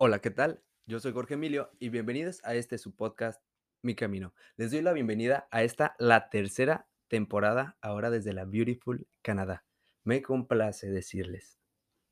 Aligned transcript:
Hola, 0.00 0.20
¿qué 0.20 0.30
tal? 0.30 0.62
Yo 0.86 1.00
soy 1.00 1.10
Jorge 1.10 1.34
Emilio 1.34 1.70
y 1.80 1.88
bienvenidos 1.88 2.40
a 2.44 2.54
este 2.54 2.78
su 2.78 2.94
podcast 2.94 3.42
Mi 3.82 3.96
Camino. 3.96 4.32
Les 4.56 4.70
doy 4.70 4.80
la 4.80 4.92
bienvenida 4.92 5.48
a 5.50 5.64
esta, 5.64 5.96
la 5.98 6.30
tercera 6.30 6.86
temporada, 7.08 7.76
ahora 7.80 8.08
desde 8.08 8.32
la 8.32 8.44
Beautiful 8.44 9.08
Canadá. 9.22 9.64
Me 10.04 10.22
complace 10.22 10.88
decirles 10.88 11.58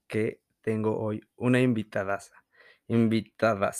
que 0.09 0.43
tengo 0.63 0.99
hoy 0.99 1.21
una 1.37 1.61
invitadaza. 1.61 2.35
Invitada, 2.89 3.71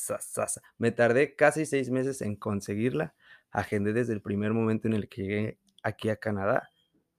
Me 0.79 0.93
tardé 0.93 1.35
casi 1.35 1.67
seis 1.67 1.91
meses 1.91 2.23
en 2.23 2.37
conseguirla. 2.37 3.17
Agendé 3.51 3.93
desde 3.93 4.13
el 4.13 4.23
primer 4.23 4.53
momento 4.53 4.87
en 4.87 4.95
el 4.95 5.09
que 5.09 5.23
llegué 5.23 5.59
aquí 5.83 6.11
a 6.11 6.17
Canadá 6.17 6.71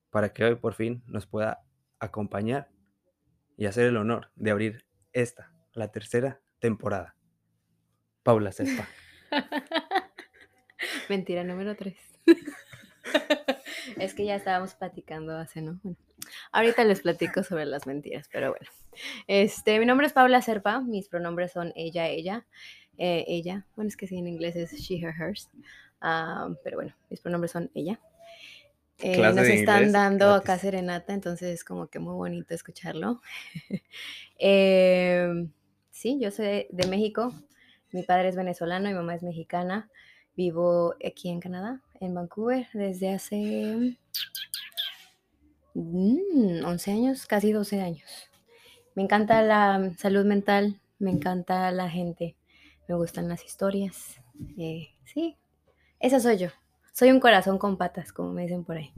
para 0.10 0.32
que 0.32 0.46
hoy 0.46 0.56
por 0.56 0.74
fin 0.74 1.04
nos 1.06 1.28
pueda 1.28 1.66
acompañar 2.00 2.70
y 3.58 3.66
hacer 3.66 3.88
el 3.88 3.98
honor 3.98 4.32
de 4.38 4.52
abrir 4.52 4.86
esta, 5.12 5.52
la 5.74 5.92
tercera 5.92 6.40
temporada. 6.60 7.16
Paula 8.24 8.52
Cepa. 8.52 8.88
Mentira 11.10 11.44
número 11.44 11.76
tres. 11.76 11.98
es 13.98 14.14
que 14.14 14.26
ya 14.26 14.36
estábamos 14.36 14.76
platicando 14.76 15.38
hace, 15.38 15.62
¿no? 15.62 15.80
Bueno, 15.84 15.98
ahorita 16.52 16.84
les 16.84 17.02
platico 17.02 17.44
sobre 17.44 17.66
las 17.66 17.88
mentiras, 17.88 18.30
pero 18.32 18.50
bueno. 18.50 18.70
Este, 19.28 19.80
mi 19.80 19.86
nombre 19.86 20.08
es 20.08 20.14
Paula 20.14 20.42
Serpa, 20.42 20.82
mis 20.82 21.08
pronombres 21.08 21.52
son 21.52 21.72
ella, 21.76 22.08
ella, 22.08 22.46
eh, 22.98 23.24
ella. 23.28 23.66
Bueno, 23.76 23.90
es 23.90 23.98
que 23.98 24.08
sí, 24.08 24.18
en 24.18 24.28
inglés 24.28 24.56
es 24.56 24.72
she, 24.74 25.00
her, 25.00 25.14
hers. 25.18 25.50
Pero 26.64 26.78
bueno, 26.78 26.96
mis 27.10 27.22
pronombres 27.22 27.52
son 27.52 27.72
ella. 27.74 28.00
Eh, 29.00 29.18
nos 29.20 29.38
están 29.48 29.92
dando 29.92 30.34
acá 30.34 30.58
serenata, 30.58 31.14
entonces 31.14 31.54
es 31.54 31.64
como 31.64 31.88
que 31.88 32.00
muy 32.00 32.16
bonito 32.16 32.56
escucharlo. 32.56 33.22
eh, 34.40 35.48
Sí, 35.98 36.20
yo 36.22 36.30
soy 36.30 36.68
de 36.70 36.88
México. 36.88 37.34
Mi 37.92 38.04
padre 38.04 38.30
es 38.30 38.36
venezolano, 38.36 38.88
mi 38.88 38.94
mamá 38.94 39.16
es 39.16 39.24
mexicana. 39.24 39.90
Vivo 40.36 40.94
aquí 41.04 41.30
en 41.30 41.40
Canadá, 41.40 41.82
en 42.00 42.14
Vancouver, 42.14 42.68
desde 42.74 43.16
hace 43.16 43.98
11 45.74 45.74
mm, 45.74 46.96
años, 46.96 47.26
casi 47.26 47.52
12 47.52 47.82
años. 47.82 48.30
Me 48.94 49.02
encanta 49.02 49.42
la 49.42 49.92
salud 49.98 50.24
mental, 50.24 50.80
me 51.00 51.10
encanta 51.10 51.72
la 51.72 51.90
gente, 51.90 52.36
me 52.88 52.94
gustan 52.94 53.28
las 53.28 53.44
historias. 53.44 54.22
Eh, 54.56 54.90
sí, 55.04 55.36
esa 56.00 56.20
soy 56.20 56.38
yo. 56.38 56.50
Soy 56.94 57.10
un 57.10 57.20
corazón 57.20 57.58
con 57.58 57.76
patas, 57.76 58.14
como 58.14 58.34
me 58.34 58.44
dicen 58.44 58.64
por 58.64 58.78
ahí. 58.78 58.94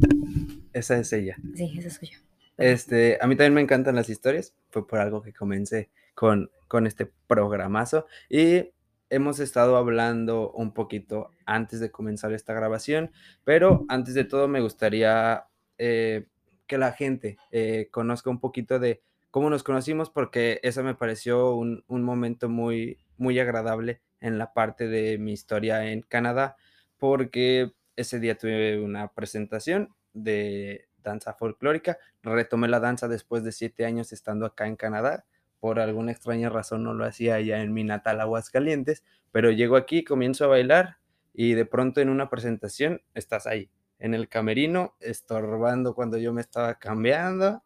Esa 0.73 0.97
es 0.97 1.13
ella. 1.13 1.37
Sí, 1.55 1.77
esa 1.79 1.91
soy 1.91 2.09
yo. 2.09 2.28
Este, 2.59 3.17
a 3.21 3.27
mí 3.27 3.35
también 3.35 3.53
me 3.53 3.61
encantan 3.61 3.95
las 3.95 4.09
historias. 4.09 4.53
Fue 4.69 4.85
por 4.85 4.99
algo 4.99 5.21
que 5.21 5.33
comencé 5.33 5.89
con, 6.13 6.52
con 6.67 6.85
este 6.85 7.11
programazo. 7.27 8.05
Y 8.29 8.71
hemos 9.09 9.39
estado 9.39 9.77
hablando 9.77 10.52
un 10.52 10.73
poquito 10.73 11.31
antes 11.45 11.80
de 11.80 11.91
comenzar 11.91 12.33
esta 12.33 12.53
grabación, 12.53 13.11
pero 13.43 13.85
antes 13.89 14.13
de 14.13 14.23
todo 14.23 14.47
me 14.47 14.61
gustaría 14.61 15.45
eh, 15.77 16.27
que 16.67 16.77
la 16.77 16.91
gente 16.91 17.37
eh, 17.52 17.87
conozca 17.91 18.30
un 18.30 18.39
poquito 18.39 18.77
de 18.77 19.02
cómo 19.31 19.49
nos 19.49 19.63
conocimos, 19.63 20.09
porque 20.09 20.59
eso 20.63 20.83
me 20.83 20.95
pareció 20.95 21.55
un, 21.55 21.83
un, 21.87 22.03
momento 22.03 22.49
muy, 22.49 22.99
muy 23.17 23.39
agradable 23.39 24.02
en 24.21 24.37
la 24.37 24.53
parte 24.53 24.87
de 24.87 25.17
mi 25.17 25.33
historia 25.33 25.91
en 25.91 26.02
Canadá, 26.02 26.57
porque 26.97 27.71
ese 27.95 28.19
día 28.19 28.37
tuve 28.37 28.80
una 28.80 29.13
presentación 29.13 29.89
de 30.13 30.88
danza 31.03 31.33
folclórica, 31.33 31.97
retomé 32.23 32.67
la 32.67 32.80
danza 32.80 33.08
después 33.08 33.44
de 33.44 33.52
siete 33.52 33.86
años 33.86 34.11
estando 34.11 34.45
acá 34.45 34.67
en 34.67 34.75
Canadá 34.75 35.25
por 35.59 35.80
alguna 35.80 36.11
extraña 36.11 36.50
razón 36.50 36.83
no 36.83 36.94
lo 36.94 37.05
hacía 37.05 37.39
ya 37.42 37.61
en 37.61 37.73
mi 37.73 37.83
natal 37.83 38.22
Aguascalientes, 38.22 39.03
pero 39.31 39.52
llego 39.52 39.75
aquí, 39.75 40.03
comienzo 40.03 40.45
a 40.45 40.47
bailar 40.47 40.97
y 41.33 41.53
de 41.53 41.66
pronto 41.66 42.02
en 42.02 42.09
una 42.09 42.30
presentación 42.30 43.02
estás 43.14 43.45
ahí, 43.45 43.70
en 44.00 44.14
el 44.14 44.30
camerino, 44.30 44.95
estorbando 45.00 45.93
cuando 45.93 46.17
yo 46.17 46.33
me 46.33 46.42
estaba 46.42 46.80
cambiando. 46.80 47.64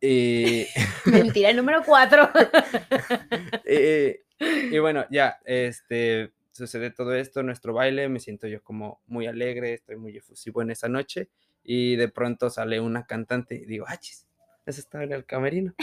Y... 0.00 0.66
Mentira, 1.04 1.50
el 1.50 1.56
número 1.56 1.82
cuatro. 1.84 2.28
y, 3.66 4.78
bueno, 4.78 5.04
ya, 5.10 5.38
este, 5.44 6.32
sucede 6.54 6.90
todo 6.90 7.14
esto, 7.14 7.42
nuestro 7.42 7.74
baile, 7.74 8.08
me 8.08 8.20
siento 8.20 8.46
yo 8.46 8.62
como 8.62 9.02
muy 9.06 9.26
alegre, 9.26 9.74
estoy 9.74 9.96
muy 9.96 10.16
efusivo 10.16 10.62
en 10.62 10.70
esa 10.70 10.88
noche 10.88 11.28
y 11.62 11.96
de 11.96 12.08
pronto 12.08 12.50
sale 12.50 12.80
una 12.80 13.06
cantante 13.06 13.54
y 13.56 13.64
digo, 13.66 13.84
ah, 13.88 13.98
chis, 13.98 14.26
esa 14.64 14.80
estaba 14.80 15.04
en 15.04 15.12
el 15.12 15.26
camerino 15.26 15.74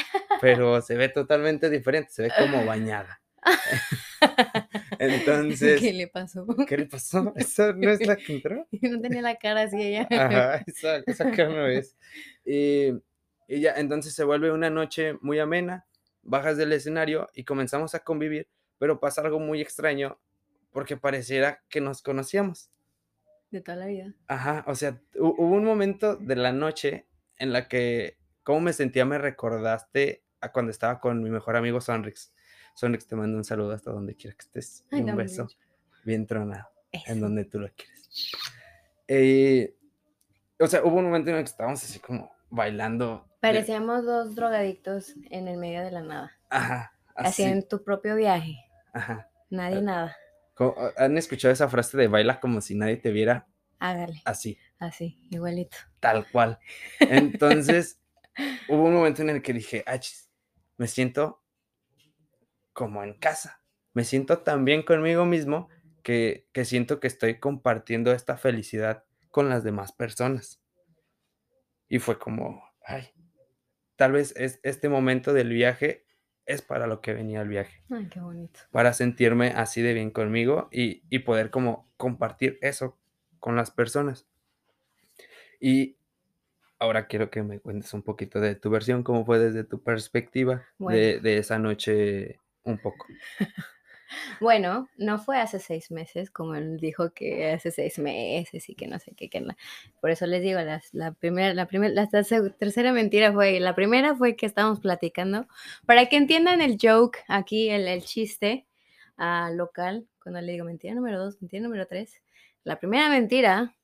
pero 0.41 0.81
se 0.81 0.97
ve 0.97 1.07
totalmente 1.07 1.69
diferente, 1.69 2.11
se 2.11 2.23
ve 2.23 2.31
como 2.37 2.65
bañada. 2.65 3.21
Entonces. 4.99 5.79
¿Qué 5.79 5.93
le 5.93 6.07
pasó? 6.07 6.45
¿Qué 6.67 6.77
le 6.77 6.85
pasó? 6.87 7.31
¿Eso 7.35 7.73
no 7.73 7.91
es 7.91 8.05
la 8.05 8.15
que 8.15 8.33
entró? 8.33 8.67
No 8.81 8.99
tenía 8.99 9.21
la 9.21 9.35
cara 9.35 9.61
así 9.61 9.79
ella. 9.79 10.07
Ajá, 10.09 10.63
esa, 10.65 10.97
esa 11.05 11.31
cara 11.31 11.49
no 11.49 11.67
es. 11.67 11.95
Y, 12.43 12.89
y, 13.47 13.61
ya, 13.61 13.73
entonces 13.77 14.13
se 14.13 14.23
vuelve 14.23 14.51
una 14.51 14.71
noche 14.71 15.13
muy 15.21 15.37
amena, 15.39 15.85
bajas 16.23 16.57
del 16.57 16.73
escenario 16.73 17.29
y 17.35 17.43
comenzamos 17.43 17.93
a 17.93 17.99
convivir, 17.99 18.47
pero 18.79 18.99
pasa 18.99 19.21
algo 19.21 19.39
muy 19.39 19.61
extraño 19.61 20.19
porque 20.71 20.97
pareciera 20.97 21.63
que 21.69 21.81
nos 21.81 22.01
conocíamos. 22.01 22.71
De 23.49 23.61
toda 23.61 23.77
la 23.77 23.87
vida. 23.87 24.13
Ajá, 24.27 24.63
o 24.67 24.75
sea, 24.75 25.01
hubo 25.15 25.55
un 25.55 25.65
momento 25.65 26.15
de 26.15 26.35
la 26.35 26.53
noche 26.53 27.05
en 27.37 27.51
la 27.51 27.67
que 27.67 28.17
cómo 28.43 28.61
me 28.61 28.73
sentía 28.73 29.05
me 29.05 29.17
recordaste 29.17 30.23
a 30.39 30.51
cuando 30.51 30.71
estaba 30.71 30.99
con 30.99 31.21
mi 31.21 31.29
mejor 31.29 31.55
amigo 31.55 31.81
Sonrix. 31.81 32.33
Sonrix, 32.75 33.07
te 33.07 33.15
mando 33.15 33.37
un 33.37 33.43
saludo 33.43 33.73
hasta 33.73 33.91
donde 33.91 34.15
quiera 34.15 34.35
que 34.35 34.43
estés. 34.43 34.85
un 34.91 35.15
beso 35.15 35.47
bien 36.03 36.25
tronado, 36.25 36.69
en 36.91 37.19
donde 37.19 37.45
tú 37.45 37.59
lo 37.59 37.69
quieres. 37.73 38.09
Eh, 39.07 39.75
o 40.59 40.67
sea, 40.67 40.83
hubo 40.83 40.97
un 40.97 41.05
momento 41.05 41.29
en 41.31 41.37
el 41.37 41.43
que 41.43 41.49
estábamos 41.49 41.83
así 41.83 41.99
como 41.99 42.31
bailando. 42.49 43.27
Parecíamos 43.39 44.05
dos 44.05 44.35
drogadictos 44.35 45.15
en 45.29 45.47
el 45.47 45.57
medio 45.57 45.81
de 45.81 45.91
la 45.91 46.01
nada. 46.01 46.31
Ajá. 46.49 46.93
Así, 47.15 47.43
en 47.43 47.67
tu 47.67 47.83
propio 47.83 48.15
viaje. 48.15 48.57
Ajá. 48.93 49.29
Nadie 49.49 49.77
ah, 49.77 49.81
nada. 49.81 50.17
¿Han 50.97 51.17
escuchado 51.17 51.53
esa 51.53 51.69
frase 51.69 51.97
de 51.97 52.07
baila 52.07 52.39
como 52.39 52.61
si 52.61 52.75
nadie 52.75 52.97
te 52.97 53.11
viera? 53.11 53.47
Hágale. 53.79 54.22
Así. 54.25 54.57
Así, 54.79 55.17
igualito. 55.31 55.77
Tal 55.99 56.29
cual. 56.31 56.59
Entonces, 56.99 57.99
hubo 58.69 58.83
un 58.83 58.94
momento 58.94 59.22
en 59.22 59.29
el 59.29 59.41
que 59.41 59.53
dije, 59.53 59.83
achis, 59.88 60.29
me 60.77 60.88
siento 60.88 61.44
como 62.73 63.03
en 63.03 63.13
casa. 63.13 63.63
Me 63.94 64.03
siento 64.03 64.39
tan 64.39 64.63
bien 64.66 64.83
conmigo 64.83 65.25
mismo 65.25 65.67
que, 66.03 66.47
que 66.53 66.66
siento 66.66 66.99
que 66.99 67.07
estoy 67.07 67.39
compartiendo 67.39 68.11
esta 68.13 68.38
felicidad 68.38 69.03
con 69.29 69.49
las 69.49 69.63
demás 69.63 69.91
personas. 69.91 70.61
Y 71.89 71.99
fue 71.99 72.19
como, 72.19 72.63
ay, 72.85 73.11
tal 73.95 74.13
vez 74.13 74.33
es, 74.38 74.59
este 74.63 74.89
momento 74.89 75.33
del 75.33 75.49
viaje 75.49 76.05
es 76.46 76.62
para 76.62 76.88
lo 76.88 77.02
que 77.02 77.13
venía 77.13 77.41
el 77.41 77.47
viaje. 77.47 77.84
Ay, 77.90 78.07
qué 78.07 78.19
bonito. 78.19 78.59
Para 78.72 78.94
sentirme 78.94 79.50
así 79.50 79.81
de 79.81 79.94
bien 79.94 80.12
conmigo 80.12 80.69
y, 80.72 81.03
y 81.09 81.19
poder 81.19 81.50
como 81.50 81.90
compartir 81.97 82.57
eso 82.62 82.97
con 83.40 83.56
las 83.56 83.72
personas. 83.72 84.28
Y 85.59 85.97
ahora 86.81 87.06
quiero 87.06 87.29
que 87.29 87.44
me 87.44 87.59
cuentes 87.59 87.94
un 87.94 88.02
poquito 88.02 88.41
de 88.41 88.56
tu 88.56 88.72
versión, 88.72 89.03
cómo 89.03 89.24
fue 89.24 89.38
desde 89.38 89.63
tu 89.63 89.84
perspectiva 89.84 90.66
de, 90.79 91.38
esa 91.38 91.59
noche 91.59 92.40
un 92.63 92.79
poco. 92.79 93.06
Bueno, 94.39 94.89
no 94.97 95.19
fue 95.19 95.39
hace 95.39 95.59
seis 95.59 95.91
meses, 95.91 96.31
como 96.31 96.55
él 96.55 96.77
dijo 96.77 97.13
que 97.13 97.51
hace 97.51 97.72
seis 97.72 97.99
meses 97.99 98.69
y 98.69 98.75
que 98.75 98.88
no 98.88 98.99
sé 98.99 99.13
qué, 99.16 99.29
que 99.29 99.45
por 99.99 100.09
eso 100.09 100.25
les 100.25 100.41
digo, 100.41 100.59
la, 100.94 101.11
primera, 101.13 101.53
la, 101.53 101.67
primera, 101.67 101.94
la 101.94 102.07
tercera 102.09 102.91
mentira 102.94 103.31
fue, 103.33 103.59
la 103.59 103.75
primera 103.75 104.16
fue 104.16 104.35
que 104.35 104.45
estábamos 104.45 104.79
platicando, 104.79 105.47
para 105.85 106.07
que 106.07 106.17
entiendan 106.17 106.61
el 106.61 106.77
joke 106.81 107.19
aquí, 107.27 107.69
el, 107.69 108.01
chiste 108.03 108.67
uh, 109.17 109.53
local, 109.53 110.08
cuando 110.22 110.41
le 110.41 110.53
digo 110.53 110.66
mentira 110.66 110.93
número 110.96 111.23
dos, 111.23 111.41
mentira 111.41 111.63
número 111.63 111.87
tres, 111.87 112.22
la 112.63 112.79
primera 112.79 113.09
mentira 113.09 113.75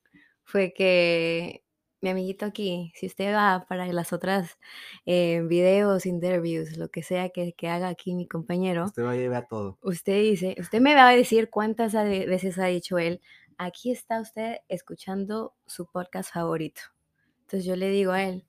fue 0.44 0.72
que 0.72 1.62
mi 2.00 2.10
amiguito 2.10 2.46
aquí, 2.46 2.92
si 2.94 3.06
usted 3.06 3.34
va 3.34 3.66
para 3.68 3.86
las 3.92 4.12
otras 4.12 4.58
eh, 5.06 5.42
videos, 5.46 6.06
interviews, 6.06 6.76
lo 6.76 6.88
que 6.90 7.02
sea 7.02 7.30
que, 7.30 7.54
haga 7.68 7.88
aquí 7.88 8.14
mi 8.14 8.26
compañero. 8.26 8.84
Usted 8.84 9.04
va 9.04 9.12
a 9.12 9.16
llevar 9.16 9.48
todo. 9.48 9.78
Usted 9.82 10.20
dice, 10.22 10.56
usted 10.60 10.80
me 10.80 10.94
va 10.94 11.08
a 11.08 11.16
decir 11.16 11.50
cuántas 11.50 11.92
veces 11.92 12.58
ha 12.58 12.66
dicho 12.66 12.98
él, 12.98 13.20
aquí 13.56 13.90
está 13.90 14.20
usted 14.20 14.58
escuchando 14.68 15.54
su 15.66 15.86
podcast 15.86 16.32
favorito. 16.32 16.82
Entonces 17.42 17.64
yo 17.64 17.76
le 17.76 17.88
digo 17.90 18.12
a 18.12 18.22
él, 18.22 18.44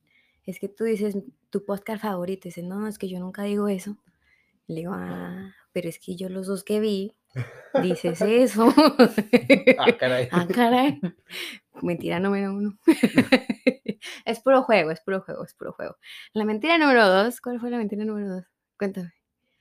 es 0.45 0.59
que 0.59 0.69
tú 0.69 0.83
dices 0.83 1.17
tu 1.49 1.65
podcast 1.65 2.01
favorito. 2.03 2.43
dice, 2.45 2.63
no, 2.63 2.87
es 2.87 2.97
que 2.97 3.09
yo 3.09 3.19
nunca 3.19 3.43
digo 3.43 3.67
eso. 3.67 3.97
Le 4.67 4.81
digo, 4.81 4.93
ah, 4.93 5.55
pero 5.71 5.89
es 5.89 5.99
que 5.99 6.15
yo 6.15 6.29
los 6.29 6.47
dos 6.47 6.63
que 6.63 6.79
vi, 6.79 7.15
dices 7.81 8.21
eso. 8.21 8.73
ah, 9.77 9.97
caray. 9.97 10.29
ah, 10.31 10.47
caray. 10.47 10.99
Mentira 11.81 12.19
número 12.19 12.53
uno. 12.53 12.77
es 14.25 14.39
puro 14.41 14.63
juego, 14.63 14.91
es 14.91 15.01
puro 15.01 15.21
juego, 15.21 15.45
es 15.45 15.53
puro 15.53 15.73
juego. 15.73 15.97
La 16.33 16.45
mentira 16.45 16.77
número 16.77 17.07
dos, 17.07 17.41
¿cuál 17.41 17.59
fue 17.59 17.69
la 17.69 17.77
mentira 17.77 18.05
número 18.05 18.27
dos? 18.35 18.45
Cuéntame. 18.77 19.11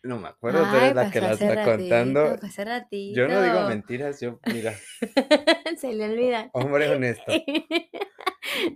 No 0.03 0.19
me 0.19 0.29
acuerdo, 0.29 0.61
tú 0.71 0.77
eres 0.77 0.95
la 0.95 1.11
que 1.11 1.21
pasó 1.21 1.45
la 1.45 1.51
está 1.51 1.55
ratito, 1.65 1.71
contando. 1.71 2.37
ratito. 2.65 3.21
Yo 3.21 3.29
no 3.29 3.43
digo 3.43 3.69
mentiras, 3.69 4.21
yo, 4.21 4.39
mira, 4.53 4.75
Se 5.79 5.93
le 5.93 6.05
olvida. 6.05 6.51
hombre 6.53 6.89
honesto. 6.89 7.33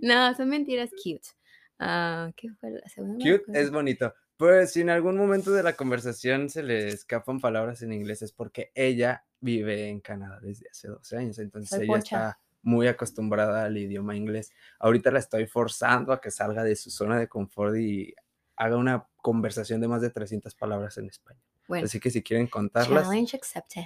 no, 0.03 0.35
son 0.35 0.49
mentiras 0.49 0.91
cute. 0.91 1.29
Ah, 1.79 2.31
¿Qué 2.37 2.49
fue 2.61 2.71
la 2.73 2.89
segunda? 2.89 3.19
Cute 3.25 3.45
es 3.59 3.71
bonito. 3.71 4.13
Pues 4.37 4.73
si 4.73 4.81
en 4.81 4.91
algún 4.91 5.17
momento 5.17 5.53
de 5.53 5.63
la 5.63 5.75
conversación 5.75 6.51
se 6.51 6.65
le 6.65 6.89
escapan 6.89 7.39
palabras 7.39 7.83
en 7.83 7.93
inglés 7.93 8.23
es 8.23 8.33
porque 8.33 8.73
ella 8.75 9.25
vive 9.41 9.89
en 9.89 10.01
Canadá 10.01 10.41
desde 10.41 10.69
hace 10.69 10.89
12 10.89 11.17
años, 11.17 11.39
entonces 11.39 11.71
Soy 11.71 11.85
ella 11.85 11.97
pocha. 11.99 12.17
está 12.17 12.41
muy 12.63 12.87
acostumbrada 12.87 13.65
al 13.65 13.77
idioma 13.77 14.17
inglés. 14.17 14.53
Ahorita 14.79 15.11
la 15.11 15.19
estoy 15.19 15.47
forzando 15.47 16.13
a 16.13 16.21
que 16.21 16.31
salga 16.31 16.65
de 16.65 16.77
su 16.77 16.91
zona 16.91 17.19
de 17.19 17.29
confort 17.29 17.77
y 17.77 18.15
haga 18.57 18.77
una 18.77 19.07
conversación 19.17 19.81
de 19.81 19.89
más 19.89 20.03
de 20.03 20.11
300 20.11 20.55
palabras 20.55 20.97
en 20.99 21.09
español. 21.09 21.43
Bueno, 21.69 21.85
Así 21.87 22.01
que 22.01 22.11
si 22.11 22.23
quieren 22.23 22.47
contarlas, 22.47 23.05
challenge 23.05 23.37
accepted. 23.37 23.83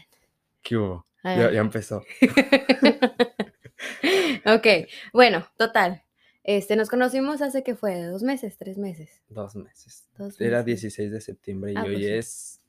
¿qué 0.62 0.76
hubo? 0.76 1.06
Ya, 1.22 1.48
empezó. 1.60 2.04
ok, 4.46 4.66
bueno, 5.12 5.46
total. 5.56 6.02
Este, 6.44 6.76
nos 6.76 6.88
conocimos 6.88 7.42
hace 7.42 7.64
que 7.64 7.74
fue 7.74 8.00
dos 8.04 8.22
meses, 8.22 8.56
tres 8.56 8.78
meses. 8.78 9.22
Dos 9.28 9.56
meses. 9.56 10.08
Dos 10.16 10.40
Era 10.40 10.58
meses. 10.58 10.82
16 10.82 11.10
de 11.10 11.20
septiembre 11.20 11.72
y 11.72 11.76
Ah, 11.76 11.82
hoy 11.82 11.94
pues 11.94 12.06
es... 12.06 12.60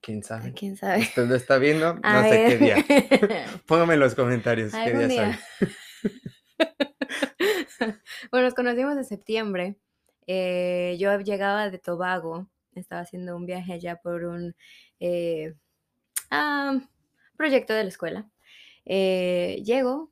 ¿Quién 0.00 0.22
sabe? 0.22 0.54
¿Quién 0.54 0.76
sabe? 0.76 1.00
¿Usted 1.00 1.26
lo 1.26 1.34
está 1.34 1.58
viendo? 1.58 1.94
No 2.02 2.02
A 2.02 2.22
sé 2.22 2.46
qué 2.48 2.58
día. 2.58 2.76
Póngame 3.66 3.94
en 3.94 4.00
los 4.00 4.14
comentarios 4.14 4.72
qué 4.72 4.92
día 4.92 5.08
día. 5.08 5.40
bueno, 8.30 8.46
nos 8.46 8.54
conocimos 8.54 8.96
en 8.96 9.04
septiembre. 9.04 9.76
Eh, 10.26 10.96
yo 10.98 11.18
llegaba 11.20 11.70
de 11.70 11.78
Tobago, 11.78 12.48
estaba 12.74 13.02
haciendo 13.02 13.36
un 13.36 13.46
viaje 13.46 13.72
allá 13.72 13.96
por 13.96 14.24
un 14.24 14.54
eh, 15.00 15.54
proyecto 17.36 17.74
de 17.74 17.82
la 17.82 17.88
escuela. 17.88 18.30
Eh, 18.84 19.62
llego, 19.64 20.10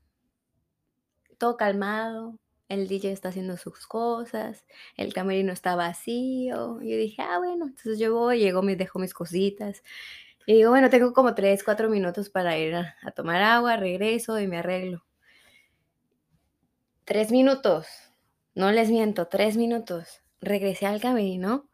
todo 1.38 1.56
calmado, 1.56 2.38
el 2.68 2.88
DJ 2.88 3.12
está 3.12 3.30
haciendo 3.30 3.56
sus 3.56 3.86
cosas, 3.86 4.64
el 4.96 5.12
camerino 5.14 5.52
está 5.52 5.74
vacío. 5.76 6.80
Yo 6.82 6.96
dije, 6.96 7.22
ah, 7.22 7.38
bueno, 7.38 7.66
entonces 7.66 7.98
yo 7.98 8.14
voy, 8.14 8.40
llego, 8.40 8.62
me 8.62 8.76
dejo 8.76 8.98
mis 8.98 9.14
cositas. 9.14 9.82
Y 10.46 10.54
digo, 10.54 10.70
bueno, 10.70 10.90
tengo 10.90 11.12
como 11.12 11.34
3, 11.34 11.62
4 11.64 11.88
minutos 11.90 12.30
para 12.30 12.58
ir 12.58 12.74
a, 12.74 12.96
a 13.02 13.10
tomar 13.12 13.42
agua, 13.42 13.76
regreso 13.76 14.38
y 14.40 14.46
me 14.46 14.58
arreglo. 14.58 15.04
Tres 17.04 17.30
minutos, 17.32 17.86
no 18.54 18.70
les 18.72 18.90
miento, 18.90 19.28
tres 19.28 19.56
minutos. 19.56 20.22
Regresé 20.40 20.86
al 20.86 21.00
camerino 21.00 21.68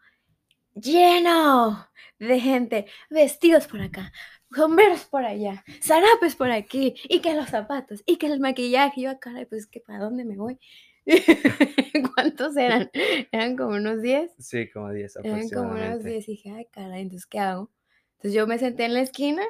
lleno 0.74 1.88
de 2.18 2.40
gente, 2.40 2.86
vestidos 3.10 3.66
por 3.66 3.80
acá, 3.80 4.12
sombreros 4.54 5.04
por 5.04 5.24
allá, 5.24 5.64
zarapes 5.82 6.36
por 6.36 6.50
aquí, 6.50 6.94
y 7.08 7.20
que 7.20 7.34
los 7.34 7.48
zapatos, 7.50 8.02
y 8.06 8.16
que 8.16 8.26
el 8.26 8.40
maquillaje. 8.40 9.00
Y 9.00 9.04
yo, 9.04 9.18
caray, 9.18 9.46
pues 9.46 9.66
que 9.66 9.80
para 9.80 9.98
dónde 10.00 10.24
me 10.24 10.36
voy. 10.36 10.58
¿Cuántos 12.14 12.56
eran? 12.56 12.90
Eran 13.32 13.56
como 13.56 13.76
unos 13.76 14.00
10. 14.02 14.32
Sí, 14.38 14.70
como 14.70 14.90
10 14.90 15.16
Eran 15.16 15.48
como 15.48 15.70
unos 15.72 15.78
aproximadamente. 15.80 16.08
10 16.08 16.28
y 16.28 16.32
dije, 16.32 16.50
ay, 16.56 16.66
caray, 16.70 17.02
entonces, 17.02 17.26
¿qué 17.26 17.38
hago? 17.38 17.70
Entonces 18.16 18.32
yo 18.34 18.46
me 18.46 18.58
senté 18.58 18.84
en 18.86 18.94
la 18.94 19.00
esquina 19.00 19.42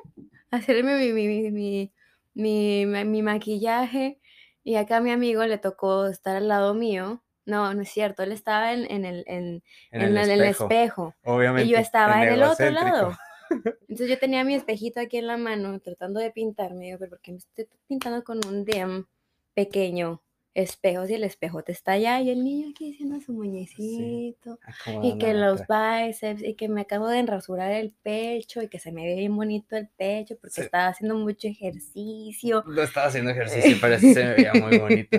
a 0.50 0.56
hacerme 0.56 0.98
mi, 0.98 1.12
mi, 1.12 1.28
mi, 1.28 1.50
mi, 1.52 1.92
mi, 2.34 2.86
ma- 2.86 3.04
mi 3.04 3.22
maquillaje 3.22 4.18
y 4.64 4.76
acá 4.76 4.96
a 4.96 5.00
mi 5.00 5.10
amigo 5.10 5.44
le 5.44 5.58
tocó 5.58 6.06
estar 6.06 6.36
al 6.36 6.48
lado 6.48 6.74
mío. 6.74 7.22
No, 7.46 7.74
no 7.74 7.82
es 7.82 7.90
cierto, 7.90 8.22
él 8.22 8.32
estaba 8.32 8.72
en, 8.72 8.90
en 8.90 9.04
el, 9.04 9.22
en, 9.26 9.62
En 9.90 10.16
el 10.16 10.40
espejo. 10.44 11.14
Obviamente. 11.24 11.68
y 11.68 11.72
yo 11.72 11.78
estaba 11.78 12.22
en 12.24 12.32
el 12.32 12.42
otro 12.42 12.70
lado. 12.70 13.16
Entonces 13.88 14.08
yo 14.08 14.18
tenía 14.18 14.44
mi 14.44 14.54
espejito 14.54 15.00
aquí 15.00 15.18
en 15.18 15.26
la 15.26 15.36
mano 15.36 15.78
tratando 15.80 16.20
de 16.20 16.30
pintarme. 16.30 16.90
Yo, 16.90 16.98
pero 16.98 17.10
¿por 17.10 17.20
qué 17.20 17.32
me 17.32 17.38
estoy 17.38 17.66
pintando 17.86 18.24
con 18.24 18.40
un 18.46 18.64
damn 18.64 19.06
pequeño 19.54 20.20
espejo 20.54 21.04
si 21.06 21.14
el 21.14 21.24
espejo 21.24 21.62
te 21.64 21.72
está 21.72 21.92
allá 21.92 22.20
y 22.20 22.30
el 22.30 22.44
niño 22.44 22.68
aquí 22.70 22.92
haciendo 22.92 23.20
su 23.20 23.32
muñecito? 23.32 24.58
Y 25.02 25.18
que 25.18 25.34
los 25.34 25.62
cara. 25.62 26.06
bíceps, 26.06 26.42
y 26.42 26.54
que 26.54 26.68
me 26.68 26.82
acabo 26.82 27.08
de 27.08 27.18
enrasurar 27.18 27.72
el 27.72 27.90
pecho, 28.02 28.62
y 28.62 28.68
que 28.68 28.78
se 28.78 28.92
me 28.92 29.04
ve 29.04 29.16
bien 29.16 29.36
bonito 29.36 29.76
el 29.76 29.88
pecho, 29.88 30.36
porque 30.40 30.54
Sí. 30.54 30.60
estaba 30.62 30.88
haciendo 30.88 31.16
mucho 31.16 31.48
ejercicio. 31.48 32.62
No 32.66 32.82
estaba 32.82 33.08
haciendo 33.08 33.30
ejercicio, 33.32 33.76
pero 33.80 33.98
sí 33.98 34.14
se 34.14 34.24
me 34.24 34.34
veía 34.34 34.52
muy 34.54 34.78
bonito. 34.78 35.18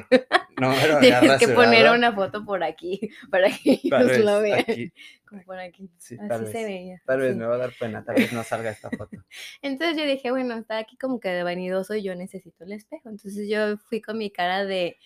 No 0.60 0.72
había 0.72 1.00
Tienes 1.00 1.40
que 1.40 1.48
poner 1.50 1.90
una 1.92 2.14
foto 2.14 2.46
por 2.46 2.64
aquí, 2.64 3.00
para 3.32 3.50
que 3.50 3.80
Tal 3.90 4.10
ellos 4.10 4.26
lo 4.26 4.42
vean. 4.42 4.60
aquí, 4.60 4.92
Como 5.28 5.44
por 5.44 5.60
aquí. 5.60 5.90
sí, 5.98 6.16
Así 6.20 6.28
tal 6.28 6.48
se 6.48 6.54
vez. 6.54 6.66
veía. 6.66 7.02
Tal 7.06 7.20
vez 7.20 7.34
sí. 7.34 7.40
me 7.40 7.46
va 7.46 7.56
a 7.56 7.58
dar 7.58 7.72
pena, 7.80 8.04
tal 8.04 8.16
vez 8.16 8.32
no 8.34 8.44
salga 8.44 8.70
esta 8.72 8.90
foto. 8.90 9.18
Entonces 9.62 9.98
yo 9.98 10.06
dije, 10.06 10.32
bueno, 10.32 10.56
está 10.56 10.78
aquí 10.78 10.98
como 10.98 11.20
que 11.20 11.30
de 11.30 11.44
vanidoso 11.44 11.96
y 11.96 12.04
yo 12.04 12.16
necesito 12.16 12.64
el 12.64 12.72
espejo. 12.74 13.10
Entonces 13.10 13.48
yo 13.50 13.78
fui 13.78 14.02
con 14.02 14.18
mi 14.18 14.30
cara 14.32 14.66
de 14.66 14.98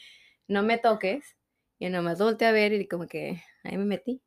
no 0.48 0.64
me 0.64 0.78
toques. 0.78 1.36
Y 1.82 1.90
nomás 1.90 2.20
volteé 2.20 2.48
a 2.50 2.52
ver 2.52 2.74
y 2.74 2.88
como 2.90 3.08
que 3.08 3.42
ahí 3.64 3.78
me 3.78 3.86
metí. 3.86 4.22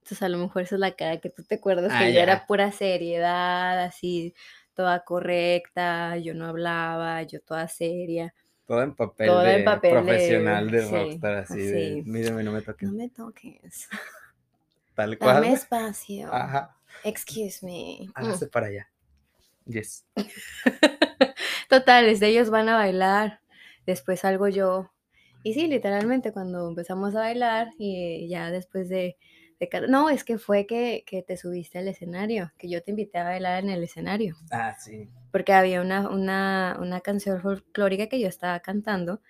Entonces 0.00 0.22
a 0.22 0.28
lo 0.28 0.38
mejor 0.38 0.62
esa 0.62 0.74
es 0.76 0.80
la 0.80 0.92
cara 0.96 1.18
que 1.20 1.30
tú 1.30 1.44
te 1.44 1.56
acuerdas, 1.56 1.92
Ah, 1.94 2.00
que 2.00 2.08
yo 2.08 2.14
ya. 2.16 2.22
era 2.24 2.46
pura 2.46 2.72
seriedad, 2.72 3.78
así, 3.84 4.34
toda 4.74 5.04
correcta, 5.04 6.16
yo 6.16 6.34
no 6.34 6.46
hablaba, 6.46 7.22
yo 7.22 7.40
toda 7.42 7.68
seria. 7.68 8.34
Todo 8.70 8.82
en 8.84 8.94
papel 8.94 9.26
Todo 9.26 9.40
de 9.40 9.54
en 9.56 9.64
papel 9.64 9.90
de- 9.90 9.96
profesional 10.00 10.70
de 10.70 10.82
sí, 10.86 10.94
rockstar, 10.94 11.34
así 11.38 11.58
de, 11.58 12.00
así. 12.00 12.02
mírame, 12.08 12.44
no 12.44 12.52
me 12.52 12.62
toques. 12.62 12.88
No 12.88 12.96
me 12.96 13.08
toques. 13.08 13.88
Tal 14.94 15.18
cual. 15.18 15.34
Dame 15.42 15.52
espacio. 15.54 16.32
Ajá, 16.32 16.76
Excuse 17.02 17.66
me. 17.66 18.06
Mm. 18.06 18.12
hágase 18.14 18.46
para 18.46 18.68
allá. 18.68 18.88
Yes. 19.66 20.04
Total, 21.68 22.06
desde 22.06 22.28
ellos 22.28 22.48
van 22.50 22.68
a 22.68 22.76
bailar, 22.76 23.40
después 23.86 24.20
salgo 24.20 24.46
yo. 24.46 24.88
Y 25.42 25.54
sí, 25.54 25.66
literalmente 25.66 26.32
cuando 26.32 26.68
empezamos 26.68 27.16
a 27.16 27.20
bailar 27.22 27.70
y 27.76 28.28
ya 28.28 28.52
después 28.52 28.88
de... 28.88 29.16
de 29.60 29.68
no, 29.88 30.08
es 30.10 30.24
que 30.24 30.38
fue 30.38 30.66
que, 30.66 31.04
que 31.06 31.22
te 31.22 31.36
subiste 31.36 31.78
al 31.78 31.86
escenario, 31.88 32.50
que 32.58 32.68
yo 32.68 32.82
te 32.82 32.90
invité 32.90 33.18
a 33.18 33.24
bailar 33.24 33.62
en 33.62 33.70
el 33.70 33.84
escenario, 33.84 34.36
Ah, 34.50 34.74
sí. 34.78 35.08
porque 35.30 35.52
había 35.52 35.80
una, 35.82 36.08
una, 36.08 36.76
una 36.80 37.00
canción 37.02 37.40
folclórica 37.40 38.08
que 38.08 38.18
yo 38.18 38.26
estaba 38.26 38.58
cantando 38.60 39.20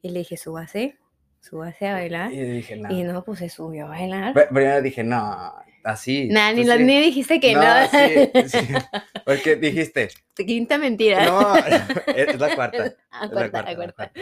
y 0.00 0.10
le 0.10 0.20
dije, 0.20 0.36
súbase, 0.36 0.96
súbase 1.40 1.88
a 1.88 1.94
bailar. 1.94 2.32
Y 2.32 2.40
dije, 2.40 2.76
no. 2.76 2.90
Y 2.92 3.02
no, 3.02 3.24
pues 3.24 3.40
se 3.40 3.48
subió 3.48 3.86
a 3.86 3.88
bailar. 3.88 4.32
Pri- 4.32 4.46
Primero 4.46 4.80
dije, 4.80 5.02
no, 5.04 5.54
así. 5.84 6.28
Nah, 6.28 6.50
ni, 6.52 6.64
pues 6.64 6.78
lo- 6.78 6.84
ni 6.84 7.00
dijiste 7.00 7.40
que 7.40 7.54
no. 7.54 7.62
sí, 7.88 8.48
sí. 8.48 8.58
Porque 9.24 9.56
dijiste, 9.56 10.08
Quinta 10.34 10.78
mentira. 10.78 11.24
no, 11.26 11.54
es 12.16 12.38
la 12.38 12.54
cuarta. 12.54 12.94
Ah, 13.10 13.26
es 13.26 13.32
la 13.32 13.50
cuarta, 13.50 13.74
cuarta, 13.76 13.86
la 13.86 13.92
cuarta. 13.92 14.12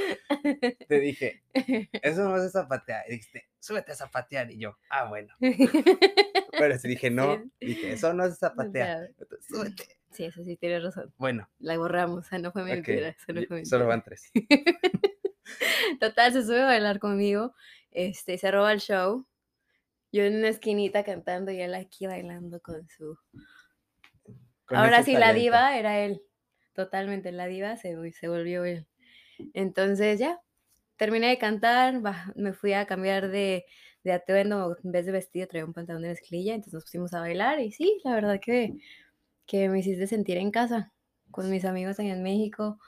Te 0.88 1.00
dije, 1.00 1.42
eso 2.02 2.24
no 2.28 2.42
es 2.42 2.52
zapatear. 2.52 3.04
Y 3.08 3.12
dijiste, 3.12 3.48
súbete 3.60 3.92
a 3.92 3.94
zapatear. 3.94 4.50
Y 4.50 4.58
yo, 4.58 4.76
ah, 4.90 5.04
bueno. 5.08 5.34
Pero 6.58 6.78
si 6.78 6.88
dije, 6.88 7.10
no, 7.10 7.42
dije, 7.60 7.92
eso 7.92 8.12
no 8.14 8.24
es 8.24 8.38
zapatear. 8.38 9.10
Entonces, 9.18 9.46
súbete. 9.48 9.84
Sí, 10.10 10.24
eso 10.24 10.42
sí, 10.42 10.56
tienes 10.56 10.82
razón. 10.82 11.12
Bueno, 11.18 11.48
La 11.60 11.76
borramos, 11.76 12.24
o 12.24 12.28
sea, 12.28 12.38
no 12.38 12.50
fue 12.50 12.64
mentira. 12.64 13.08
eso 13.10 13.32
no 13.32 13.40
y- 13.42 13.46
fue 13.46 13.64
solo 13.66 13.86
mentira. 13.86 13.86
van 13.86 14.04
tres. 14.04 14.32
Total, 16.00 16.32
se 16.32 16.42
sube 16.42 16.62
a 16.62 16.66
bailar 16.66 16.98
conmigo, 16.98 17.54
este, 17.90 18.38
se 18.38 18.50
roba 18.50 18.72
el 18.72 18.80
show. 18.80 19.26
Yo 20.12 20.24
en 20.24 20.36
una 20.36 20.48
esquinita 20.48 21.04
cantando 21.04 21.50
y 21.52 21.60
él 21.60 21.74
aquí 21.74 22.06
bailando 22.06 22.60
con 22.60 22.88
su... 22.88 23.18
Con 24.66 24.76
Ahora 24.78 25.02
sí, 25.02 25.16
la 25.16 25.32
diva 25.32 25.76
era 25.78 25.98
él. 26.00 26.22
Totalmente, 26.74 27.32
la 27.32 27.46
diva 27.46 27.76
se, 27.76 27.96
vol- 27.96 28.12
se 28.12 28.28
volvió 28.28 28.64
él. 28.64 28.86
Entonces 29.54 30.18
ya, 30.18 30.40
terminé 30.96 31.28
de 31.28 31.38
cantar, 31.38 32.00
me 32.36 32.52
fui 32.54 32.72
a 32.74 32.86
cambiar 32.86 33.30
de, 33.30 33.66
de 34.04 34.12
atuendo, 34.12 34.76
en 34.84 34.92
vez 34.92 35.06
de 35.06 35.12
vestido 35.12 35.48
traía 35.48 35.64
un 35.66 35.74
pantalón 35.74 36.02
de 36.02 36.08
mezclilla, 36.10 36.54
entonces 36.54 36.74
nos 36.74 36.84
pusimos 36.84 37.14
a 37.14 37.20
bailar 37.20 37.60
y 37.60 37.72
sí, 37.72 38.00
la 38.04 38.14
verdad 38.14 38.40
que, 38.44 38.74
que 39.46 39.68
me 39.68 39.80
hiciste 39.80 40.06
sentir 40.06 40.38
en 40.38 40.50
casa 40.52 40.92
con 41.30 41.50
mis 41.50 41.64
amigos 41.64 42.00
allá 42.00 42.14
en 42.14 42.22
México. 42.22 42.78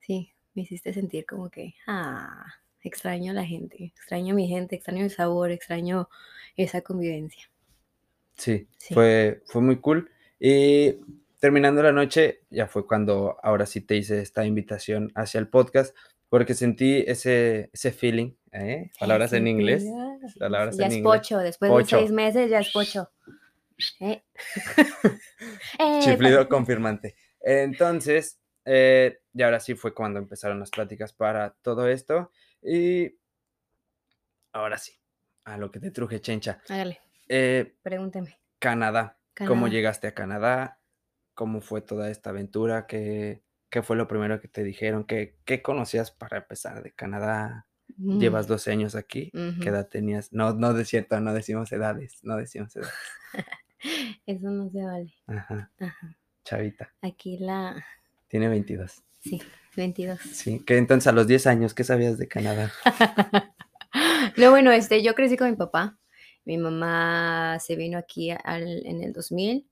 Sí, 0.00 0.32
me 0.54 0.62
hiciste 0.62 0.92
sentir 0.92 1.26
como 1.26 1.50
que, 1.50 1.74
ah, 1.86 2.44
extraño 2.86 3.32
a 3.32 3.34
la 3.34 3.44
gente, 3.44 3.84
extraño 3.96 4.32
a 4.32 4.36
mi 4.36 4.48
gente, 4.48 4.76
extraño 4.76 5.04
el 5.04 5.10
sabor, 5.10 5.50
extraño 5.50 6.08
esa 6.56 6.80
convivencia. 6.82 7.50
Sí, 8.36 8.68
Sí. 8.78 8.94
Fue, 8.94 9.42
fue 9.46 9.62
muy 9.62 9.76
cool. 9.80 10.10
Y 10.38 10.96
terminando 11.40 11.82
la 11.82 11.92
noche, 11.92 12.42
ya 12.50 12.66
fue 12.66 12.86
cuando 12.86 13.36
ahora 13.42 13.66
sí 13.66 13.80
te 13.80 13.96
hice 13.96 14.20
esta 14.20 14.44
invitación 14.44 15.10
hacia 15.14 15.38
el 15.38 15.48
podcast, 15.48 15.96
porque 16.28 16.54
sentí 16.54 17.04
ese, 17.06 17.70
ese 17.72 17.92
feeling, 17.92 18.32
¿eh? 18.52 18.90
Palabras 18.98 19.32
en 19.32 19.46
inglés. 19.46 19.84
Palabras 20.38 20.76
ya 20.76 20.86
en 20.86 20.90
es 20.92 20.96
inglés. 20.98 21.18
pocho, 21.18 21.38
después 21.38 21.70
Pocho. 21.70 21.96
de 21.96 22.02
seis 22.02 22.12
meses 22.12 22.50
ya 22.50 22.60
es 22.60 22.70
pocho. 22.72 23.10
Eh. 24.00 24.22
Eh, 25.78 26.00
Chiflido 26.00 26.48
confirmante. 26.48 27.14
Entonces, 27.40 28.38
eh, 28.64 29.18
y 29.34 29.42
ahora 29.42 29.60
sí 29.60 29.74
fue 29.74 29.94
cuando 29.94 30.18
empezaron 30.18 30.58
las 30.60 30.70
pláticas 30.70 31.12
para 31.12 31.50
todo 31.62 31.88
esto. 31.88 32.30
Y 32.62 33.16
ahora 34.52 34.78
sí, 34.78 34.92
a 35.44 35.56
lo 35.58 35.70
que 35.70 35.80
te 35.80 35.90
truje, 35.90 36.20
Chencha. 36.20 36.60
Hágale, 36.68 37.00
Eh, 37.28 37.76
pregúnteme. 37.82 38.38
Canadá. 38.58 39.18
¿Cómo 39.46 39.68
llegaste 39.68 40.06
a 40.06 40.14
Canadá? 40.14 40.80
¿Cómo 41.34 41.60
fue 41.60 41.82
toda 41.82 42.10
esta 42.10 42.30
aventura? 42.30 42.86
¿Qué 42.86 43.42
qué 43.68 43.82
fue 43.82 43.96
lo 43.96 44.08
primero 44.08 44.40
que 44.40 44.48
te 44.48 44.62
dijeron? 44.64 45.04
¿Qué 45.04 45.36
qué 45.44 45.60
conocías 45.60 46.10
para 46.10 46.38
empezar 46.38 46.82
de 46.82 46.92
Canadá? 46.92 47.66
Mm, 47.98 48.18
Llevas 48.18 48.46
12 48.46 48.70
años 48.72 48.94
aquí, 48.94 49.30
¿qué 49.60 49.68
edad 49.68 49.88
tenías? 49.88 50.32
No, 50.32 50.54
no 50.54 50.76
es 50.78 50.88
cierto, 50.88 51.20
no 51.20 51.34
decimos 51.34 51.70
edades, 51.72 52.20
no 52.22 52.36
decimos 52.36 52.74
edades. 52.76 52.94
Eso 54.26 54.50
no 54.50 54.70
se 54.70 54.82
vale. 54.82 55.14
Ajá, 55.26 55.70
Ajá. 55.78 56.16
chavita. 56.44 56.94
Aquí 57.02 57.38
la 57.38 57.84
Tiene 58.28 58.48
22. 58.48 59.02
sí, 59.20 59.40
22. 59.76 60.18
Sí, 60.20 60.60
que 60.64 60.78
entonces 60.78 61.06
a 61.06 61.12
los 61.12 61.26
10 61.26 61.46
años, 61.46 61.74
¿qué 61.74 61.84
sabías 61.84 62.18
de 62.18 62.28
Canadá? 62.28 62.72
No, 64.36 64.50
bueno, 64.50 64.72
este, 64.72 65.02
yo 65.02 65.14
crecí 65.14 65.36
con 65.36 65.50
mi 65.50 65.56
papá. 65.56 65.98
Mi 66.44 66.58
mamá 66.58 67.58
se 67.60 67.76
vino 67.76 67.98
aquí 67.98 68.30
al 68.30 68.86
en 68.86 69.02
el 69.02 69.12
2000. 69.12 69.66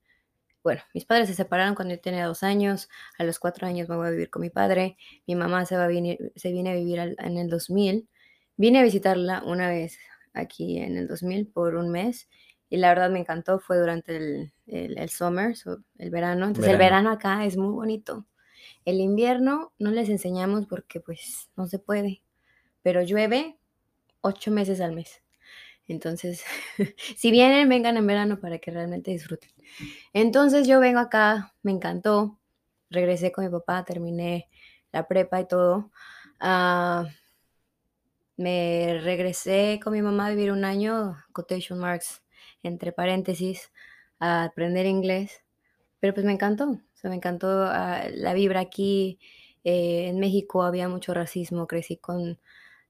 Bueno, 0.62 0.80
mis 0.94 1.04
padres 1.04 1.28
se 1.28 1.34
separaron 1.34 1.74
cuando 1.74 1.94
yo 1.94 2.00
tenía 2.00 2.26
2 2.26 2.42
años. 2.42 2.88
A 3.18 3.24
los 3.24 3.38
4 3.38 3.66
años 3.66 3.88
me 3.88 3.96
voy 3.96 4.08
a 4.08 4.10
vivir 4.10 4.30
con 4.30 4.42
mi 4.42 4.50
padre. 4.50 4.96
Mi 5.26 5.34
mamá 5.34 5.66
se 5.66 5.76
va 5.76 5.84
a 5.84 5.88
venir 5.88 6.32
se 6.36 6.52
viene 6.52 6.70
a 6.70 6.74
vivir 6.74 7.00
al 7.00 7.16
en 7.18 7.36
el 7.36 7.50
2000. 7.50 8.08
Vine 8.56 8.78
a 8.78 8.82
visitarla 8.82 9.42
una 9.44 9.68
vez 9.68 9.98
aquí 10.32 10.78
en 10.78 10.96
el 10.96 11.06
2000 11.06 11.48
por 11.48 11.74
un 11.74 11.90
mes, 11.90 12.28
y 12.70 12.78
la 12.78 12.88
verdad 12.88 13.10
me 13.10 13.20
encantó. 13.20 13.58
Fue 13.58 13.78
durante 13.78 14.16
el 14.16 14.52
el 14.66 14.96
el 14.98 15.08
summer, 15.10 15.56
so, 15.56 15.78
el 15.98 16.10
verano. 16.10 16.46
Entonces, 16.46 16.72
el 16.72 16.78
verano 16.78 17.10
acá 17.10 17.44
es 17.44 17.56
muy 17.56 17.72
bonito. 17.72 18.26
El 18.84 19.00
invierno 19.00 19.72
no 19.78 19.90
les 19.90 20.08
enseñamos 20.08 20.66
porque, 20.66 21.00
pues, 21.00 21.50
no 21.56 21.66
se 21.66 21.78
puede, 21.78 22.22
pero 22.82 23.02
llueve 23.02 23.58
8 24.22 24.50
meses 24.50 24.80
al 24.80 24.92
mes. 24.92 25.22
Entonces, 25.88 26.44
si 27.16 27.30
vienen, 27.30 27.68
vengan 27.68 27.96
en 27.96 28.06
verano 28.06 28.40
para 28.40 28.58
que 28.58 28.70
realmente 28.70 29.10
disfruten. 29.10 29.50
Entonces, 30.12 30.66
yo 30.68 30.80
vengo 30.80 31.00
acá, 31.00 31.54
me 31.62 31.72
encantó, 31.72 32.38
regresé 32.90 33.32
con 33.32 33.44
mi 33.44 33.50
papá, 33.50 33.84
terminé 33.84 34.48
la 34.92 35.08
prepa 35.08 35.40
y 35.40 35.48
todo. 35.48 35.90
Ah, 36.40 37.06
me 38.36 39.00
regresé 39.02 39.80
con 39.82 39.92
mi 39.92 40.02
mamá 40.02 40.26
a 40.26 40.30
vivir 40.30 40.52
un 40.52 40.64
año, 40.64 41.16
quotation 41.32 41.78
marks, 41.78 42.22
entre 42.62 42.92
paréntesis, 42.92 43.70
a 44.18 44.44
aprender 44.44 44.86
inglés, 44.86 45.44
pero, 46.00 46.14
pues, 46.14 46.26
me 46.26 46.32
encantó, 46.32 46.80
sea, 47.04 47.10
me 47.10 47.16
encantó, 47.16 47.48
ah, 47.50 48.04
la 48.12 48.34
vibra 48.34 48.60
aquí. 48.60 49.18
Eh, 49.64 50.08
en 50.08 50.18
México 50.20 50.62
había 50.62 50.88
mucho 50.88 51.14
racismo, 51.14 51.66
crecí 51.66 51.96
con 51.96 52.38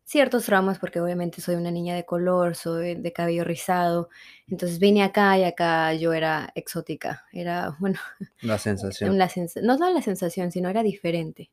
ciertos 0.05 0.47
traumas, 0.47 0.79
porque 0.79 1.01
obviamente 1.01 1.41
soy 1.41 1.57
una 1.57 1.71
niña 1.71 1.95
de 1.95 2.05
color, 2.07 2.57
soy 2.57 2.97
de 2.97 3.13
cabello 3.13 3.45
rizado. 3.45 4.09
Entonces, 4.49 4.79
vine 4.79 5.03
acá 5.05 5.39
y 5.39 5.45
acá 5.45 5.95
yo 5.95 6.13
era 6.13 6.51
exótica, 6.55 7.25
era, 7.33 7.77
bueno, 7.81 7.99
La 8.43 8.59
sensación. 8.59 9.19
la 9.19 9.31
no 9.63 9.79
solo 9.79 9.95
la 9.95 10.03
sensación, 10.03 10.53
sino 10.53 10.69
era 10.69 10.83
diferente. 10.83 11.51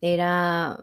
Era 0.00 0.78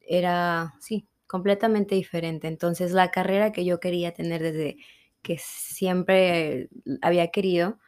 era, 0.00 0.74
sí, 0.80 1.08
completamente 1.26 1.94
diferente. 1.94 2.48
Entonces, 2.48 2.92
la 2.92 3.10
carrera 3.10 3.52
que 3.52 3.64
yo 3.64 3.80
quería 3.80 4.12
tener 4.12 4.42
desde 4.42 4.76
que 5.22 5.38
siempre 5.38 6.68
había 7.00 7.28
querido, 7.30 7.78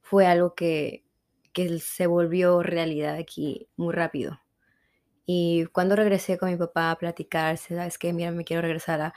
fue 0.00 0.26
algo 0.26 0.54
que 0.54 1.04
que 1.68 1.78
se 1.80 2.06
volvió 2.06 2.62
realidad 2.62 3.16
aquí 3.16 3.68
muy 3.76 3.94
rápido. 3.94 4.40
Y 5.26 5.66
cuando 5.66 5.96
regresé 5.96 6.38
con 6.38 6.50
mi 6.50 6.56
papá 6.56 6.90
a 6.90 6.98
platicar, 6.98 7.56
¿sabes 7.58 7.98
qué? 7.98 8.12
Mira, 8.12 8.30
me 8.32 8.44
quiero 8.44 8.62
regresar 8.62 9.00
a 9.00 9.14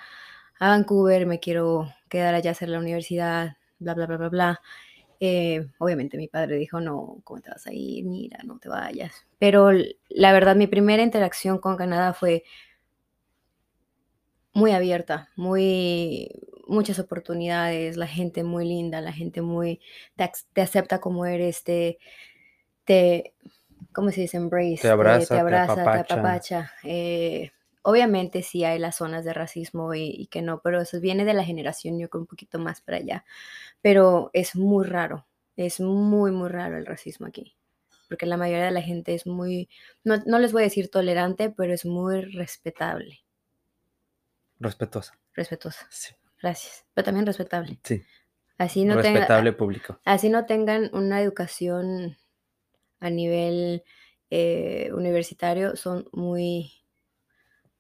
a 0.60 0.70
Vancouver, 0.70 1.26
me 1.26 1.40
quiero 1.40 1.90
quedar 2.10 2.36
allá 2.36 2.52
a 2.52 2.54
hacer 2.54 2.70
la 2.70 2.80
universidad, 2.80 3.58
bla, 3.80 3.96
bla, 3.96 4.06
bla, 4.08 4.18
bla, 4.18 4.30
bla. 4.30 4.62
Eh, 5.20 5.68
obviamente, 5.80 6.18
mi 6.18 6.28
padre 6.30 6.58
dijo: 6.58 6.82
"No, 6.82 7.20
¿cómo 7.24 7.42
te 7.42 7.50
vas 7.52 7.68
a 7.68 7.74
ir? 7.74 8.06
Mira, 8.06 8.40
no 8.46 8.60
te 8.60 8.70
vayas". 8.70 9.26
Pero 9.40 9.72
la 10.10 10.34
verdad, 10.34 10.56
mi 10.56 10.68
primera 10.68 11.04
interacción 11.04 11.60
con 11.60 11.78
Canadá 11.78 12.14
fue 12.14 12.44
muy 14.54 14.72
abierta, 14.72 15.30
muy 15.36 16.30
muchas 16.68 17.00
oportunidades, 17.00 17.98
la 17.98 18.08
gente 18.08 18.44
muy 18.44 18.66
linda, 18.68 19.02
la 19.02 19.12
gente 19.14 19.42
muy 19.42 19.82
te 20.16 20.30
te 20.54 20.62
acepta 20.62 21.00
como 21.02 21.26
eres, 21.26 21.64
te 21.64 22.00
te, 22.86 23.34
¿cómo 23.94 24.12
se 24.12 24.22
dice? 24.22 24.38
Te 24.38 24.44
Embrace, 24.44 24.76
te 24.78 24.82
te 24.82 24.90
abraza, 24.90 25.36
te 25.36 25.40
abraza, 25.40 25.76
te 25.76 26.14
apapacha. 26.14 26.72
Eh, 26.84 27.52
obviamente, 27.84 28.42
sí 28.44 28.64
hay 28.66 28.80
las 28.80 28.98
zonas 28.98 29.26
de 29.26 29.34
racismo 29.34 29.94
y 29.94 30.10
y 30.10 30.28
que 30.28 30.42
no, 30.42 30.62
pero 30.62 30.82
eso 30.82 31.00
viene 31.00 31.26
de 31.26 31.34
la 31.34 31.44
generación, 31.44 32.00
yo 32.00 32.10
creo, 32.10 32.22
un 32.22 32.28
poquito 32.28 32.60
más 32.60 32.82
para 32.82 32.98
allá. 32.98 33.26
Pero 33.82 34.30
es 34.34 34.56
muy 34.56 34.86
raro, 34.86 35.26
es 35.58 35.80
muy, 35.80 36.32
muy 36.32 36.50
raro 36.50 36.78
el 36.78 36.86
racismo 36.86 37.28
aquí, 37.28 37.56
porque 38.10 38.26
la 38.26 38.38
mayoría 38.38 38.66
de 38.66 38.72
la 38.72 38.82
gente 38.82 39.14
es 39.16 39.28
muy, 39.28 39.70
no 40.04 40.18
no 40.26 40.40
les 40.40 40.52
voy 40.54 40.64
a 40.64 40.66
decir 40.66 40.90
tolerante, 40.92 41.50
pero 41.50 41.74
es 41.74 41.86
muy 41.86 42.22
respetable. 42.22 43.20
Respetuosa. 44.60 45.14
Respetuosa. 45.34 45.88
Sí. 45.90 46.14
Gracias, 46.42 46.86
pero 46.94 47.06
también 47.06 47.26
respetable. 47.26 47.80
Sí. 47.84 48.04
Así 48.58 48.86
no 48.86 48.96
tenga 49.02 49.20
Respetable 49.22 49.54
público. 49.54 50.00
así 50.06 50.30
no 50.30 50.46
tengan 50.46 50.90
una 50.94 51.22
educación 51.22 52.18
a 53.04 53.10
nivel, 53.12 53.84
eh, 54.32 54.92
universitario, 54.94 55.76
son 55.76 56.08
muy 56.14 56.72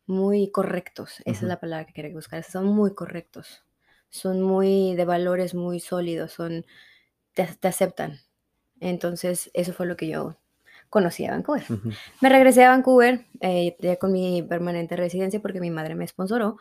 muy 0.06 0.51
correctos, 0.51 1.22
esa 1.25 1.46
es 1.46 1.50
la 1.50 1.60
palabra 1.60 1.86
que 1.86 1.94
quería 1.94 2.13
buscar, 2.13 2.44
son 2.44 2.65
muy 2.68 2.94
correctos, 2.94 3.63
son 4.10 4.42
muy 4.42 4.96
de 4.96 5.06
valores 5.06 5.56
muy 5.56 5.80
sólidos, 5.80 6.34
son 6.34 6.65
te 7.34 7.46
te 7.60 7.68
aceptan. 7.70 8.20
Entonces, 8.82 9.51
eso 9.53 9.74
fue 9.74 9.88
lo 9.88 9.98
que 9.98 10.08
yo 10.10 10.38
conocí 10.89 11.25
a 11.25 11.32
Vancouver. 11.32 11.65
Me 12.22 12.30
regresé 12.30 12.65
a 12.65 12.70
Vancouver, 12.72 13.25
eh, 13.42 13.77
ya 13.80 13.98
con 13.98 14.12
mi 14.13 14.44
permanente 14.44 14.96
residencia, 14.98 15.42
porque 15.42 15.62
mi 15.62 15.72
madre 15.72 15.96
me 15.96 16.08
sponsoró, 16.08 16.58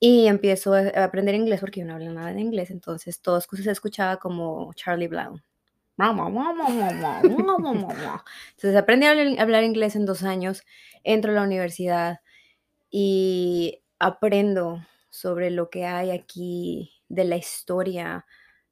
y 0.00 0.26
empiezo 0.28 0.74
a 0.74 1.04
aprender 1.04 1.34
inglés, 1.36 1.60
porque 1.60 1.80
yo 1.80 1.86
no 1.86 1.94
hablo 1.94 2.12
nada 2.12 2.32
de 2.34 2.40
inglés. 2.40 2.70
Entonces, 2.70 3.20
todo 3.22 3.40
se 3.40 3.70
escuchaba 3.70 4.18
como 4.18 4.72
Charlie 4.74 5.08
Brown. 5.08 5.42
Entonces, 8.50 8.76
aprendí 8.76 9.06
a 9.06 9.42
hablar 9.42 9.64
inglés 9.64 9.96
en 9.96 10.06
2 10.06 10.22
años, 10.24 10.64
entro 11.04 11.32
a 11.32 11.34
la 11.34 11.42
universidad 11.42 12.20
y 12.90 13.82
aprendo 13.98 14.86
sobre 15.10 15.50
lo 15.50 15.70
que 15.70 15.86
hay 15.86 16.10
aquí 16.10 16.92
de 17.08 17.24
la 17.24 17.36
historia 17.36 18.26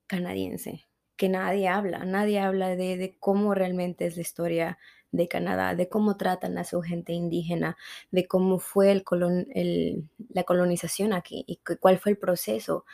canadiense, 0.06 0.86
que 1.16 1.28
nadie 1.28 1.68
habla, 1.68 2.04
nadie 2.04 2.40
habla 2.40 2.76
de 2.76 3.16
cómo 3.20 3.54
realmente 3.54 4.06
es 4.06 4.16
la 4.16 4.22
historia 4.22 4.78
de 5.12 5.28
Canadá, 5.28 5.74
de 5.74 5.88
cómo 5.88 6.16
tratan 6.16 6.58
a 6.58 6.64
su 6.64 6.82
gente 6.82 7.12
indígena, 7.12 7.76
de 8.10 8.26
cómo 8.26 8.58
fue 8.58 8.92
el 8.92 9.04
la 10.30 10.44
colonización 10.44 11.12
aquí 11.12 11.44
y 11.46 11.58
cuál 11.80 11.98
fue 11.98 12.12
el 12.12 12.18
proceso, 12.18 12.84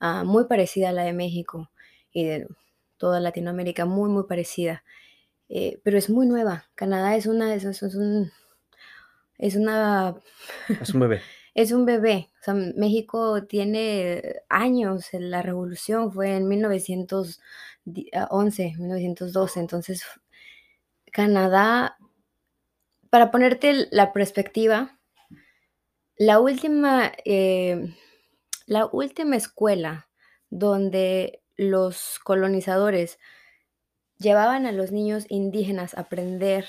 ah, 0.00 0.24
muy 0.24 0.46
parecida 0.46 0.90
a 0.90 0.92
la 0.92 1.04
de 1.04 1.12
México 1.12 1.70
y 2.12 2.24
de 2.24 2.48
toda 3.00 3.18
Latinoamérica, 3.20 3.86
muy, 3.86 4.10
muy 4.10 4.24
parecida, 4.28 4.84
eh, 5.48 5.80
pero 5.82 5.98
es 5.98 6.10
muy 6.10 6.26
nueva. 6.26 6.66
Canadá 6.76 7.16
es 7.16 7.26
una 7.26 7.54
es 7.54 7.64
es 7.64 7.82
un 7.82 8.30
es 9.38 9.56
una 9.56 10.14
Es 10.80 10.94
un 10.94 11.00
bebé. 11.00 11.20
es 11.54 11.72
un 11.72 11.86
bebé. 11.86 12.30
O 12.40 12.44
sea, 12.44 12.54
México 12.54 13.44
tiene 13.46 14.42
años, 14.48 15.08
la 15.12 15.42
revolución 15.42 16.12
fue 16.12 16.36
en 16.36 16.46
1900 16.48 17.40
di 17.84 18.10
ah, 18.14 18.28
11, 18.30 18.74
1912. 18.78 19.60
Entonces, 19.60 20.04
Canadá 21.12 21.96
para 23.10 23.32
ponerte 23.32 23.88
la 23.90 24.12
perspectiva 24.12 25.00
la 26.20 26.38
última, 26.38 27.12
eh, 27.24 27.94
la 28.66 28.84
última 28.84 29.36
escuela 29.36 30.10
donde 30.50 31.40
los 31.60 32.18
colonizadores 32.20 33.18
llevaban 34.16 34.64
a 34.64 34.72
los 34.72 34.92
niños 34.92 35.26
indígenas 35.28 35.94
a 35.94 36.00
aprender 36.00 36.66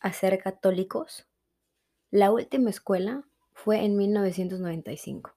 a 0.00 0.12
ser 0.12 0.42
católicos, 0.42 1.28
la 2.10 2.32
última 2.32 2.70
escuela 2.70 3.28
fue 3.52 3.84
en 3.84 3.96
1995. 3.96 5.36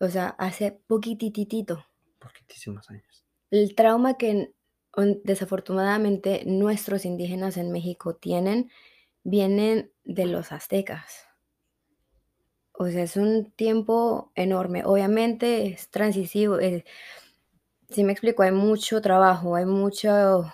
O 0.00 0.08
sea, 0.08 0.28
hace 0.38 0.72
poquititito. 0.72 1.84
Poquitísimos 2.18 2.88
años. 2.88 3.26
El 3.50 3.74
trauma 3.74 4.16
que, 4.16 4.54
desafortunadamente, 5.22 6.44
nuestros 6.46 7.04
indígenas 7.04 7.58
en 7.58 7.72
México 7.72 8.16
tienen, 8.16 8.70
vienen 9.22 9.92
de 10.04 10.24
los 10.24 10.50
aztecas. 10.50 11.25
O 12.78 12.86
sea, 12.88 13.02
es 13.04 13.16
un 13.16 13.50
tiempo 13.52 14.32
enorme. 14.34 14.82
Obviamente, 14.84 15.66
es 15.68 15.88
transisivo, 15.90 16.58
eh, 16.60 16.84
¿sí 17.90 18.04
me 18.04 18.12
explico? 18.12 18.42
Hay 18.42 18.52
mucho 18.52 19.00
trabajo, 19.02 19.56
hay 19.56 19.66
mucho 19.66 20.52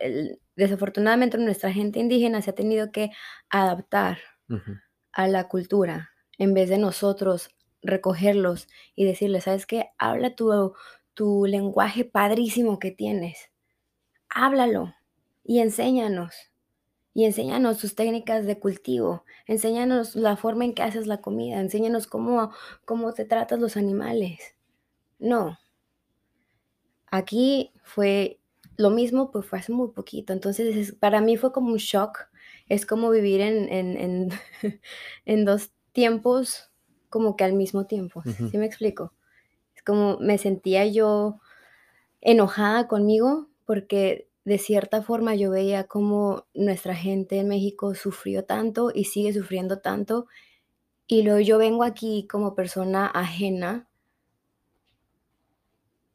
el 0.00 0.40
desafortunadamente, 0.56 1.38
nuestra 1.38 1.72
gente 1.72 2.00
indígena 2.00 2.42
se 2.42 2.50
ha 2.50 2.54
tenido 2.54 2.92
que 2.92 3.10
adaptar 3.50 4.18
a 5.12 5.28
la 5.28 5.48
cultura, 5.48 6.10
en 6.38 6.54
vez 6.54 6.68
de 6.70 6.78
nosotros 6.78 7.50
recogerlos 7.82 8.68
y 8.96 9.06
decirles: 9.06 9.44
"¿Sabes 9.44 9.66
qué? 9.66 9.90
Habla 9.98 10.36
tu 10.36 10.74
tu 11.14 11.46
lenguaje 11.46 12.04
padrísimo 12.06 12.78
que 12.80 12.92
tienes. 12.92 13.50
Háblalo 14.30 14.94
y 15.44 15.60
enséñanos. 15.60 16.51
Y 17.14 17.24
enséñanos 17.24 17.78
tus 17.78 17.94
técnicas 17.94 18.46
de 18.46 18.58
cultivo. 18.58 19.24
Enséñanos 19.46 20.16
la 20.16 20.36
forma 20.36 20.64
en 20.64 20.74
que 20.74 20.82
haces 20.82 21.06
la 21.06 21.20
comida. 21.20 21.60
Enséñanos 21.60 22.06
cómo, 22.06 22.52
cómo 22.84 23.12
te 23.12 23.24
tratas 23.24 23.60
los 23.60 23.76
animales. 23.76 24.54
No. 25.18 25.58
Aquí 27.10 27.70
fue 27.82 28.40
lo 28.76 28.90
mismo, 28.90 29.30
pues 29.30 29.46
fue 29.46 29.58
hace 29.58 29.72
muy 29.72 29.88
poquito. 29.90 30.32
Entonces, 30.32 30.92
para 30.92 31.20
mí 31.20 31.36
fue 31.36 31.52
como 31.52 31.72
un 31.72 31.78
shock. 31.78 32.18
Es 32.68 32.86
como 32.86 33.10
vivir 33.10 33.40
en, 33.40 33.68
en, 33.70 34.30
en, 35.26 35.44
dos 35.44 35.72
tiempos 35.92 36.70
como 37.10 37.36
que 37.36 37.44
al 37.44 37.52
mismo 37.52 37.86
tiempo. 37.86 38.22
¿Sí 38.50 38.56
me 38.56 38.64
explico? 38.64 39.12
Es 39.76 39.82
como 39.82 40.18
me 40.18 40.38
sentía 40.38 40.86
yo 40.86 41.40
enojada 42.22 42.88
conmigo 42.88 43.48
porque 43.66 44.28
de 44.44 44.58
cierta 44.58 45.02
forma 45.02 45.34
yo 45.34 45.50
veía 45.50 45.84
como 45.84 46.46
nuestra 46.54 46.94
gente 46.94 47.38
en 47.38 47.48
México 47.48 47.94
sufrió 47.94 48.44
tanto 48.44 48.90
y 48.92 49.04
sigue 49.04 49.32
sufriendo 49.32 49.78
tanto. 49.80 50.26
Y 51.06 51.22
luego 51.22 51.40
yo 51.40 51.58
vengo 51.58 51.84
aquí 51.84 52.26
como 52.28 52.54
persona 52.54 53.06
ajena 53.06 53.88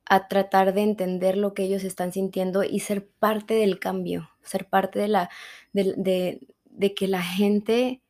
a 0.06 0.28
tratar 0.28 0.74
de 0.74 0.82
entender 0.82 1.38
lo 1.38 1.54
que 1.54 1.64
ellos 1.64 1.84
están 1.84 2.12
sintiendo 2.14 2.64
y 2.64 2.80
ser 2.80 3.08
parte 3.08 3.54
del 3.54 3.80
cambio, 3.80 4.30
ser 4.42 4.68
parte 4.68 5.00
de, 5.00 5.08
la, 5.10 5.30
de, 5.74 6.40
de, 6.66 6.94
que 6.94 7.08
la 7.08 7.22
gente 7.22 8.02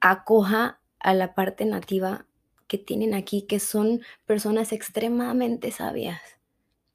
acoja 0.00 0.80
a 0.98 1.14
la 1.14 1.34
parte 1.34 1.64
nativa 1.64 2.26
que 2.66 2.78
tienen 2.78 3.14
aquí, 3.14 3.42
que 3.42 3.60
son 3.60 4.00
personas 4.26 4.72
extremadamente 4.72 5.70
sabias 5.70 6.39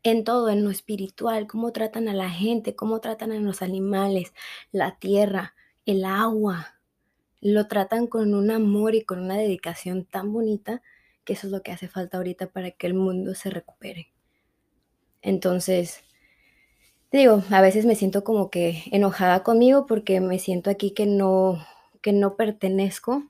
en 0.05 0.23
todo, 0.23 0.49
en 0.49 0.63
lo 0.63 0.69
espiritual, 0.69 1.47
cómo 1.47 1.71
tratan 1.71 2.07
a 2.07 2.13
la 2.13 2.29
gente, 2.29 2.75
cómo 2.75 3.01
tratan 3.01 3.31
a 3.31 3.39
los 3.39 3.63
animales, 3.63 4.33
la 4.71 4.99
tierra, 4.99 5.55
el 5.85 6.05
agua. 6.05 6.79
Lo 7.41 7.67
tratan 7.67 8.05
con 8.05 8.35
un 8.35 8.51
amor 8.51 8.93
y 8.93 9.03
con 9.03 9.19
una 9.19 9.35
dedicación 9.35 10.05
tan 10.05 10.31
bonita 10.31 10.83
que 11.23 11.33
eso 11.33 11.47
es 11.47 11.51
lo 11.51 11.63
que 11.63 11.71
hace 11.71 11.87
falta 11.87 12.17
ahorita 12.17 12.51
para 12.51 12.69
que 12.69 12.85
el 12.85 12.93
mundo 12.93 13.33
se 13.33 13.49
recupere. 13.49 14.11
Entonces, 15.23 16.03
digo, 17.11 17.43
a 17.49 17.61
veces 17.61 17.87
me 17.87 17.95
siento 17.95 18.23
como 18.23 18.51
que 18.51 18.83
enojada 18.91 19.41
conmigo 19.41 19.87
porque 19.87 20.21
me 20.21 20.37
siento 20.37 20.69
aquí 20.69 20.91
que 20.91 21.07
no, 21.07 21.65
que 22.01 22.13
no 22.13 22.35
pertenezco, 22.35 23.23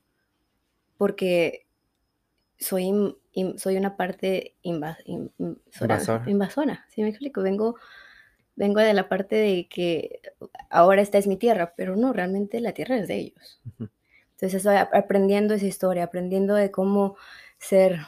porque 0.98 1.68
soy, 2.60 3.16
soy 3.58 3.78
una 3.78 3.98
parte 3.98 4.56
invasora, 4.62 6.24
invasora, 6.28 6.86
¿sí 6.90 7.02
me 7.02 7.10
explico? 7.10 7.42
Vengo, 7.42 7.76
vengo 8.56 8.80
de 8.80 8.94
la 8.94 9.10
parte 9.10 9.36
de 9.36 9.68
que 9.70 10.22
ahora 10.70 11.02
esta 11.02 11.18
es 11.18 11.28
mi 11.28 11.38
tierra, 11.38 11.74
pero 11.76 11.96
no, 11.96 12.14
realmente 12.14 12.60
la 12.62 12.74
tierra 12.74 12.98
es 12.98 13.08
de 13.08 13.16
ellos. 13.16 13.62
Entonces 13.80 14.56
estoy 14.56 14.76
aprendiendo 14.78 15.54
esa 15.54 15.66
historia, 15.66 16.04
aprendiendo 16.04 16.56
de 16.56 16.72
cómo 16.72 17.16
ser, 17.58 18.00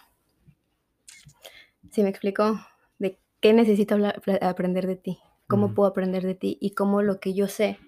¿sí 1.91 2.03
me 2.03 2.10
explico? 2.10 2.60
De 3.00 3.19
qué 3.39 3.53
necesito 3.53 3.98
aprender 4.41 4.88
de 4.88 4.96
ti, 4.96 5.19
cómo 5.48 5.74
puedo 5.74 5.89
aprender 5.89 6.24
de 6.24 6.36
ti 6.36 6.57
y 6.62 6.72
cómo 6.72 7.01
lo 7.01 7.19
que 7.19 7.34
yo 7.34 7.48
sé 7.48 7.79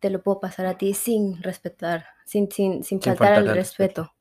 te 0.00 0.10
lo 0.10 0.22
puedo 0.22 0.40
pasar 0.40 0.66
a 0.66 0.78
ti 0.78 0.94
sin 0.94 1.42
respetar, 1.42 2.06
sin, 2.24 2.50
sin, 2.50 2.84
sin, 2.84 3.02
faltar, 3.02 3.34
al 3.34 3.48
respeto, 3.48 4.14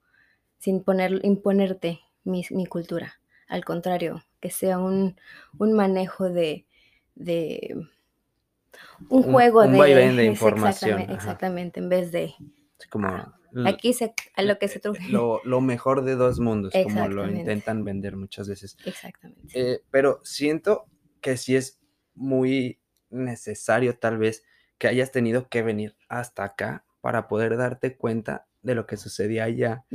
sin 0.58 0.84
poner, 0.84 1.24
imponerte 1.24 2.00
mi, 2.28 2.44
mi, 2.52 2.66
cultura. 2.66 3.20
Al 3.48 3.64
contrario, 3.66 4.24
que 4.40 4.50
sea 4.50 4.80
un, 4.80 5.16
un 5.58 5.74
manejo 5.74 6.30
de, 6.30 6.66
de 7.16 7.76
un, 9.10 9.24
juego 9.24 9.68
de, 9.68 9.78
de 10.14 10.26
información. 10.26 11.00
Exactamente, 11.00 11.14
exactamente, 11.14 11.80
en 11.80 11.90
vez 11.90 12.12
de... 12.12 12.34
como 12.90 13.34
Aquí 13.66 13.94
se, 13.94 14.14
a 14.36 14.44
lo 14.44 14.60
que 14.60 14.68
se 14.68 14.80
truje. 14.80 15.10
Lo, 15.10 15.42
lo, 15.44 15.62
mejor 15.62 16.04
de 16.04 16.16
dos 16.16 16.40
mundos, 16.40 16.74
como 16.84 17.08
lo 17.08 17.28
intentan 17.28 17.84
vender 17.84 18.16
muchas 18.16 18.48
veces. 18.48 18.78
Exactamente. 18.86 19.48
Eh, 19.54 19.82
pero 19.90 20.20
siento 20.24 20.86
que 21.22 21.38
sí 21.38 21.56
es 21.56 21.80
muy 22.14 22.80
necesario 23.10 23.98
tal 23.98 24.18
vez 24.18 24.44
que 24.78 24.88
hayas 24.88 25.12
tenido 25.12 25.48
que 25.48 25.64
venir 25.64 25.96
hasta 26.10 26.44
acá 26.44 26.86
para 27.02 27.28
poder 27.28 27.58
darte 27.58 27.96
cuenta 27.96 28.47
de 28.68 28.76
lo 28.76 28.86
que 28.86 28.98
sucedía 28.98 29.46
allá, 29.46 29.86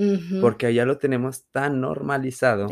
porque 0.41 0.65
allá 0.65 0.87
lo 0.87 0.97
tenemos 0.97 1.45
tan 1.51 1.83
normalizado 1.83 2.69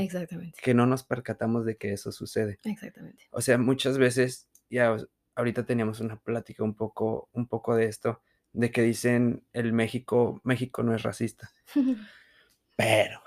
que 0.62 0.72
no 0.72 0.86
nos 0.86 1.04
percatamos 1.04 1.66
de 1.66 1.76
que 1.76 1.92
eso 1.92 2.10
sucede. 2.10 2.58
Exactamente. 2.64 3.28
O 3.30 3.42
sea, 3.42 3.58
muchas 3.58 3.98
veces, 3.98 4.48
ya 4.70 4.96
ahorita 5.34 5.66
teníamos 5.66 6.00
una 6.00 6.18
plática 6.18 6.64
un 6.64 6.74
poco, 6.74 7.28
un 7.32 7.46
poco 7.46 7.76
de 7.76 7.84
esto, 7.84 8.22
de 8.54 8.70
que 8.70 8.80
dicen 8.82 9.44
el 9.52 9.74
México, 9.74 10.40
México 10.42 10.82
no 10.82 10.94
es 10.94 11.02
racista. 11.02 11.50
Pero, 12.76 13.20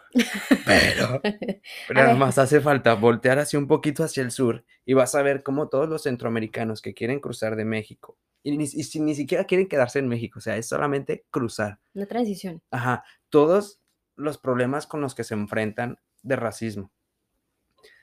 pero, 0.65 1.21
pero 1.87 1.99
además 1.99 2.39
hace 2.39 2.59
falta 2.59 2.95
voltear 2.95 3.37
hacia 3.37 3.59
un 3.59 3.67
poquito 3.67 4.03
hacia 4.03 4.23
el 4.23 4.31
sur 4.31 4.65
y 4.83 4.93
vas 4.93 5.13
a 5.13 5.21
ver 5.21 5.43
cómo 5.43 5.69
todos 5.69 5.87
los 5.87 6.01
centroamericanos 6.01 6.81
que 6.81 6.95
quieren 6.95 7.19
cruzar 7.19 7.55
de 7.55 7.63
México 7.63 8.17
y 8.43 8.57
ni, 8.57 8.65
ni 8.65 9.15
siquiera 9.15 9.45
quieren 9.45 9.67
quedarse 9.67 9.99
en 9.99 10.07
México, 10.07 10.39
o 10.39 10.41
sea, 10.41 10.57
es 10.57 10.67
solamente 10.67 11.25
cruzar. 11.31 11.79
Una 11.93 12.05
transición. 12.05 12.61
Ajá, 12.71 13.03
todos 13.29 13.79
los 14.15 14.37
problemas 14.37 14.85
con 14.85 15.01
los 15.01 15.15
que 15.15 15.23
se 15.23 15.33
enfrentan 15.33 15.99
de 16.21 16.35
racismo. 16.35 16.91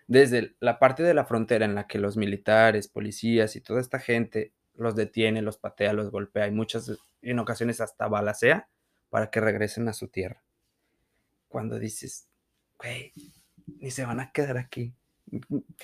Desde 0.07 0.57
la 0.59 0.79
parte 0.79 1.03
de 1.03 1.14
la 1.14 1.24
frontera 1.24 1.64
en 1.64 1.74
la 1.74 1.87
que 1.87 1.98
los 1.98 2.16
militares, 2.16 2.88
policías 2.88 3.55
y 3.55 3.61
toda 3.61 3.81
esta 3.81 4.00
gente 4.00 4.53
los 4.74 4.96
detiene, 4.96 5.42
los 5.42 5.59
patea, 5.59 5.92
los 5.92 6.11
golpea 6.11 6.48
y 6.48 6.50
muchas 6.50 6.90
en 7.22 7.38
ocasiones 7.38 7.81
hasta 7.81 8.09
balacea 8.09 8.68
para 9.09 9.31
que 9.31 9.40
regresen 9.40 9.88
a 9.88 9.92
su 9.92 10.09
tierra. 10.09 10.42
Cuando 11.48 11.79
dices, 11.79 12.29
güey, 12.79 13.12
ni 13.79 13.90
se 13.90 14.05
van 14.05 14.20
a 14.20 14.33
quedar 14.33 14.57
aquí. 14.57 14.94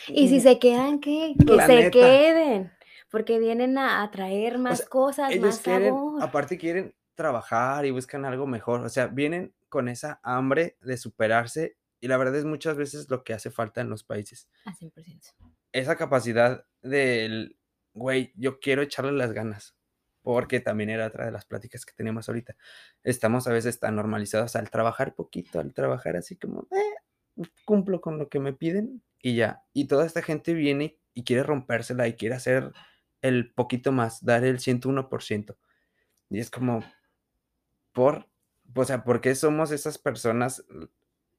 Y 0.09 0.29
si 0.29 0.41
se 0.41 0.59
quedan, 0.59 0.99
¿qué? 0.99 1.35
Que 1.39 1.63
se 1.63 1.91
queden, 1.91 2.73
porque 3.11 3.39
vienen 3.39 3.79
a, 3.79 4.11
traer 4.11 4.59
más 4.59 4.85
cosas, 4.87 5.35
más 5.37 5.59
sabor. 5.59 6.23
Aparte 6.23 6.59
quieren 6.59 6.95
trabajar 7.15 7.87
y 7.87 7.91
buscan 7.91 8.25
algo 8.25 8.47
mejor, 8.47 8.83
o 8.83 8.89
sea, 8.89 9.07
vienen 9.07 9.55
con 9.69 9.89
esa 9.89 10.21
hambre 10.23 10.77
de 10.81 10.97
superarse 10.97 11.77
y 12.01 12.09
la 12.09 12.17
verdad 12.17 12.37
es 12.37 12.45
muchas 12.45 12.77
veces 12.77 13.09
lo 13.11 13.25
que 13.25 13.33
hace 13.33 13.51
falta 13.51 13.81
en 13.81 13.89
los 13.89 14.05
países. 14.05 14.49
A 14.65 14.73
100%. 14.73 15.35
Esa 15.73 15.97
capacidad 15.97 16.67
del, 16.83 17.59
güey, 17.95 18.33
yo 18.37 18.61
quiero 18.61 18.83
echarle 18.83 19.13
las 19.13 19.33
ganas 19.33 19.77
porque 20.23 20.59
también 20.59 20.91
era 20.91 21.07
otra 21.07 21.25
de 21.25 21.31
las 21.31 21.45
pláticas 21.45 21.87
que 21.87 21.95
tenemos 21.95 22.29
ahorita. 22.29 22.57
Estamos 23.05 23.47
a 23.47 23.53
veces 23.53 23.79
tan 23.79 23.95
normalizados 23.95 24.57
al 24.57 24.71
trabajar 24.71 25.15
poquito, 25.15 25.61
al 25.61 25.73
trabajar 25.73 26.17
así 26.17 26.37
como, 26.37 26.67
eh, 26.73 27.45
cumplo 27.65 28.01
con 28.01 28.19
lo 28.19 28.29
que 28.29 28.41
me 28.41 28.53
piden 28.53 29.03
y 29.23 29.37
ya. 29.37 29.63
Y 29.73 29.87
toda 29.87 30.05
esta 30.05 30.23
gente 30.23 30.53
viene 30.53 30.99
y 31.15 31.25
quiere 31.25 31.45
rompérsela 31.45 32.09
y 32.09 32.15
quiere 32.15 32.35
hacer 32.35 32.73
el 33.27 33.53
poquito 33.53 33.93
más, 33.93 34.25
dar 34.25 34.45
el 34.45 34.59
101%. 34.59 35.57
Y 36.31 36.39
es 36.39 36.51
como, 36.51 36.85
por, 37.93 38.29
o 38.75 38.85
sea, 38.85 39.05
¿por 39.05 39.21
qué 39.21 39.35
somos 39.35 39.71
esas 39.71 39.99
personas, 39.99 40.65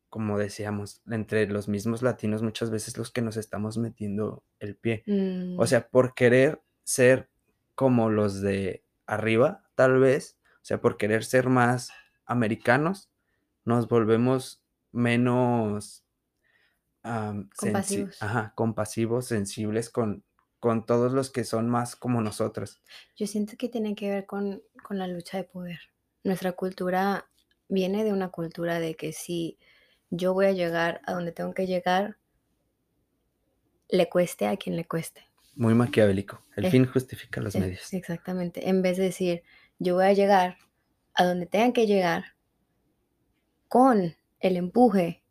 como 0.10 0.38
decíamos, 0.38 1.02
entre 1.10 1.48
los 1.48 1.68
mismos 1.68 2.02
latinos 2.02 2.42
muchas 2.42 2.70
veces 2.70 2.98
los 2.98 3.12
que 3.12 3.22
nos 3.22 3.38
estamos 3.38 3.78
metiendo 3.78 4.44
el 4.60 4.76
pie? 4.76 5.04
O 5.58 5.64
mm. 5.64 5.68
sea, 5.68 5.90
por 5.90 6.14
querer 6.14 6.62
ser 6.84 7.30
como 7.76 8.10
los 8.10 8.42
de 8.42 8.84
arriba, 9.06 9.70
tal 9.76 10.00
vez, 10.00 10.38
o 10.56 10.66
sea, 10.66 10.82
por 10.82 10.98
querer 10.98 11.24
ser 11.24 11.50
más 11.50 11.92
americanos, 12.26 13.10
nos 13.66 13.88
volvemos 13.88 14.64
menos 14.92 16.06
compasivos. 17.58 18.22
Ajá, 18.22 18.54
compasivos, 18.56 19.28
sensibles 19.28 19.90
con, 19.90 20.24
con 20.68 20.86
todos 20.86 21.14
los 21.14 21.30
que 21.30 21.46
son 21.46 21.70
más 21.70 21.96
como 21.96 22.20
nosotros. 22.20 22.82
Yo 23.16 23.26
siento 23.26 23.54
que 23.58 23.70
tiene 23.70 23.96
que 23.96 24.10
ver 24.10 24.26
con, 24.26 24.62
con 24.84 24.98
la 24.98 25.08
lucha 25.08 25.38
de 25.38 25.46
poder. 25.46 25.80
Nuestra 26.26 26.52
cultura 26.52 27.30
viene 27.70 28.04
de 28.04 28.12
una 28.12 28.32
cultura 28.32 28.78
de 28.82 28.96
que 28.96 29.14
si 29.14 29.58
yo 30.10 30.34
voy 30.34 30.48
a 30.48 30.52
llegar 30.52 31.00
a 31.06 31.14
donde 31.14 31.32
tengo 31.32 31.54
que 31.54 31.68
llegar, 31.68 32.18
le 33.88 34.10
cueste 34.10 34.46
a 34.46 34.58
quien 34.58 34.76
le 34.76 34.84
cueste. 34.84 35.22
Muy 35.56 35.74
maquiavélico. 35.74 36.42
El 36.58 36.70
fin 36.70 36.86
justifica 36.86 37.40
los 37.40 37.56
medios. 37.56 37.94
Exactamente. 37.94 38.68
En 38.68 38.82
vez 38.82 38.98
de 38.98 39.04
decir, 39.04 39.44
yo 39.80 39.96
voy 39.96 40.08
a 40.08 40.12
llegar 40.12 40.58
a 41.14 41.24
donde 41.24 41.46
tengan 41.46 41.72
que 41.72 41.88
llegar 41.88 42.36
con 43.70 44.18
el 44.42 44.58
empuje 44.58 45.24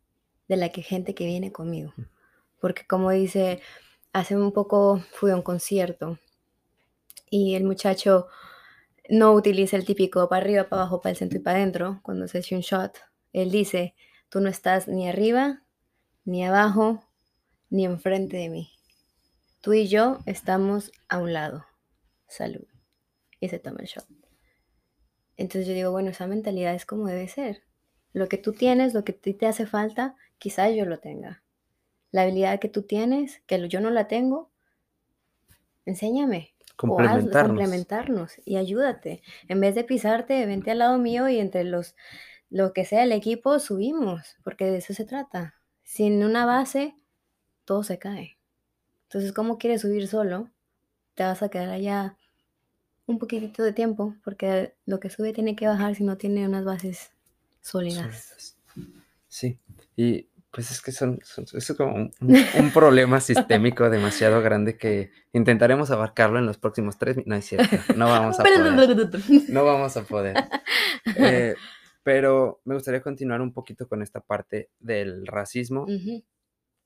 de 0.47 0.57
la 0.57 0.69
que 0.69 0.81
gente 0.81 1.13
que 1.13 1.27
viene 1.27 1.51
conmigo. 1.51 1.93
Porque 2.59 2.87
como 2.87 3.11
dice, 3.11 3.61
hace 4.19 4.35
un 4.35 4.51
poco 4.51 5.03
fui 5.11 5.31
a 5.31 5.35
un 5.35 5.41
concierto 5.41 6.19
y 7.29 7.55
el 7.55 7.63
muchacho 7.63 8.27
no 9.09 9.33
utiliza 9.33 9.77
el 9.77 9.85
típico 9.85 10.27
para 10.27 10.41
arriba, 10.41 10.69
para 10.69 10.81
abajo, 10.81 11.01
para 11.01 11.11
el 11.11 11.17
centro 11.17 11.39
y 11.39 11.41
para 11.41 11.57
adentro 11.57 11.99
cuando 12.03 12.27
se 12.27 12.39
hace 12.39 12.55
un 12.55 12.61
shot. 12.61 12.97
Él 13.31 13.51
dice, 13.51 13.93
tú 14.29 14.41
no 14.41 14.49
estás 14.49 14.87
ni 14.87 15.07
arriba, 15.07 15.63
ni 16.25 16.45
abajo, 16.45 17.03
ni 17.69 17.85
enfrente 17.85 18.37
de 18.37 18.49
mí. 18.49 18.71
Tú 19.61 19.73
y 19.73 19.87
yo 19.87 20.19
estamos 20.25 20.91
a 21.09 21.19
un 21.19 21.33
lado. 21.33 21.65
Salud. 22.27 22.65
Y 23.39 23.49
se 23.49 23.59
toma 23.59 23.81
el 23.81 23.87
shot. 23.87 24.07
Entonces 25.35 25.67
yo 25.67 25.73
digo, 25.73 25.91
bueno, 25.91 26.09
esa 26.09 26.25
mentalidad 26.25 26.73
es 26.73 26.85
como 26.85 27.05
debe 27.05 27.27
ser. 27.27 27.63
Lo 28.13 28.27
que 28.27 28.37
tú 28.37 28.53
tienes, 28.53 28.93
lo 28.93 29.03
que 29.03 29.13
te 29.13 29.45
hace 29.45 29.67
falta, 29.67 30.15
quizás 30.39 30.73
yo 30.75 30.85
lo 30.85 30.99
tenga. 30.99 31.43
La 32.17 32.23
habilidad 32.23 32.59
que 32.59 32.67
tú 32.67 32.81
tienes, 32.81 33.43
que 33.45 33.69
yo 33.69 33.79
no 33.79 33.91
la 33.91 34.07
tengo, 34.07 34.49
enséñame. 35.85 36.55
O 36.87 36.99
hazlo, 36.99 37.29
Complementarnos. 37.29 37.47
complementarnos 37.47 38.31
y 38.43 38.55
ayúdate. 38.55 39.21
En 39.47 39.61
vez 39.61 39.75
de 39.75 39.83
pisarte, 39.83 40.43
vente 40.47 40.71
al 40.71 40.79
lado 40.79 40.97
mío 40.97 41.29
y 41.29 41.37
entre 41.37 41.63
los, 41.63 41.95
lo 42.49 42.73
que 42.73 42.85
sea 42.85 43.03
el 43.03 43.11
equipo, 43.11 43.59
subimos, 43.59 44.35
porque 44.43 44.65
de 44.65 44.77
eso 44.77 44.95
se 44.95 45.05
trata. 45.05 45.61
Sin 45.83 46.23
una 46.23 46.47
base, 46.47 46.95
todo 47.65 47.83
se 47.83 47.99
cae. 47.99 48.39
Entonces, 49.03 49.31
¿cómo 49.31 49.59
quieres 49.59 49.81
subir 49.81 50.07
solo? 50.07 50.49
Te 51.13 51.21
vas 51.21 51.43
a 51.43 51.49
quedar 51.49 51.69
allá 51.69 52.17
un 53.05 53.19
poquitito 53.19 53.61
de 53.61 53.73
tiempo, 53.73 54.15
porque 54.23 54.73
lo 54.87 54.99
que 54.99 55.11
sube 55.11 55.33
tiene 55.33 55.55
que 55.55 55.67
bajar 55.67 55.93
si 55.93 56.03
no 56.03 56.17
tiene 56.17 56.47
unas 56.47 56.65
bases 56.65 57.11
sólidas. 57.61 58.57
Sí, 59.27 59.59
y 59.95 60.29
pues 60.51 60.71
es 60.71 60.81
que 60.81 60.91
son, 60.91 61.19
son- 61.23 61.45
es 61.53 61.73
como 61.77 62.09
un, 62.21 62.71
problema 62.73 63.19
sistémico 63.19 63.89
demasiado 63.89 64.41
grande 64.41 64.77
que 64.77 65.11
intentaremos 65.33 65.91
abarcarlo 65.91 66.39
en 66.39 66.45
los 66.45 66.57
próximos 66.57 66.97
tres 66.97 67.17
minutos. 67.17 67.29
No 67.29 67.35
es 67.35 67.45
cierto, 67.45 67.75
no 67.95 68.05
vamos 68.07 68.39
a 68.39 68.43
poder. 68.43 69.19
No 69.49 69.65
vamos 69.65 69.97
a 69.97 70.03
poder. 70.03 70.35
Eh, 71.15 71.55
pero 72.03 72.61
me 72.65 72.75
gustaría 72.75 73.01
continuar 73.01 73.41
un 73.41 73.53
poquito 73.53 73.87
con 73.87 74.01
esta 74.01 74.19
parte 74.19 74.69
del 74.79 75.25
racismo 75.25 75.87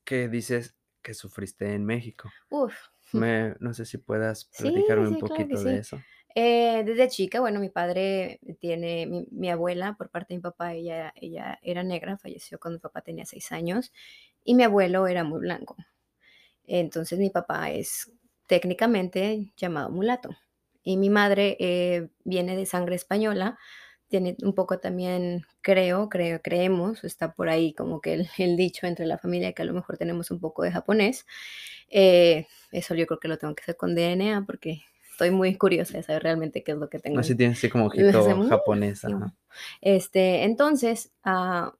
que 0.04 0.28
dices 0.28 0.74
que 1.02 1.12
sufriste 1.14 1.74
en 1.74 1.84
México. 1.84 2.30
Uf. 2.50 2.72
Me, 3.12 3.54
no 3.60 3.74
sé 3.74 3.84
si 3.84 3.98
puedas 3.98 4.48
Sí, 4.52 4.62
platicarme 4.62 5.08
un 5.08 5.14
claro 5.18 5.26
poquito 5.28 5.62
de 5.62 5.72
sí. 5.74 5.78
eso. 5.80 6.00
Eh, 6.34 6.82
desde 6.84 7.08
chica, 7.08 7.40
bueno, 7.40 7.60
mi 7.60 7.68
padre 7.68 8.40
tiene, 8.60 9.26
mi, 9.30 9.50
abuela, 9.50 9.94
por 9.96 10.10
parte 10.10 10.34
de 10.34 10.38
mi 10.38 10.42
papá, 10.42 10.74
ella, 10.74 11.12
ella 11.16 11.58
era 11.62 11.82
negra, 11.82 12.18
falleció 12.18 12.58
cuando 12.58 12.78
mi 12.78 12.80
papá 12.82 13.02
tenía 13.02 13.26
seis 13.26 13.52
años, 13.52 13.92
y 14.44 14.54
mi 14.54 14.64
abuelo 14.64 15.06
era 15.06 15.24
muy 15.24 15.40
blanco. 15.40 15.76
Entonces 16.66 17.18
mi 17.18 17.30
papá 17.30 17.70
es 17.70 18.12
técnicamente 18.46 19.52
llamado 19.56 19.90
mulato. 19.90 20.30
Y 20.82 20.96
mi 20.96 21.10
madre 21.10 21.56
eh, 21.60 22.08
viene 22.24 22.56
de 22.56 22.66
sangre 22.66 22.96
española, 22.96 23.58
tiene 24.08 24.36
un 24.42 24.54
poco 24.54 24.78
también, 24.80 25.44
creo, 25.62 26.08
creo, 26.10 26.42
creemos, 26.42 27.04
está 27.04 27.32
por 27.34 27.48
ahí 27.48 27.72
como 27.74 28.00
que 28.00 28.14
el, 28.14 28.28
el 28.38 28.56
dicho 28.56 28.86
entre 28.86 29.06
la 29.06 29.18
familia 29.18 29.52
que 29.52 29.62
a 29.62 29.64
lo 29.64 29.74
mejor 29.74 29.98
tenemos 29.98 30.30
un 30.30 30.40
poco 30.40 30.62
de 30.62 30.72
japonés. 30.72 31.26
Eh, 31.90 32.46
eso 32.72 32.94
yo 32.94 33.06
creo 33.06 33.20
que 33.20 33.28
lo 33.28 33.38
tengo 33.38 33.54
que 33.54 33.62
hacer 33.62 33.76
con 33.76 33.94
DNA 33.94 34.44
porque 34.46 34.82
estoy 35.22 35.36
muy 35.36 35.56
curiosa 35.56 35.98
de 35.98 36.02
saber 36.02 36.24
realmente 36.24 36.64
qué 36.64 36.72
es 36.72 36.78
lo 36.78 36.88
que 36.88 36.98
tengo. 36.98 37.16
No 37.16 37.22
si 37.22 37.36
tienes 37.36 37.58
así 37.58 37.68
como 37.68 37.86
ojito 37.86 38.24
sí. 38.94 39.12
ajá. 39.12 39.34
Este, 39.80 40.44
entonces, 40.44 41.12
ah, 41.22 41.74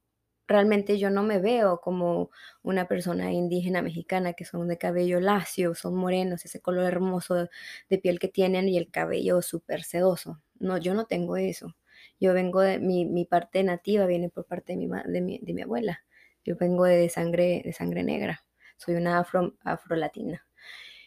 realmente 0.47 0.99
yo 0.99 1.11
no 1.11 1.23
me 1.23 1.39
veo 1.39 1.81
como 1.81 2.31
una 2.63 2.87
persona 2.87 3.33
indígena 3.33 3.83
mexicana 3.83 4.35
que 4.35 4.45
son 4.45 4.69
de 4.69 4.79
cabello 4.79 5.19
lacio, 5.21 5.75
son 5.75 5.97
morenos, 5.97 6.45
ese 6.45 6.61
color 6.61 6.85
hermoso 6.85 7.35
de, 7.35 7.49
de 7.89 7.99
piel 7.99 8.19
que 8.19 8.29
tienen 8.29 8.69
y 8.69 8.77
el 8.77 8.91
cabello 8.91 9.43
súper 9.43 9.83
sedoso. 9.83 10.41
No, 10.59 10.79
yo 10.79 10.95
no 10.95 11.07
tengo 11.07 11.37
eso. 11.37 11.75
Yo 12.21 12.35
vengo 12.35 12.61
de 12.61 12.79
mi, 12.79 13.05
mi 13.05 13.25
parte 13.25 13.65
nativa, 13.65 14.07
viene 14.07 14.29
por 14.29 14.45
parte 14.47 14.75
de 14.75 14.79
mi, 14.79 14.89
de 15.07 15.21
mi, 15.21 15.39
de 15.39 15.55
mi 15.55 15.63
abuela. 15.63 16.05
Yo 16.45 16.57
vengo 16.57 16.85
de 16.85 17.09
sangre, 17.09 17.63
de 17.65 17.73
sangre 17.73 18.05
negra. 18.05 18.45
Soy 18.77 18.95
una 18.95 19.19
afro, 19.19 19.55
afrolatina. 19.65 20.45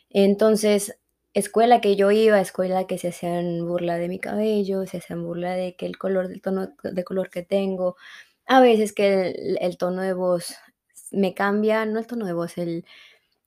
Entonces, 0.09 0.97
escuela 1.35 1.81
que 1.81 1.95
yo 1.97 2.11
iba, 2.11 2.41
escuela 2.41 2.87
que 2.87 2.97
se 2.99 3.09
hacían 3.09 3.65
burla 3.67 3.97
de 3.97 4.09
mi 4.09 4.19
cabello, 4.19 4.87
se 4.87 4.97
hacían 4.97 5.23
burla 5.23 5.53
de 5.55 5.75
que 5.77 5.85
el 5.87 5.97
color 5.99 6.29
del 6.29 6.41
tono 6.41 6.69
de 6.83 7.03
color 7.05 7.29
que 7.31 7.43
tengo, 7.43 7.97
a 8.47 8.61
veces 8.61 8.93
que 8.93 9.29
el, 9.31 9.57
el 9.61 9.77
tono 9.77 10.01
de 10.03 10.13
voz 10.13 10.55
me 11.11 11.33
cambia, 11.35 11.85
no 11.85 11.99
el 11.99 12.07
tono 12.07 12.25
de 12.25 12.33
voz, 12.33 12.57
el, 12.57 12.85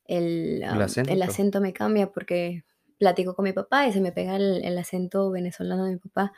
el, 0.06 0.64
El 0.70 0.80
am, 0.80 0.96
el 1.06 1.22
acento. 1.22 1.22
acento 1.22 1.60
me 1.60 1.72
cambia 1.72 2.12
porque 2.12 2.64
platico 2.98 3.34
con 3.34 3.44
mi 3.44 3.52
papá 3.52 3.86
y 3.86 3.92
se 3.92 4.00
me 4.00 4.12
pega 4.12 4.36
el, 4.36 4.64
el 4.64 4.78
acento 4.78 5.30
venezolano 5.30 5.84
de 5.84 5.92
mi 5.92 5.98
papá. 5.98 6.32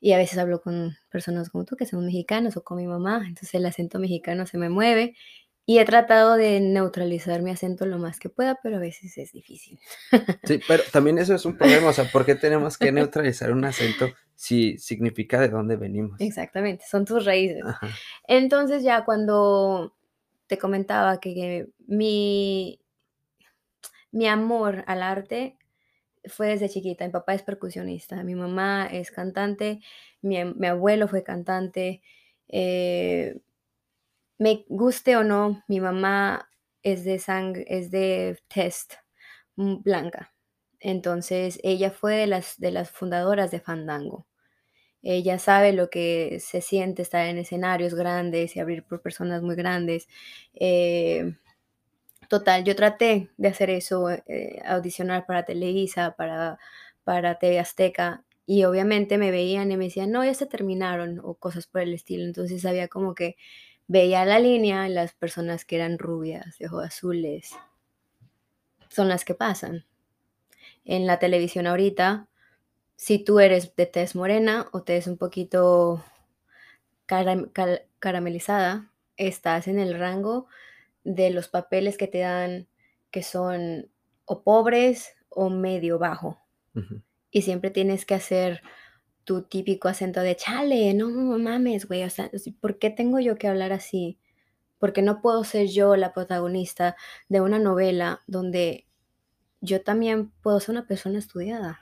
Y 0.00 0.12
a 0.12 0.18
veces 0.18 0.38
hablo 0.38 0.60
con 0.60 0.96
personas 1.10 1.50
como 1.50 1.64
tú 1.64 1.76
que 1.76 1.86
son 1.86 2.04
mexicanos 2.06 2.56
o 2.56 2.64
con 2.64 2.76
mi 2.78 2.86
mamá, 2.86 3.18
entonces 3.26 3.54
el 3.54 3.66
acento 3.66 3.98
mexicano 3.98 4.46
se 4.46 4.58
me 4.58 4.68
mueve 4.68 5.16
y 5.66 5.78
he 5.78 5.84
tratado 5.84 6.36
de 6.36 6.60
neutralizar 6.60 7.40
mi 7.42 7.50
acento 7.50 7.86
lo 7.86 7.98
más 7.98 8.18
que 8.18 8.28
pueda, 8.28 8.58
pero 8.62 8.76
a 8.76 8.80
veces 8.80 9.16
es 9.16 9.32
difícil. 9.32 9.78
Sí, 10.44 10.60
pero 10.68 10.82
también 10.92 11.18
eso 11.18 11.34
es 11.34 11.44
un 11.46 11.56
problema, 11.56 11.88
o 11.88 11.92
sea, 11.92 12.10
¿por 12.10 12.26
qué 12.26 12.34
tenemos 12.34 12.76
que 12.76 12.92
neutralizar 12.92 13.50
un 13.52 13.64
acento 13.64 14.08
si 14.34 14.76
significa 14.78 15.40
de 15.40 15.48
dónde 15.48 15.76
venimos? 15.76 16.20
Exactamente, 16.20 16.84
son 16.88 17.04
tus 17.04 17.24
raíces. 17.24 17.62
Ajá. 17.64 17.88
Entonces 18.28 18.82
ya 18.82 19.04
cuando 19.04 19.94
te 20.46 20.58
comentaba 20.58 21.18
que, 21.18 21.34
que 21.34 21.68
mi, 21.86 22.78
mi 24.12 24.26
amor 24.28 24.84
al 24.86 25.02
arte 25.02 25.56
fue 26.26 26.48
desde 26.48 26.68
chiquita. 26.68 27.06
Mi 27.06 27.12
papá 27.12 27.34
es 27.34 27.42
percusionista, 27.42 28.22
mi 28.22 28.34
mamá 28.34 28.86
es 28.86 29.10
cantante, 29.10 29.80
mi, 30.22 30.44
mi 30.44 30.66
abuelo 30.66 31.08
fue 31.08 31.22
cantante. 31.22 32.02
eh, 32.48 33.40
me 34.44 34.66
guste 34.68 35.16
o 35.16 35.24
no, 35.24 35.64
mi 35.68 35.80
mamá 35.80 36.50
es 36.82 37.02
de 37.02 37.18
sangre, 37.18 37.64
es 37.66 37.90
de 37.90 38.38
test 38.46 38.92
mm, 39.56 39.76
blanca. 39.82 40.34
Entonces 40.80 41.58
ella 41.62 41.90
fue 41.90 42.16
de 42.16 42.26
las, 42.26 42.60
de 42.60 42.70
las 42.70 42.90
fundadoras 42.90 43.50
de 43.50 43.60
Fandango. 43.60 44.26
Ella 45.00 45.38
sabe 45.38 45.72
lo 45.72 45.88
que 45.88 46.40
se 46.40 46.60
siente 46.60 47.00
estar 47.00 47.26
en 47.26 47.38
escenarios 47.38 47.94
grandes 47.94 48.54
y 48.54 48.60
abrir 48.60 48.84
por 48.84 49.00
personas 49.00 49.40
muy 49.40 49.56
grandes. 49.56 50.08
Eh, 50.52 51.36
total, 52.28 52.64
yo 52.64 52.76
traté 52.76 53.30
de 53.38 53.48
hacer 53.48 53.70
eso, 53.70 54.10
eh, 54.10 54.60
audicionar 54.66 55.24
para 55.24 55.46
Televisa, 55.46 56.16
para, 56.18 56.58
para 57.02 57.38
TV 57.38 57.60
Azteca, 57.60 58.24
y 58.44 58.64
obviamente 58.64 59.16
me 59.16 59.30
veían 59.30 59.72
y 59.72 59.78
me 59.78 59.84
decían, 59.84 60.10
no, 60.10 60.22
ya 60.22 60.34
se 60.34 60.44
terminaron, 60.44 61.18
o 61.24 61.34
cosas 61.34 61.66
por 61.66 61.80
el 61.80 61.94
estilo. 61.94 62.24
Entonces 62.24 62.66
había 62.66 62.88
como 62.88 63.14
que 63.14 63.36
veía 63.86 64.24
la 64.24 64.38
línea, 64.38 64.88
las 64.88 65.12
personas 65.12 65.64
que 65.64 65.76
eran 65.76 65.98
rubias, 65.98 66.58
de 66.58 66.66
ojos 66.66 66.84
azules, 66.84 67.54
son 68.88 69.08
las 69.08 69.24
que 69.24 69.34
pasan. 69.34 69.84
En 70.84 71.06
la 71.06 71.18
televisión 71.18 71.66
ahorita, 71.66 72.28
si 72.96 73.18
tú 73.18 73.40
eres 73.40 73.74
de 73.76 73.86
tez 73.86 74.14
morena 74.14 74.68
o 74.72 74.82
tez 74.82 75.06
un 75.06 75.16
poquito 75.16 76.04
caram- 77.06 77.50
caramelizada, 77.98 78.90
estás 79.16 79.68
en 79.68 79.78
el 79.78 79.98
rango 79.98 80.46
de 81.02 81.30
los 81.30 81.48
papeles 81.48 81.96
que 81.96 82.06
te 82.06 82.20
dan 82.20 82.68
que 83.10 83.22
son 83.22 83.90
o 84.24 84.42
pobres 84.42 85.14
o 85.28 85.50
medio 85.50 85.98
bajo. 85.98 86.40
Y 87.30 87.42
siempre 87.42 87.70
tienes 87.70 88.06
que 88.06 88.14
hacer 88.14 88.62
tu 89.24 89.42
típico 89.42 89.88
acento 89.88 90.20
de 90.20 90.36
chale, 90.36 90.94
no 90.94 91.08
mames, 91.38 91.86
güey. 91.88 92.04
O 92.04 92.10
sea, 92.10 92.30
¿por 92.60 92.78
qué 92.78 92.90
tengo 92.90 93.20
yo 93.20 93.36
que 93.36 93.48
hablar 93.48 93.72
así? 93.72 94.18
Porque 94.78 95.02
no 95.02 95.22
puedo 95.22 95.44
ser 95.44 95.68
yo 95.68 95.96
la 95.96 96.12
protagonista 96.14 96.96
de 97.28 97.40
una 97.42 97.58
novela 97.60 98.22
donde 98.28 98.86
yo 99.60 99.82
también 99.82 100.30
puedo 100.42 100.60
ser 100.60 100.72
una 100.72 100.86
persona 100.88 101.18
estudiada 101.20 101.80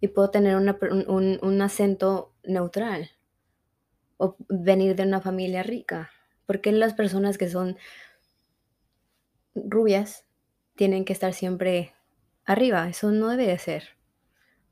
y 0.00 0.08
puedo 0.08 0.30
tener 0.30 0.56
un, 0.56 1.38
un- 1.40 1.62
acento 1.62 2.34
neutral 2.44 3.10
o 4.16 4.36
venir 4.48 4.94
de 4.96 5.02
una 5.04 5.20
familia 5.20 5.62
rica. 5.62 6.10
¿Por 6.46 6.60
qué 6.60 6.72
las 6.72 6.94
personas 6.94 7.38
que 7.38 7.48
son 7.48 7.76
rubias 9.54 10.26
tienen 10.76 11.06
que 11.06 11.14
estar 11.14 11.32
siempre 11.32 11.94
arriba? 12.44 12.86
Eso 12.90 13.10
no 13.10 13.28
debe 13.28 13.46
de 13.46 13.58
ser. 13.58 13.96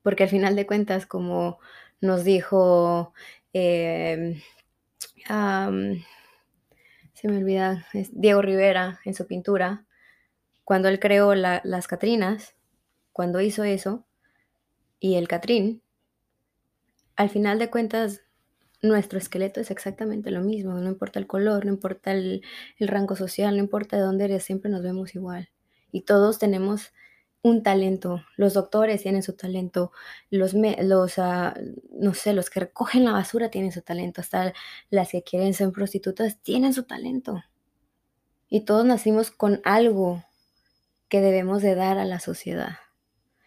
Porque 0.03 0.25
al 0.25 0.29
final 0.31 0.57
de 0.57 0.67
cuentas, 0.67 1.07
como 1.07 1.59
nos 2.01 2.25
dijo, 2.25 3.13
em, 3.53 4.41
se 7.15 7.29
me 7.29 7.37
olvida, 7.39 7.87
Diego 8.13 8.43
Rivera 8.43 8.99
en 9.05 9.15
su 9.15 9.27
pintura, 9.27 9.85
cuando 10.65 10.89
él 10.89 11.01
creó 11.01 11.35
la- 11.35 11.61
las 11.65 11.89
Catrinas, 11.89 12.55
cuando 13.13 13.41
hizo 13.41 13.65
eso, 13.65 14.07
y 15.01 15.17
el 15.17 15.29
Catrín, 15.29 15.83
al 17.17 17.29
final 17.31 17.59
de 17.59 17.71
cuentas, 17.71 18.23
nuestro 18.83 19.19
esqueleto 19.19 19.61
es 19.61 19.71
exactamente 19.71 20.31
lo 20.31 20.41
mismo, 20.41 20.75
no 20.75 20.89
importa 20.89 21.19
el 21.19 21.27
color, 21.27 21.67
no 21.67 21.73
importa 21.73 22.13
el, 22.13 22.43
el 22.79 22.89
rango 22.89 23.17
social, 23.17 23.55
no 23.57 23.63
importa 23.63 23.97
de 23.97 24.03
dónde 24.03 24.25
eres, 24.25 24.45
siempre 24.45 24.71
nos 24.71 24.83
vemos 24.83 25.15
igual. 25.15 25.51
Y 25.93 26.03
todos 26.03 26.39
tenemos 26.39 26.93
un 27.43 27.63
talento, 27.63 28.23
los 28.37 28.53
doctores 28.55 29.03
tienen 29.03 29.23
su 29.23 29.33
talento, 29.35 29.93
los, 30.31 30.55
me- 30.55 30.77
los 30.83 31.19
ah, 31.19 31.55
no 31.91 32.13
sé, 32.15 32.35
los 32.35 32.51
que 32.51 32.61
recogen 32.61 33.05
la 33.05 33.13
basura 33.13 33.51
tienen 33.51 33.73
su 33.73 33.81
talento, 33.83 34.21
hasta 34.21 34.53
las 34.91 35.11
que 35.11 35.23
quieren 35.23 35.55
ser 35.55 35.73
prostitutas 35.73 36.41
tienen 36.43 36.75
su 36.75 36.83
talento. 36.85 37.43
Y 38.49 38.63
todos 38.63 38.85
nacimos 38.85 39.31
con 39.31 39.61
algo 39.65 40.23
que 41.09 41.21
debemos 41.21 41.63
de 41.63 41.75
dar 41.75 41.99
a 41.99 42.05
la 42.05 42.21
sociedad, 42.21 42.77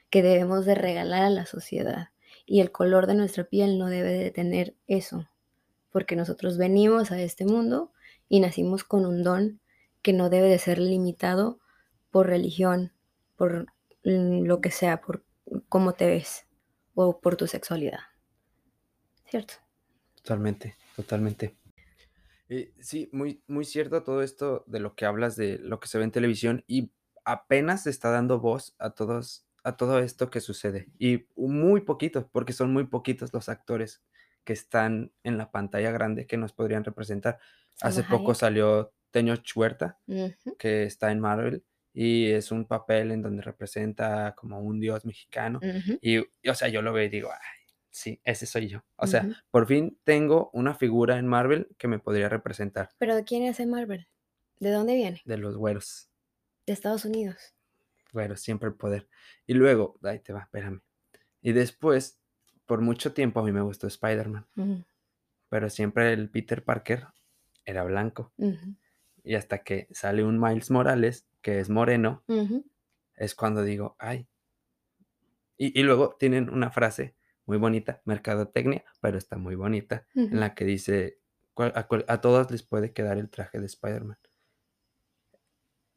que 0.10 0.24
debemos 0.24 0.66
de 0.66 0.76
regalar 0.76 1.24
a 1.24 1.30
la 1.30 1.46
sociedad. 1.46 2.10
Y 2.46 2.62
el 2.62 2.72
color 2.72 3.06
de 3.08 3.16
nuestra 3.16 3.44
piel 3.44 3.78
no 3.78 3.88
debe 3.88 4.12
de 4.12 4.32
tener 4.32 4.76
eso, 4.88 5.30
porque 5.92 6.16
nosotros 6.16 6.58
venimos 6.58 7.12
a 7.12 7.22
este 7.22 7.46
mundo 7.46 7.92
y 8.28 8.40
nacimos 8.40 8.84
con 8.84 9.06
un 9.06 9.24
don 9.24 9.60
que 10.02 10.14
no 10.14 10.30
debe 10.30 10.50
de 10.50 10.58
ser 10.60 10.80
limitado 10.80 11.60
por 12.12 12.28
religión, 12.28 12.92
por 13.36 13.68
lo 14.04 14.62
que 14.62 14.72
sea, 14.72 15.02
por 15.02 15.24
cómo 15.70 15.94
te 15.94 16.06
ves 16.06 16.46
o 16.96 17.20
por 17.20 17.36
tu 17.36 17.48
sexualidad. 17.48 18.00
¿Cierto? 19.26 19.56
Totalmente, 20.16 20.76
totalmente. 20.96 21.58
Eh, 22.50 22.74
sí, 22.80 23.10
muy, 23.12 23.42
muy 23.48 23.66
cierto 23.66 24.04
todo 24.04 24.22
esto 24.22 24.64
de 24.68 24.80
lo 24.80 24.96
que 24.96 25.06
hablas 25.06 25.36
de 25.36 25.58
lo 25.60 25.80
que 25.80 25.88
se 25.88 25.98
ve 25.98 26.04
en 26.04 26.12
televisión 26.12 26.64
y 26.68 26.92
apenas 27.26 27.84
se 27.84 27.90
está 27.90 28.12
dando 28.12 28.40
voz 28.40 28.76
a 28.78 28.92
todos 28.92 29.48
a 29.64 29.78
todo 29.78 30.00
esto 30.00 30.30
que 30.30 30.42
sucede 30.42 30.90
y 31.00 31.26
muy 31.38 31.82
poquitos 31.82 32.26
porque 32.30 32.52
son 32.52 32.74
muy 32.74 32.84
poquitos 32.86 33.34
los 33.34 33.48
actores 33.48 34.04
que 34.44 34.52
están 34.52 35.14
en 35.24 35.38
la 35.38 35.52
pantalla 35.52 35.90
grande 35.92 36.28
que 36.28 36.36
nos 36.36 36.52
podrían 36.52 36.84
representar. 36.84 37.40
Hace 37.82 38.04
poco 38.04 38.36
salió 38.36 38.94
Teño 39.12 39.38
Chuerta, 39.38 40.00
que 40.60 40.84
está 40.84 41.12
en 41.12 41.22
Marvel 41.22 41.64
y 41.94 42.32
es 42.32 42.52
un 42.52 42.66
papel 42.66 43.12
en 43.12 43.22
donde 43.22 43.42
representa 43.44 44.34
como 44.36 44.60
un 44.60 44.80
dios 44.80 45.06
mexicano 45.06 45.60
y, 46.02 46.18
o 46.18 46.56
sea, 46.56 46.68
yo 46.68 46.82
lo 46.82 46.92
veo 46.92 47.06
y 47.06 47.10
digo, 47.10 47.30
ay, 47.32 47.76
sí, 47.92 48.20
ese 48.24 48.46
soy 48.46 48.68
yo. 48.68 48.84
O 48.96 49.08
sea, 49.08 49.28
por 49.52 49.68
fin 49.68 50.00
tengo 50.04 50.50
una 50.54 50.74
figura 50.74 51.18
en 51.18 51.28
Marvel 51.28 51.68
que 51.78 51.88
me 51.88 52.00
podría 52.00 52.30
representar. 52.30 52.90
¿Pero 52.98 53.16
de 53.16 53.24
quién 53.24 53.44
es 53.44 53.60
en 53.60 53.70
Marvel? 53.70 54.08
¿De 54.60 54.72
dónde 54.72 54.96
viene? 54.96 55.22
De 55.26 55.38
los 55.38 55.56
güeros. 55.56 56.10
De 56.66 56.74
Estados 56.74 57.06
Unidos. 57.06 57.54
Güeros, 58.12 58.42
siempre 58.42 58.70
el 58.70 58.76
poder. 58.76 59.08
Y 59.46 59.54
luego, 59.54 60.00
ahí 60.04 60.20
te 60.20 60.34
va, 60.34 60.42
espérame. 60.42 60.82
Y 61.42 61.52
después, 61.52 62.20
por 62.66 62.82
mucho 62.82 63.14
tiempo 63.14 63.40
a 63.40 63.44
mí 63.44 63.52
me 63.52 63.62
gustó 63.62 63.88
Spider-Man. 63.88 64.48
Pero 65.50 65.70
siempre 65.70 66.14
el 66.14 66.30
Peter 66.30 66.64
Parker 66.64 67.08
era 67.66 67.84
blanco. 67.84 68.32
Y 69.24 69.36
hasta 69.36 69.60
que 69.60 69.88
sale 69.92 70.24
un 70.24 70.40
Miles 70.40 70.70
Morales, 70.70 71.28
que 71.42 71.60
es 71.60 71.70
moreno, 71.70 72.24
es 73.16 73.36
cuando 73.36 73.64
digo, 73.64 73.96
ay. 74.00 74.28
Y, 75.58 75.80
y 75.80 75.84
luego 75.84 76.16
tienen 76.20 76.50
una 76.50 76.72
frase 76.72 77.16
muy 77.46 77.58
bonita, 77.58 78.02
mercadotecnia, 78.06 78.84
pero 79.02 79.18
está 79.18 79.38
muy 79.38 79.56
bonita, 79.56 80.06
en 80.16 80.40
la 80.40 80.56
que 80.56 80.66
dice, 80.66 81.20
a, 81.58 82.22
todos 82.22 82.52
les 82.52 82.64
puede 82.64 82.94
quedar 82.94 83.18
el 83.18 83.30
traje 83.30 83.60
de 83.60 83.66
Spider-Man. 83.66 84.18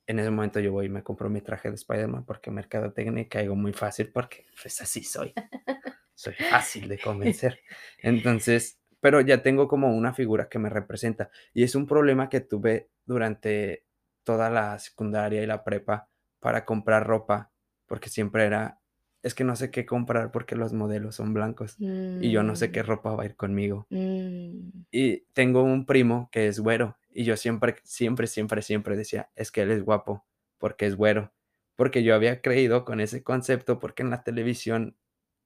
En 0.08 0.18
ese 0.20 0.30
momento 0.30 0.60
yo 0.60 0.72
voy 0.72 0.86
y 0.86 0.88
me 0.88 1.02
compro 1.02 1.28
mi 1.28 1.40
traje 1.40 1.68
de 1.68 1.74
Spider-Man 1.74 2.24
porque 2.24 2.50
mercadotecnia 2.50 3.28
caigo 3.28 3.56
muy 3.56 3.72
fácil 3.72 4.12
porque 4.12 4.46
pues 4.60 4.80
así 4.80 5.02
soy. 5.02 5.32
soy 6.14 6.34
fácil 6.34 6.88
de 6.88 6.98
convencer. 6.98 7.60
Entonces, 7.98 8.78
pero 9.00 9.20
ya 9.20 9.42
tengo 9.42 9.66
como 9.66 9.96
una 9.96 10.14
figura 10.14 10.48
que 10.48 10.60
me 10.60 10.70
representa 10.70 11.30
y 11.52 11.64
es 11.64 11.74
un 11.74 11.86
problema 11.86 12.28
que 12.28 12.40
tuve 12.40 12.88
durante 13.06 13.86
toda 14.24 14.50
la 14.50 14.78
secundaria 14.78 15.42
y 15.42 15.46
la 15.46 15.64
prepa 15.64 16.10
para 16.40 16.64
comprar 16.64 17.06
ropa 17.06 17.52
porque 17.86 18.08
siempre 18.08 18.44
era 18.44 18.80
es 19.22 19.34
que 19.34 19.42
no 19.42 19.56
sé 19.56 19.72
qué 19.72 19.86
comprar 19.86 20.30
porque 20.30 20.54
los 20.54 20.72
modelos 20.72 21.16
son 21.16 21.34
blancos 21.34 21.74
y 21.80 22.30
yo 22.30 22.44
no 22.44 22.54
sé 22.54 22.70
qué 22.70 22.84
mm. 22.84 22.86
ropa 22.86 23.16
va 23.16 23.24
a 23.24 23.26
ir 23.26 23.34
conmigo. 23.34 23.88
Mm. 23.90 24.84
Y 24.92 25.22
tengo 25.32 25.64
un 25.64 25.84
primo 25.84 26.28
que 26.30 26.46
es 26.46 26.60
güero 26.60 26.96
y 27.10 27.24
yo 27.24 27.36
siempre, 27.36 27.74
siempre, 27.82 28.28
siempre, 28.28 28.62
siempre 28.62 28.96
decía, 28.96 29.30
es 29.34 29.50
que 29.50 29.62
él 29.62 29.72
es 29.72 29.82
guapo 29.82 30.24
porque 30.58 30.86
es 30.86 30.94
güero. 30.94 31.32
Porque 31.74 32.04
yo 32.04 32.14
había 32.14 32.40
creído 32.40 32.84
con 32.84 33.00
ese 33.00 33.24
concepto 33.24 33.80
porque 33.80 34.04
en 34.04 34.10
la 34.10 34.22
televisión 34.22 34.96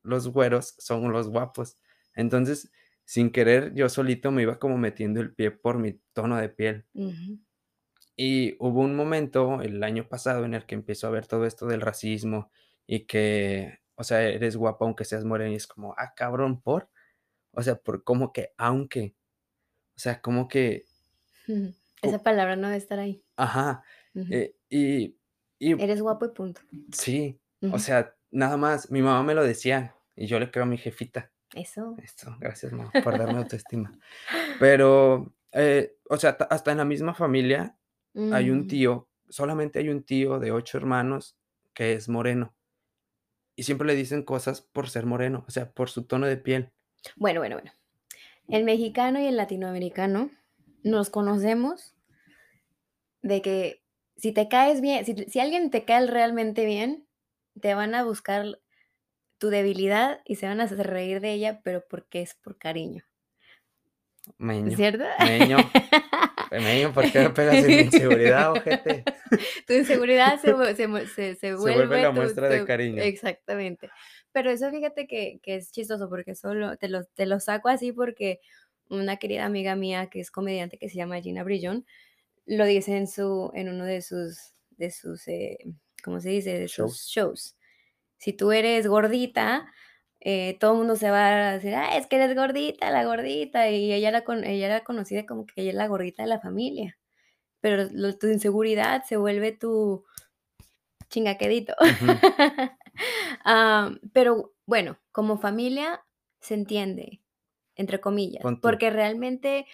los 0.02 0.28
güeros 0.28 0.74
son 0.78 1.10
los 1.10 1.30
guapos. 1.30 1.78
Entonces, 2.14 2.70
sin 3.04 3.30
querer, 3.30 3.72
yo 3.74 3.88
solito 3.88 4.30
me 4.30 4.42
iba 4.42 4.58
como 4.58 4.76
metiendo 4.76 5.20
el 5.20 5.34
pie 5.34 5.52
por 5.52 5.78
mi 5.78 6.00
tono 6.12 6.36
de 6.36 6.50
piel. 6.50 6.84
Y 8.22 8.54
hubo 8.58 8.80
un 8.80 8.94
momento 8.94 9.62
el 9.62 9.82
año 9.82 10.06
pasado 10.06 10.44
en 10.44 10.52
el 10.52 10.66
que 10.66 10.74
empezó 10.74 11.06
a 11.06 11.10
ver 11.10 11.26
todo 11.26 11.46
esto 11.46 11.64
del 11.66 11.80
racismo 11.80 12.50
y 12.86 13.06
que, 13.06 13.78
o 13.94 14.04
sea, 14.04 14.20
eres 14.20 14.56
guapa 14.56 14.84
aunque 14.84 15.06
seas 15.06 15.24
morena 15.24 15.52
y 15.52 15.54
es 15.54 15.66
como, 15.66 15.94
ah, 15.96 16.12
cabrón, 16.14 16.60
por. 16.60 16.90
O 17.52 17.62
sea, 17.62 17.76
por 17.76 18.04
como 18.04 18.30
que, 18.30 18.52
aunque. 18.58 19.14
O 19.96 19.98
sea, 19.98 20.20
como 20.20 20.48
que. 20.48 20.84
Esa 22.02 22.22
palabra 22.22 22.56
no 22.56 22.66
debe 22.66 22.76
estar 22.76 22.98
ahí. 22.98 23.24
Ajá. 23.36 23.82
Eh, 24.14 24.54
y, 24.68 25.16
Eres 25.58 26.02
guapo 26.02 26.26
y 26.26 26.34
punto. 26.34 26.60
Sí. 26.92 27.40
O 27.72 27.78
sea, 27.78 28.14
nada 28.30 28.58
más. 28.58 28.90
Mi 28.90 29.00
mamá 29.00 29.22
me 29.22 29.34
lo 29.34 29.42
decía 29.42 29.94
y 30.14 30.26
yo 30.26 30.38
le 30.38 30.50
creo 30.50 30.64
a 30.64 30.68
mi 30.68 30.76
jefita. 30.76 31.32
Eso. 31.54 31.96
Eso, 32.02 32.36
gracias, 32.38 32.70
mamá, 32.70 32.92
por 33.02 33.16
darme 33.16 33.38
autoestima. 33.38 33.98
Pero, 34.58 35.32
eh, 35.52 35.96
o 36.10 36.18
sea, 36.18 36.36
hasta 36.50 36.70
en 36.70 36.76
la 36.76 36.84
misma 36.84 37.14
familia 37.14 37.78
hay 38.32 38.50
un 38.50 38.60
mm. 38.60 38.66
tío, 38.68 39.08
solamente 39.28 39.78
hay 39.78 39.88
un 39.88 40.02
tío 40.02 40.38
de 40.38 40.52
ocho 40.52 40.78
hermanos 40.78 41.36
que 41.74 41.92
es 41.92 42.08
moreno 42.08 42.54
y 43.60 43.64
siempre 43.64 43.86
le 43.86 43.94
dicen 43.94 44.22
cosas 44.22 44.62
por 44.62 44.88
ser 44.88 45.04
moreno, 45.04 45.44
o 45.46 45.50
sea, 45.50 45.70
por 45.70 45.90
su 45.90 46.04
tono 46.06 46.26
de 46.26 46.38
piel. 46.38 46.70
Bueno, 47.16 47.40
bueno, 47.40 47.56
bueno. 47.56 47.72
El 48.48 48.64
mexicano 48.64 49.20
y 49.20 49.26
el 49.26 49.36
latinoamericano 49.36 50.30
nos 50.82 51.10
conocemos 51.10 51.94
de 53.20 53.42
que 53.42 53.82
si 54.16 54.32
te 54.32 54.48
caes 54.48 54.80
bien, 54.80 55.04
si, 55.04 55.40
alguien 55.40 55.70
te 55.70 55.84
cae 55.84 56.06
realmente 56.06 56.64
bien, 56.64 57.06
te 57.60 57.74
van 57.74 57.94
a 57.94 58.02
buscar 58.02 58.60
tu 59.36 59.48
debilidad 59.48 60.20
y 60.24 60.36
se 60.36 60.46
van 60.46 60.60
a 60.60 60.64
hacer 60.64 60.86
reír 60.86 61.20
de 61.20 61.32
ella, 61.32 61.60
pero 61.62 61.84
porque 61.86 62.22
es 62.22 62.34
por 62.34 62.56
cariño. 62.56 63.04
Meño. 64.38 64.74
¿Cierto? 64.74 65.04
Meño. 65.20 65.58
¿por 66.94 67.10
qué 67.10 67.20
me 67.20 67.30
pegas 67.30 67.56
en 67.56 67.70
inseguridad, 67.86 68.52
ojete? 68.52 69.04
Tu 69.66 69.72
inseguridad 69.74 70.40
se, 70.40 70.54
se, 71.06 71.34
se, 71.36 71.54
vuelve, 71.54 72.02
la 72.02 72.10
muestra 72.10 72.48
de 72.48 72.64
cariño. 72.64 73.02
Exactamente. 73.02 73.90
Pero 74.32 74.50
eso 74.50 74.70
fíjate 74.70 75.06
que, 75.06 75.40
que, 75.42 75.56
es 75.56 75.72
chistoso 75.72 76.08
porque 76.08 76.34
solo 76.34 76.76
te 76.76 76.88
lo, 76.88 77.04
te 77.04 77.26
lo 77.26 77.40
saco 77.40 77.68
así 77.68 77.92
porque 77.92 78.40
una 78.88 79.16
querida 79.16 79.44
amiga 79.44 79.76
mía 79.76 80.08
que 80.08 80.20
es 80.20 80.30
comediante 80.30 80.78
que 80.78 80.88
se 80.88 80.96
llama 80.96 81.20
Gina 81.20 81.44
Brillon 81.44 81.86
lo 82.46 82.64
dice 82.64 82.96
en, 82.96 83.06
su, 83.06 83.50
en 83.54 83.68
uno 83.68 83.84
de 83.84 84.02
sus, 84.02 84.52
de 84.70 84.90
sus 84.90 85.28
eh, 85.28 85.58
¿cómo 86.02 86.20
se 86.20 86.30
dice? 86.30 86.58
De 86.58 86.68
sus 86.68 87.06
shows. 87.06 87.56
Si 88.16 88.32
tú 88.32 88.52
eres 88.52 88.86
gordita, 88.86 89.72
eh, 90.20 90.58
todo 90.60 90.72
el 90.72 90.78
mundo 90.78 90.96
se 90.96 91.10
va 91.10 91.48
a 91.48 91.52
decir, 91.54 91.74
ah, 91.74 91.96
es 91.96 92.06
que 92.06 92.16
eres 92.16 92.36
gordita, 92.36 92.90
la 92.90 93.04
gordita, 93.04 93.70
y 93.70 93.92
ella 93.92 94.10
era, 94.10 94.22
con, 94.22 94.44
ella 94.44 94.66
era 94.66 94.84
conocida 94.84 95.24
como 95.24 95.46
que 95.46 95.62
ella 95.62 95.70
es 95.70 95.76
la 95.76 95.88
gordita 95.88 96.22
de 96.22 96.28
la 96.28 96.40
familia, 96.40 96.98
pero 97.60 97.88
tu 98.18 98.26
inseguridad 98.26 99.04
se 99.04 99.16
vuelve 99.16 99.52
tu 99.52 100.04
chingaquedito. 101.08 101.74
pero 104.12 104.52
bueno, 104.66 104.98
como 105.10 105.38
familia 105.38 106.04
se 106.40 106.54
entiende, 106.54 107.22
entre 107.74 108.00
comillas, 108.00 108.44
porque 108.60 108.90
realmente, 108.90 109.66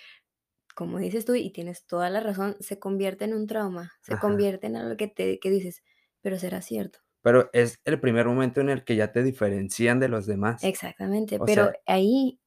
como 0.76 0.98
dices 0.98 1.24
tú, 1.24 1.35
y 1.35 1.50
tienes 1.50 1.87
toda 1.87 2.09
la 2.09 2.20
razón, 2.20 2.56
se 2.61 2.78
convierte 2.78 3.24
en 3.24 3.35
un 3.35 3.48
trauma, 3.48 3.94
se 4.02 4.16
convierte 4.18 4.68
en 4.68 4.76
algo 4.76 4.96
que 4.96 5.09
te 5.09 5.40
que 5.40 5.50
dices, 5.50 5.82
pero 6.20 6.38
será 6.38 6.62
cierto 6.62 7.06
pero 7.26 7.50
es 7.52 7.80
el 7.84 8.00
primer 8.00 8.26
momento 8.28 8.60
en 8.60 8.70
el 8.70 8.84
que 8.84 8.94
ya 8.96 9.10
te 9.12 9.24
diferencian 9.24 9.98
de 10.00 10.08
los 10.08 10.26
demás. 10.26 10.70
Exactamente, 10.70 11.40
pero 11.40 11.72
ahí 11.86 12.40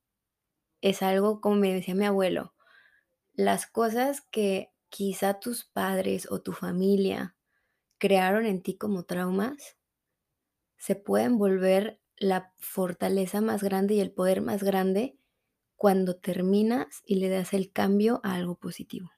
es 0.81 1.01
algo 1.03 1.41
como 1.41 1.57
me 1.57 1.73
decía 1.73 1.95
mi 1.95 2.05
abuelo, 2.05 2.55
las 3.33 3.67
cosas 3.67 4.21
que 4.21 4.71
quizá 4.89 5.39
tus 5.39 5.65
padres 5.65 6.27
o 6.31 6.41
tu 6.41 6.53
familia 6.53 7.37
crearon 7.99 8.45
en 8.45 8.61
ti 8.63 8.77
como 8.77 9.05
traumas, 9.05 9.77
se 10.77 10.95
pueden 10.95 11.37
volver 11.37 12.01
la 12.17 12.53
fortaleza 12.57 13.39
más 13.39 13.61
grande 13.63 13.93
y 13.93 13.99
el 13.99 14.11
poder 14.11 14.41
más 14.41 14.63
grande 14.63 15.19
cuando 15.75 16.17
terminas 16.17 17.03
y 17.05 17.15
le 17.15 17.29
das 17.29 17.53
el 17.53 17.71
cambio 17.73 18.21
a 18.23 18.35
algo 18.35 18.55
positivo. 18.59 19.11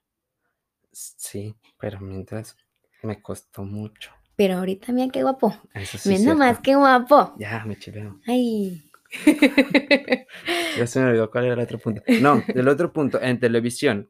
Sí, 0.93 1.57
pero 1.77 1.99
mientras 1.99 2.55
me 3.03 3.21
costó 3.21 3.63
mucho. 3.63 4.13
Pero 4.41 4.55
ahorita, 4.55 4.91
mira 4.91 5.11
qué 5.11 5.21
guapo. 5.21 5.55
Eso 5.71 5.99
sí 5.99 6.09
mira 6.17 6.59
qué 6.63 6.73
guapo. 6.73 7.35
Ya, 7.37 7.63
me 7.63 7.77
chiveo. 7.77 8.19
Ay. 8.25 8.89
ya 10.79 10.87
se 10.87 10.99
me 10.99 11.09
olvidó 11.09 11.29
cuál 11.29 11.45
era 11.45 11.53
el 11.53 11.59
otro 11.59 11.77
punto. 11.77 12.01
No, 12.19 12.41
el 12.47 12.67
otro 12.67 12.91
punto, 12.91 13.21
en 13.21 13.39
televisión 13.39 14.09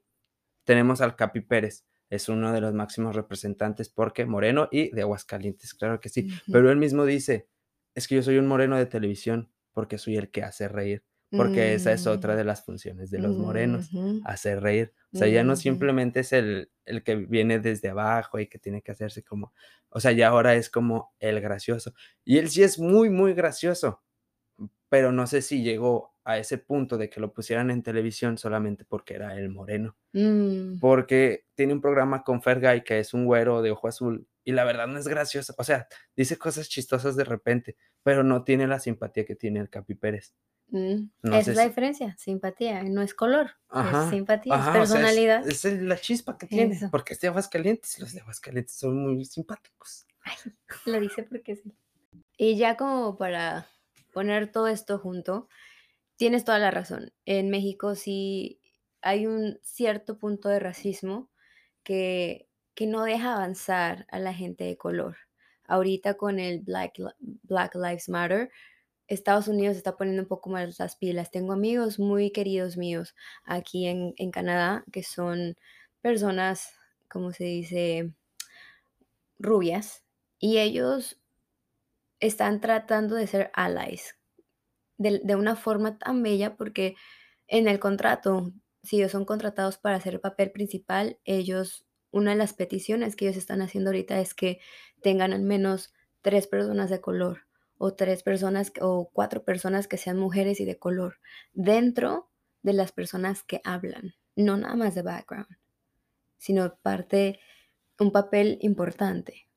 tenemos 0.63 1.01
al 1.01 1.17
Capi 1.17 1.41
Pérez. 1.41 1.85
Es 2.09 2.29
uno 2.29 2.53
de 2.53 2.61
los 2.61 2.73
máximos 2.73 3.13
representantes 3.13 3.89
porque 3.89 4.25
moreno 4.25 4.69
y 4.71 4.89
de 4.91 5.01
Aguascalientes, 5.01 5.73
claro 5.73 5.99
que 5.99 6.07
sí. 6.07 6.29
Pero 6.49 6.71
él 6.71 6.77
mismo 6.77 7.03
dice, 7.03 7.49
es 7.93 8.07
que 8.07 8.15
yo 8.15 8.23
soy 8.23 8.37
un 8.37 8.47
moreno 8.47 8.77
de 8.77 8.85
televisión 8.85 9.51
porque 9.73 9.97
soy 9.97 10.15
el 10.15 10.31
que 10.31 10.43
hace 10.43 10.69
reír. 10.69 11.03
Porque 11.35 11.73
esa 11.73 11.93
es 11.93 12.07
otra 12.07 12.35
Mm. 12.35 12.37
de 12.37 12.43
las 12.45 12.63
funciones 12.65 13.11
de 13.11 13.19
los 13.19 13.37
morenos, 13.37 13.91
hacer 14.21 14.61
reír. 14.61 14.93
O 15.13 15.17
sea, 15.17 15.27
ya 15.27 15.43
no 15.43 15.55
Ujú. 15.55 15.55
simplemente 15.55 16.21
es 16.21 16.33
el 16.33 16.71
el 16.85 17.03
que 17.03 17.15
viene 17.15 17.59
desde 17.59 17.89
abajo 17.89 18.39
y 18.39 18.47
que 18.47 18.59
tiene 18.59 18.81
que 18.81 18.91
hacerse 18.91 19.23
como 19.23 19.53
o 19.89 19.99
sea, 20.01 20.11
ya 20.13 20.29
ahora 20.29 20.55
es 20.55 20.69
como 20.69 21.13
el 21.19 21.39
gracioso. 21.41 21.93
Y 22.25 22.37
él 22.39 22.49
sí 22.49 22.63
es 22.63 22.79
muy, 22.79 23.09
muy 23.09 23.33
gracioso, 23.33 24.03
pero 24.89 25.11
no 25.11 25.27
sé 25.27 25.41
si 25.41 25.63
llegó 25.63 26.10
a 26.23 26.37
ese 26.37 26.57
punto 26.57 26.97
de 26.97 27.09
que 27.09 27.19
lo 27.19 27.33
pusieran 27.33 27.71
en 27.71 27.81
televisión 27.83 28.37
solamente 28.37 28.85
porque 28.85 29.15
era 29.15 29.35
el 29.37 29.49
moreno. 29.49 29.97
Mm. 30.13 30.79
Porque 30.79 31.45
tiene 31.55 31.73
un 31.73 31.81
programa 31.81 32.23
con 32.23 32.41
Fergay, 32.41 32.83
que 32.83 32.99
es 32.99 33.13
un 33.13 33.25
güero 33.25 33.61
de 33.61 33.71
ojo 33.71 33.87
azul, 33.87 34.27
y 34.43 34.51
la 34.51 34.63
verdad 34.63 34.87
no 34.87 34.99
es 34.99 35.07
gracioso. 35.07 35.53
O 35.57 35.63
sea, 35.63 35.87
dice 36.15 36.37
cosas 36.37 36.69
chistosas 36.69 37.15
de 37.15 37.23
repente, 37.23 37.75
pero 38.03 38.23
no 38.23 38.43
tiene 38.43 38.67
la 38.67 38.79
simpatía 38.79 39.25
que 39.25 39.35
tiene 39.35 39.59
el 39.59 39.69
Capi 39.69 39.95
Pérez. 39.95 40.33
Mm, 40.69 41.09
No 41.23 41.35
es 41.35 41.47
la 41.47 41.63
si 41.63 41.67
diferencia, 41.67 42.15
simpatía, 42.17 42.81
no 42.83 43.01
es 43.01 43.13
color, 43.13 43.47
es 43.47 43.51
Ajá, 43.69 44.09
simpatía, 44.09 44.53
es 44.55 44.59
ajá, 44.61 44.69
o 44.69 44.73
sea, 44.73 44.83
es 44.83 44.89
personalidad. 44.91 45.47
es 45.47 45.65
la 45.65 45.97
chispa 45.97 46.37
que 46.37 46.47
tiene, 46.47 46.75
Eso. 46.75 46.87
porque 46.89 47.13
es 47.13 47.19
de 47.19 47.27
Aguascalientes, 47.27 47.97
y 47.97 48.01
los 48.01 48.13
de 48.13 48.21
Aguascalientes 48.21 48.75
son 48.75 48.97
muy 49.03 49.25
simpáticos. 49.25 50.05
Ay, 50.23 50.35
lo 50.85 50.99
dice 51.01 51.23
porque 51.23 51.57
sí. 51.57 51.73
Y 52.37 52.55
ya 52.57 52.77
como 52.77 53.17
para 53.17 53.67
poner 54.13 54.49
todo 54.51 54.67
esto 54.67 54.97
junto, 54.97 55.49
tienes 56.17 56.45
toda 56.45 56.59
la 56.59 56.71
razón. 56.71 57.13
En 57.25 57.49
México 57.49 57.95
sí 57.95 58.59
hay 59.01 59.27
un 59.27 59.59
cierto 59.63 60.17
punto 60.17 60.49
de 60.49 60.59
racismo 60.59 61.29
que 61.83 62.47
que 62.75 62.87
no 62.87 63.03
deja 63.03 63.33
avanzar 63.35 64.07
a 64.11 64.19
la 64.19 64.33
gente 64.33 64.63
de 64.63 64.77
color. 64.77 65.17
Ahorita 65.65 66.15
con 66.15 66.39
el 66.39 66.61
Black 66.61 66.93
Black 67.19 67.75
Lives 67.75 68.09
Matter, 68.09 68.49
Estados 69.07 69.47
Unidos 69.47 69.77
está 69.77 69.97
poniendo 69.97 70.23
un 70.23 70.27
poco 70.27 70.49
más 70.49 70.79
las 70.79 70.95
pilas. 70.95 71.31
Tengo 71.31 71.53
amigos 71.53 71.99
muy 71.99 72.31
queridos 72.31 72.77
míos 72.77 73.15
aquí 73.43 73.87
en 73.87 74.13
en 74.17 74.31
Canadá 74.31 74.83
que 74.91 75.03
son 75.03 75.57
personas, 76.01 76.73
¿cómo 77.09 77.33
se 77.33 77.43
dice? 77.45 78.13
Rubias, 79.39 80.03
y 80.39 80.59
ellos 80.59 81.19
están 82.19 82.61
tratando 82.61 83.15
de 83.15 83.27
ser 83.27 83.51
allies, 83.53 84.15
de 85.01 85.35
una 85.35 85.55
forma 85.55 85.97
tan 85.97 86.21
bella, 86.23 86.55
porque 86.55 86.95
en 87.47 87.67
el 87.67 87.79
contrato, 87.79 88.53
si 88.83 88.97
ellos 88.97 89.11
son 89.11 89.25
contratados 89.25 89.77
para 89.77 89.97
hacer 89.97 90.13
el 90.13 90.19
papel 90.19 90.51
principal, 90.51 91.19
ellos 91.25 91.85
una 92.11 92.31
de 92.31 92.37
las 92.37 92.53
peticiones 92.53 93.15
que 93.15 93.25
ellos 93.25 93.37
están 93.37 93.61
haciendo 93.61 93.89
ahorita 93.89 94.19
es 94.19 94.33
que 94.33 94.59
tengan 95.01 95.33
al 95.33 95.43
menos 95.43 95.93
3 96.21 96.45
personas 96.47 96.89
de 96.89 96.99
color, 96.99 97.47
o 97.77 97.93
3 97.93 98.21
personas, 98.21 98.73
o 98.81 99.09
4 99.13 99.43
personas 99.43 99.87
que 99.87 99.97
sean 99.97 100.17
mujeres 100.17 100.59
y 100.59 100.65
de 100.65 100.77
color, 100.77 101.19
dentro 101.53 102.29
de 102.63 102.73
las 102.73 102.91
personas 102.91 103.43
que 103.43 103.61
hablan, 103.63 104.13
no 104.35 104.57
nada 104.57 104.75
más 104.75 104.93
de 104.93 105.01
background, 105.01 105.47
sino 106.37 106.75
parte 106.81 107.39
un 107.97 108.11
papel 108.11 108.57
importante. 108.61 109.47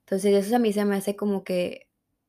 Entonces, 0.00 0.46
eso 0.46 0.56
a 0.56 0.58
mí 0.58 0.72
se 0.72 0.84
me 0.84 0.96
hace 0.96 1.14
como 1.14 1.44
que 1.44 1.88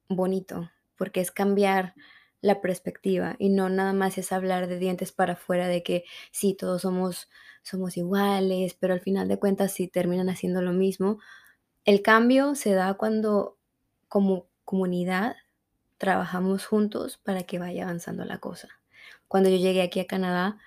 bonito, 0.09 0.71
porque 0.97 1.21
es 1.21 1.31
cambiar 1.31 1.93
la 2.41 2.61
perspectiva 2.61 3.35
y 3.39 3.49
no 3.49 3.69
nada 3.69 3.93
más 3.93 4.17
es 4.17 4.31
hablar 4.31 4.67
de 4.67 4.79
dientes 4.79 5.11
para 5.11 5.33
afuera 5.33 5.67
de 5.67 5.83
que 5.83 6.05
sí, 6.31 6.53
todos 6.53 6.83
somos 6.83 7.29
somos 7.63 7.97
iguales, 7.97 8.75
pero 8.79 8.93
al 8.93 9.01
final 9.01 9.27
de 9.27 9.39
cuentas 9.39 9.73
sí 9.73 9.87
terminan 9.87 10.29
haciendo 10.29 10.61
lo 10.61 10.71
mismo. 10.71 11.19
El 11.85 12.01
cambio 12.01 12.55
se 12.55 12.73
da 12.73 12.93
cuando 12.95 13.57
como 14.07 14.47
comunidad 14.65 15.35
trabajamos 15.97 16.65
juntos 16.65 17.17
para 17.17 17.43
que 17.43 17.59
vaya 17.59 17.83
avanzando 17.83 18.25
la 18.25 18.39
cosa. 18.39 18.69
Cuando 19.27 19.49
yo 19.49 19.57
llegué 19.57 19.81
aquí 19.81 19.99
a 19.99 20.07
Canadá, 20.07 20.57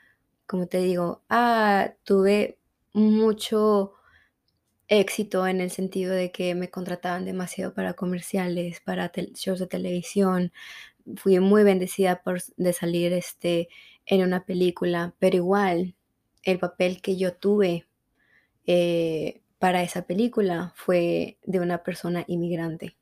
como 0.46 0.66
te 0.66 0.78
digo, 0.78 1.22
ah, 1.30 1.92
tuve 2.04 2.59
mucho 2.92 3.94
éxito 4.88 5.46
en 5.46 5.61
el 5.61 5.70
sentido 5.70 6.12
de 6.12 6.33
que 6.33 6.54
me 6.54 6.70
contrataban 6.70 7.24
demasiado 7.24 7.72
para 7.74 7.94
comerciales, 7.94 8.80
para 8.80 9.12
shows 9.35 9.61
de 9.61 9.66
televisión. 9.68 10.52
Fui 11.17 11.39
muy 11.41 11.65
bendecida 11.65 12.23
por 12.23 12.41
de 12.57 12.73
salir, 12.73 13.13
este, 13.13 13.69
en 14.07 14.23
una 14.23 14.45
película, 14.45 15.15
pero 15.19 15.37
igual 15.37 15.95
el 16.43 16.59
papel 16.59 17.01
que 17.01 17.17
yo 17.17 17.35
tuve, 17.35 17.87
eh, 18.67 19.43
para 19.59 19.83
esa 19.83 20.03
película 20.03 20.73
fue 20.75 21.39
de 21.45 21.61
una 21.61 21.83
persona 21.83 22.25
inmigrante 22.27 22.97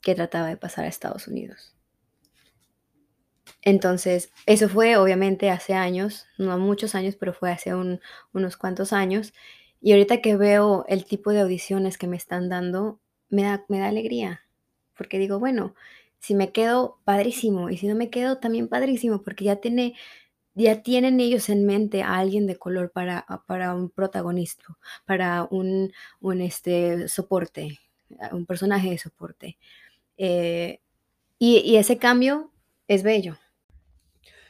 que 0.00 0.14
trataba 0.14 0.48
de 0.48 0.56
pasar 0.56 0.84
a 0.84 0.88
Estados 0.88 1.28
Unidos. 1.28 1.74
Entonces, 3.62 4.30
eso 4.46 4.68
fue 4.68 4.96
obviamente 4.96 5.50
hace 5.50 5.74
años, 5.74 6.26
no 6.38 6.58
muchos 6.58 6.94
años, 6.94 7.16
pero 7.16 7.32
fue 7.32 7.50
hace 7.50 7.74
un 7.74 8.00
unos 8.32 8.56
cuantos 8.56 8.92
años. 8.92 9.32
Y 9.80 9.92
ahorita 9.92 10.20
que 10.22 10.36
veo 10.36 10.84
el 10.88 11.04
tipo 11.04 11.30
de 11.30 11.40
audiciones 11.40 11.98
que 11.98 12.06
me 12.06 12.16
están 12.16 12.48
dando, 12.48 13.00
me 13.28 13.42
da 13.42 13.64
me 13.68 13.78
da 13.78 13.88
alegría, 13.88 14.42
porque 14.96 15.18
digo, 15.18 15.38
bueno, 15.38 15.74
si 16.24 16.34
me 16.34 16.52
quedo, 16.52 17.00
padrísimo, 17.04 17.70
y 17.70 17.76
si 17.78 17.88
no 17.88 17.94
me 17.96 18.10
quedo, 18.10 18.38
también 18.38 18.68
padrísimo, 18.68 19.22
porque 19.22 19.44
ya 19.44 19.56
tiene 19.56 19.94
ya 20.54 20.82
tienen 20.82 21.20
ellos 21.20 21.48
en 21.50 21.66
mente 21.66 22.02
a 22.02 22.16
alguien 22.18 22.46
de 22.46 22.56
color 22.58 22.92
para 22.92 23.18
a 23.20 23.44
para 23.46 23.74
un 23.74 23.90
protagonismo, 23.90 24.78
para 25.06 25.46
un 25.50 25.92
un, 26.20 26.40
este, 26.42 27.08
soporte, 27.08 27.78
a 28.20 28.34
un 28.36 28.46
personaje 28.46 28.90
de 28.90 28.98
soporte. 28.98 29.58
Eh, 30.18 30.80
y 31.38 31.58
y 31.60 31.76
ese 31.78 31.98
cambio 31.98 32.52
es 32.88 33.02
bello. 33.04 33.36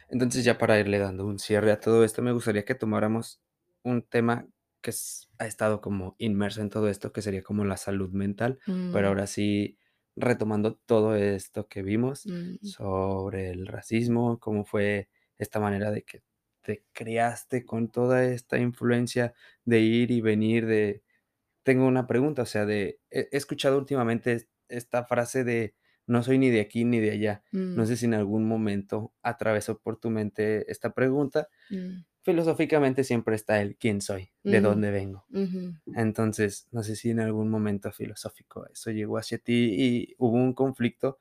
Entonces, 0.09 0.45
ya 0.45 0.59
para 0.59 0.79
irle 0.79 0.99
dando 0.99 1.27
un 1.27 1.39
cierre 1.39 1.73
a 1.73 1.81
todo 1.81 2.05
esto, 2.05 2.23
me 2.23 2.33
gustaría 2.33 2.65
que 2.65 2.75
tomáramos 2.75 3.43
un 3.83 4.03
tema 4.03 4.47
que 4.81 4.91
es 4.91 5.31
ha 5.39 5.47
estado 5.47 5.81
como 5.81 6.15
inmerso 6.19 6.61
en 6.61 6.71
todo 6.71 6.89
esto, 6.89 7.13
que 7.13 7.23
sería 7.23 7.43
como 7.43 7.65
la 7.65 7.77
salud 7.77 8.11
mental, 8.13 8.59
pero 8.91 9.09
Mm. 9.09 9.09
ahora 9.09 9.27
sí, 9.27 9.79
retomando 10.17 10.77
todo 10.77 11.17
esto 11.17 11.69
que 11.69 11.83
vimos 11.83 12.27
Mm. 12.27 12.57
sobre 12.61 13.51
el 13.51 13.67
racismo, 13.67 14.39
cómo 14.41 14.65
fue 14.65 15.09
esta 15.39 15.61
manera 15.61 15.91
de 15.91 16.05
que 16.05 16.23
te 16.63 16.85
criaste 16.93 17.65
con 17.67 17.91
toda 17.91 18.25
esta 18.25 18.59
influencia 18.59 19.35
de 19.65 19.81
ir 19.81 20.11
y 20.13 20.21
venir 20.23 20.67
de 20.67 21.03
tengo 21.65 21.87
una 21.87 22.07
pregunta, 22.09 22.43
o 22.43 22.47
sea, 22.47 22.67
de 22.67 23.01
he 23.11 23.29
he 23.33 23.37
escuchado 23.39 23.79
últimamente 23.79 24.33
es 24.35 24.49
esta 24.69 25.05
frase 25.07 25.45
de: 25.45 25.77
"No 26.07 26.23
soy 26.23 26.39
ni 26.39 26.51
de 26.51 26.61
aquí 26.63 26.85
ni 26.85 27.01
de 27.01 27.13
allá". 27.13 27.45
No 27.75 27.85
Mm. 27.85 27.87
sé 27.87 27.97
si 27.97 28.07
en 28.07 28.15
algún 28.15 28.47
momento 28.49 29.15
atravesó 29.23 29.81
por 29.81 29.99
tu 30.01 30.11
mente 30.11 30.71
esta 30.73 30.95
pregunta. 30.95 31.49
Mm. 31.71 32.05
Filosóficamente 32.25 33.05
siempre 33.05 33.37
está 33.37 33.61
el 33.61 33.77
¿quién 33.77 34.01
soy? 34.01 34.33
¿De 34.43 34.63
dónde 34.63 34.91
vengo? 34.91 35.27
Entonces, 35.95 36.69
no 36.73 36.83
sé 36.83 36.97
si 36.97 37.11
en 37.11 37.21
algún 37.21 37.51
momento 37.51 37.93
filosófico 37.93 38.67
eso 38.73 38.91
llegó 38.91 39.19
hacia 39.19 39.37
ti 39.37 39.75
y 39.77 40.15
hubo 40.17 40.37
un 40.39 40.55
conflicto, 40.55 41.19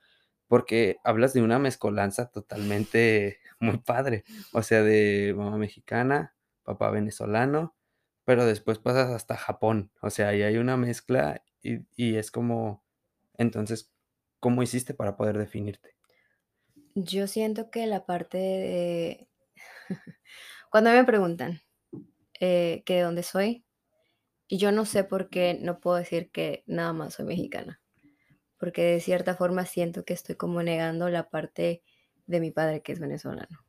porque 0.48 0.96
hablas 1.04 1.34
de 1.34 1.42
una 1.42 1.60
mezcolanza 1.60 2.32
totalmente 2.32 3.40
muy 3.60 3.80
padre, 3.80 4.24
o 4.54 4.64
sea, 4.64 4.82
de 4.82 5.34
mamá 5.36 5.58
mexicana, 5.58 6.36
papá 6.64 6.90
venezolano, 6.90 7.76
pero 8.24 8.46
después 8.46 8.80
pasas 8.80 9.10
hasta 9.12 9.36
Japón, 9.36 9.92
o 10.02 10.10
sea, 10.10 10.30
ahí 10.30 10.42
hay 10.42 10.56
una 10.56 10.78
mezcla 10.78 11.44
y 11.62 11.80
y 11.98 12.16
es 12.16 12.32
como 12.32 12.82
entonces, 13.38 13.92
¿cómo 14.40 14.64
hiciste 14.64 14.94
para 14.94 15.18
poder 15.18 15.38
definirte? 15.38 15.98
Yo 16.96 17.28
siento 17.28 17.70
que 17.72 17.88
la 17.88 18.06
parte 18.06 18.38
de 18.38 19.28
cuando 20.74 20.90
me 20.90 21.04
preguntan, 21.04 21.62
eh, 22.40 22.82
que 22.88 22.96
de 22.96 23.02
dónde 23.04 23.22
soy, 23.22 23.64
y 24.48 24.58
yo 24.58 24.72
no 24.72 24.86
sé 24.86 25.04
por 25.04 25.30
qué 25.30 25.60
no 25.62 25.80
puedo 25.80 25.98
decir 25.98 26.32
que 26.32 26.64
nada 26.66 26.94
más 26.94 27.14
soy 27.14 27.26
mexicana, 27.26 27.80
porque 28.58 28.84
de 28.84 29.00
cierta 29.00 29.36
forma 29.36 29.68
siento 29.68 30.04
que 30.04 30.16
estoy 30.16 30.36
como 30.36 30.64
negando 30.64 31.10
la 31.10 31.30
parte 31.30 31.84
de 32.26 32.40
mi 32.40 32.50
padre, 32.50 32.82
que 32.82 32.94
es 32.94 33.00
venezolano. 33.00 33.60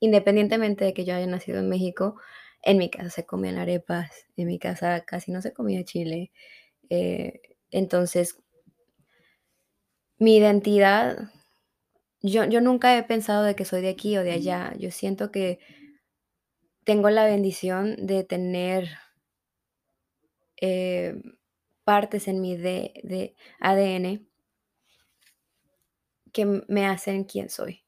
Independientemente 0.00 0.84
de 0.84 0.94
que 0.94 1.06
yo 1.06 1.14
haya 1.14 1.26
nacido 1.26 1.60
en 1.60 1.70
México, 1.70 2.20
en 2.62 2.76
mi 2.76 2.90
casa 2.90 3.10
se 3.10 3.26
comían 3.26 3.56
arepas, 3.56 4.10
en 4.36 4.48
mi 4.48 4.58
casa 4.58 5.00
casi 5.06 5.32
no 5.32 5.40
se 5.40 5.54
comía 5.54 5.82
chile, 5.84 6.30
eh, 6.90 7.40
entonces 7.70 8.38
mi 10.18 10.36
identidad, 10.36 11.30
yo 12.22 12.44
yo 12.44 12.60
nunca 12.60 12.98
he 12.98 13.02
pensado 13.04 13.44
de 13.44 13.56
que 13.56 13.64
soy 13.64 13.80
de 13.82 13.90
aquí 13.90 14.18
o 14.18 14.24
de 14.24 14.32
allá, 14.32 14.74
yo 14.78 14.90
siento 14.90 15.32
que 15.32 15.60
tengo 16.88 17.10
la 17.10 17.26
bendición 17.26 18.06
de 18.06 18.24
tener 18.24 18.88
em, 20.56 21.22
partes 21.84 22.28
en 22.28 22.40
mi 22.40 22.56
de 22.56 22.94
de 23.04 23.34
ADN 23.60 24.26
que 26.32 26.46
me 26.46 26.86
hacen 26.86 27.24
quien 27.24 27.50
soy. 27.50 27.84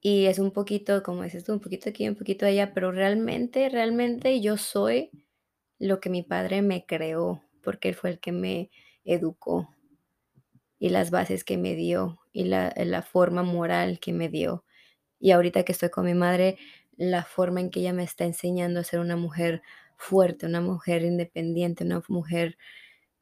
Y 0.00 0.26
es 0.26 0.38
un 0.38 0.52
poquito, 0.52 1.02
como 1.02 1.22
dices 1.22 1.44
tú, 1.44 1.52
un 1.52 1.60
poquito 1.60 1.88
aquí, 1.90 2.06
un 2.08 2.14
poquito 2.14 2.46
allá, 2.46 2.72
pero 2.74 2.92
realmente, 2.92 3.68
realmente 3.70 4.40
yo 4.40 4.56
soy 4.58 5.10
lo 5.78 6.00
que 6.00 6.10
mi 6.10 6.22
padre 6.22 6.62
me 6.62 6.84
creó, 6.86 7.42
porque 7.62 7.88
él 7.88 7.94
fue 7.94 8.10
el 8.10 8.20
que 8.20 8.32
me 8.32 8.70
educó. 9.04 9.70
y 10.78 10.90
las 10.90 11.10
bases 11.10 11.44
que 11.44 11.56
me 11.56 11.74
dio 11.74 12.18
y 12.32 12.44
la, 12.44 12.72
la 12.76 13.02
forma 13.02 13.42
moral 13.42 13.98
que 13.98 14.12
me 14.12 14.28
dio. 14.28 14.64
Y 15.18 15.30
ahorita 15.30 15.64
que 15.64 15.72
estoy 15.72 15.90
con 15.90 16.04
mi 16.04 16.14
madre, 16.14 16.58
la 16.96 17.24
forma 17.24 17.60
en 17.60 17.70
que 17.70 17.80
ella 17.80 17.92
me 17.92 18.04
está 18.04 18.24
enseñando 18.24 18.80
a 18.80 18.84
ser 18.84 19.00
una 19.00 19.16
mujer 19.16 19.62
fuerte, 19.96 20.46
una 20.46 20.60
mujer 20.60 21.02
independiente, 21.02 21.84
una 21.84 22.02
mujer, 22.08 22.58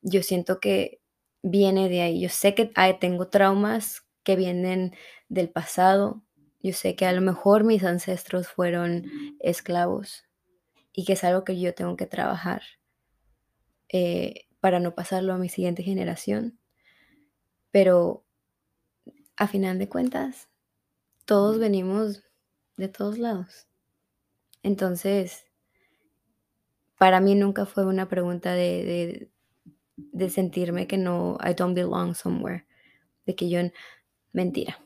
yo 0.02 0.22
siento 0.22 0.60
que 0.60 1.00
viene 1.42 1.88
de 1.88 2.02
ahí. 2.02 2.20
Yo 2.20 2.28
sé 2.28 2.54
que 2.54 2.72
tengo 3.00 3.28
traumas 3.28 4.06
que 4.22 4.36
vienen 4.36 4.94
del 5.28 5.50
pasado. 5.50 6.22
Yo 6.62 6.72
sé 6.72 6.96
que 6.96 7.06
a 7.06 7.12
lo 7.12 7.20
mejor 7.20 7.64
mis 7.64 7.84
ancestros 7.84 8.48
fueron 8.48 9.04
esclavos 9.40 10.24
y 10.92 11.04
que 11.04 11.14
es 11.14 11.24
algo 11.24 11.44
que 11.44 11.60
yo 11.60 11.74
tengo 11.74 11.96
que 11.96 12.06
trabajar 12.06 12.62
eh, 13.88 14.46
para 14.60 14.80
no 14.80 14.94
pasarlo 14.94 15.34
a 15.34 15.38
mi 15.38 15.48
siguiente 15.48 15.82
generación. 15.82 16.58
Pero 17.70 18.24
a 19.36 19.46
final 19.48 19.78
de 19.78 19.88
cuentas, 19.88 20.48
todos 21.26 21.58
venimos 21.58 22.22
de 22.76 22.88
todos 22.88 23.18
lados. 23.18 23.66
Entonces, 24.62 25.44
para 26.98 27.20
mí 27.20 27.34
nunca 27.34 27.66
fue 27.66 27.84
una 27.84 28.08
pregunta 28.08 28.54
de, 28.54 29.28
de, 29.96 30.30
sentirme 30.30 30.86
que 30.86 30.96
no, 30.96 31.38
I 31.44 31.54
don't 31.54 31.74
belong 31.74 32.14
somewhere, 32.14 32.64
de 33.26 33.34
que 33.34 33.50
yo, 33.50 33.60
mentira, 34.32 34.78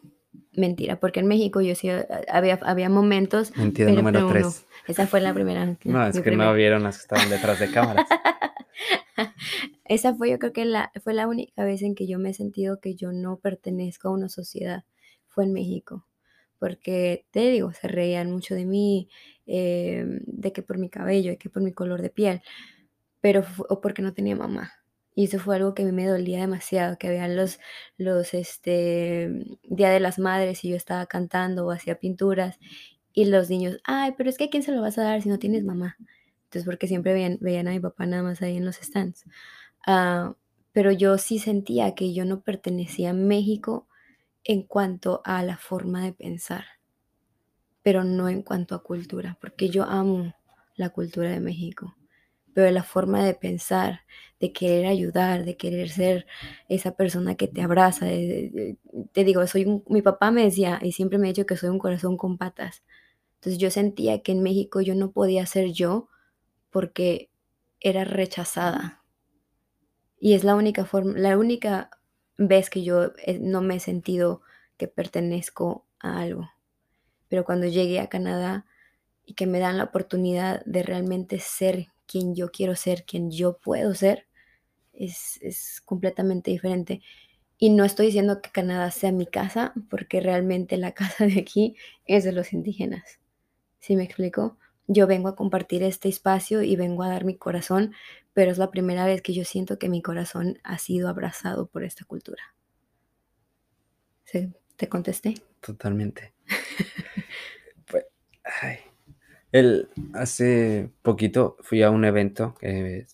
mentira, 0.53 0.99
porque 0.99 1.21
en 1.21 1.29
México 1.29 1.61
yo 1.61 1.75
sí, 1.75 1.89
había, 2.29 2.59
había 2.63 2.89
momentos. 2.89 3.57
Mentira 3.57 3.93
número 3.93 4.27
tres. 4.29 4.67
esa 4.87 5.07
fue 5.07 5.21
la 5.21 5.33
primera. 5.33 5.77
No, 5.85 6.07
es 6.07 6.21
que 6.21 6.33
no 6.33 6.53
vieron 6.55 6.83
las 6.83 6.97
que 6.97 7.03
estaban 7.03 7.31
detrás 7.31 7.61
de 7.61 7.71
cámaras. 7.71 8.09
esa 9.85 10.15
fue 10.15 10.31
yo 10.31 10.39
creo 10.39 10.53
que 10.53 10.65
la, 10.65 10.91
fue 11.03 11.15
la 11.15 11.29
única 11.29 11.65
vez 11.65 11.83
en 11.83 11.95
que 11.95 12.07
yo 12.07 12.19
me 12.19 12.31
he 12.31 12.35
sentido 12.35 12.81
que 12.81 12.95
yo 12.95 13.13
no 13.13 13.39
pertenezco 13.39 14.09
a 14.09 14.13
una 14.13 14.29
sociedad, 14.29 14.85
fue 15.29 15.45
en 15.45 15.53
México 15.53 16.05
porque 16.59 17.27
te 17.31 17.51
digo, 17.51 17.73
se 17.73 17.89
reían 17.89 18.31
mucho 18.31 18.55
de 18.55 18.67
mí, 18.67 19.09
em, 19.47 20.21
de 20.27 20.53
que 20.53 20.63
por 20.63 20.79
mi 20.79 20.91
cabello, 20.91 21.31
de 21.33 21.39
que 21.39 21.51
por 21.51 21.63
mi 21.63 21.73
color 21.73 22.03
de 22.03 22.11
piel, 22.11 22.43
pero 23.21 23.45
o 23.69 23.81
porque 23.81 24.03
no 24.03 24.15
tenía 24.15 24.37
mamá. 24.37 24.73
Y 25.15 25.25
eso 25.25 25.41
fue 25.41 25.57
algo 25.57 25.75
que 25.75 25.83
a 25.83 25.87
mí 25.87 25.93
me 25.93 26.07
dolía 26.07 26.41
demasiado, 26.41 26.97
que 26.99 27.09
habían 27.09 27.37
los, 27.37 27.59
los, 27.97 28.35
este, 28.35 29.31
Día 29.65 29.91
de 29.91 30.01
las 30.01 30.19
Madres 30.21 30.65
y 30.65 30.71
yo 30.71 30.77
estaba 30.77 31.07
cantando 31.07 31.67
o 31.67 31.73
hacía 31.73 31.99
pinturas 31.99 32.59
y 33.13 33.25
los 33.27 33.51
niños, 33.51 33.79
ay, 33.85 34.13
pero 34.17 34.31
es 34.31 34.39
que 34.39 34.45
¿a 34.45 34.51
quién 34.51 34.63
se 34.63 34.73
lo 34.73 34.81
vas 34.83 34.99
a 34.99 35.03
dar 35.05 35.23
si 35.23 35.29
no 35.29 35.39
tienes 35.41 35.65
mamá? 35.65 35.97
Entonces, 36.45 36.65
porque 36.65 36.87
siempre 36.89 37.13
veían, 37.15 37.39
veían 37.41 37.69
a 37.69 37.73
mi 37.73 37.81
papá 37.81 38.07
nada 38.07 38.23
más 38.23 38.43
ahí 38.43 38.57
en 38.57 38.65
los 38.65 38.77
stands. 38.77 39.25
Ah, 39.87 40.35
pero 40.73 40.93
yo 40.93 41.19
sí 41.19 41.39
sentía 41.41 41.95
que 41.97 42.15
yo 42.15 42.25
no 42.25 42.43
pertenecía 42.43 43.11
a 43.11 43.15
México 43.15 43.88
en 44.45 44.63
cuanto 44.63 45.21
a 45.25 45.43
la 45.43 45.57
forma 45.57 46.05
de 46.05 46.13
pensar, 46.13 46.65
pero 47.83 48.05
no 48.05 48.29
en 48.29 48.43
cuanto 48.43 48.75
a 48.75 48.83
cultura, 48.83 49.39
porque 49.41 49.69
yo 49.69 49.85
amo 49.85 50.35
la 50.77 50.91
cultura 50.91 51.31
de 51.31 51.41
México, 51.41 51.97
pero 52.55 52.71
la 52.71 52.83
forma 52.83 53.25
de 53.25 53.35
pensar, 53.35 54.01
de 54.41 54.53
querer 54.53 54.87
ayudar, 54.87 55.45
de 55.45 55.57
querer 55.57 55.91
ser 55.91 56.27
esa 56.69 56.97
persona 56.97 57.37
que 57.37 57.49
te 57.49 57.63
abraza, 57.63 58.07
te 58.07 59.25
digo, 59.25 59.47
soy 59.47 59.83
mi 59.89 60.03
papá 60.03 60.31
me 60.31 60.45
decía 60.45 60.79
y 60.83 60.93
siempre 60.93 61.19
me 61.19 61.29
ha 61.29 61.33
dicho 61.33 61.47
que 61.47 61.57
soy 61.57 61.71
un 61.71 61.79
corazón 61.79 62.17
con 62.17 62.39
patas. 62.39 62.83
Entonces 63.37 63.59
yo 63.59 63.71
sentía 63.71 64.23
que 64.23 64.33
en 64.33 64.43
México 64.43 64.81
yo 64.81 64.95
no 64.95 65.13
podía 65.13 65.47
ser 65.47 65.73
yo 65.73 66.09
porque 66.71 67.31
era 67.81 68.05
rechazada. 68.05 69.05
Y 70.21 70.35
es 70.35 70.43
la 70.43 70.57
única 70.57 70.85
forma, 70.85 71.17
la 71.17 71.39
única 71.39 71.91
ves 72.39 72.71
que 72.71 72.83
yo 72.83 73.13
eh, 73.19 73.39
no 73.41 73.61
me 73.61 73.77
he 73.77 73.81
sentido 73.81 74.41
que 74.79 74.89
pertenezco 74.89 75.85
a 76.01 76.21
algo. 76.21 76.49
Pero 77.29 77.45
cuando 77.45 77.67
llegué 77.67 78.01
a 78.01 78.09
Canadá 78.09 78.65
y 79.27 79.35
que 79.35 79.47
me 79.47 79.59
dan 79.59 79.77
la 79.77 79.85
oportunidad 79.85 80.65
de 80.65 80.83
realmente 80.83 81.39
ser 81.41 81.89
quien 82.07 82.35
yo 82.35 82.51
quiero 82.51 82.75
ser, 82.75 83.05
quien 83.05 83.31
yo 83.31 83.59
puedo 83.59 83.95
ser, 83.95 84.27
es, 84.95 85.39
es 85.43 85.83
completamente 85.85 86.51
diferente. 86.51 87.03
Y 87.59 87.71
no 87.71 87.85
estoy 87.85 88.07
diciendo 88.07 88.41
que 88.41 88.51
Canadá 88.51 88.91
sea 88.93 89.13
mi 89.13 89.27
casa, 89.27 89.75
porque 89.91 90.21
realmente 90.21 90.77
la 90.77 90.93
casa 90.95 91.27
de 91.27 91.41
aquí 91.41 91.77
es 92.07 92.25
de 92.25 92.33
los 92.33 92.53
indígenas. 92.53 93.21
¿Sí 93.81 93.97
me 93.97 94.05
explico? 94.05 94.57
Yo 94.87 95.07
vengo 95.07 95.29
a 95.29 95.37
compartir 95.37 95.83
este 95.83 96.09
espacio 96.09 96.63
y 96.63 96.77
vengo 96.77 97.03
a 97.03 97.11
dar 97.11 97.25
mi 97.25 97.37
corazón, 97.37 97.93
pero 98.39 98.53
es 98.53 98.59
la 98.59 98.71
primera 98.71 99.05
vez 99.05 99.21
que 99.21 99.35
yo 99.35 99.45
siento 99.45 99.81
que 99.81 99.89
mi 99.89 100.01
corazón 100.01 100.61
ha 100.63 100.79
sido 100.79 101.09
abrazado 101.09 101.67
por 101.67 101.83
esta 101.83 102.05
cultura. 102.05 102.55
¿Te 104.77 104.89
contesté? 104.89 105.35
Totalmente. 105.61 106.35
pues, 107.91 108.05
El, 109.51 109.89
hace 110.15 110.89
poquito 111.03 111.57
fui 111.63 111.83
a 111.83 111.91
un 111.91 112.05
evento 112.05 112.55
que 112.61 113.09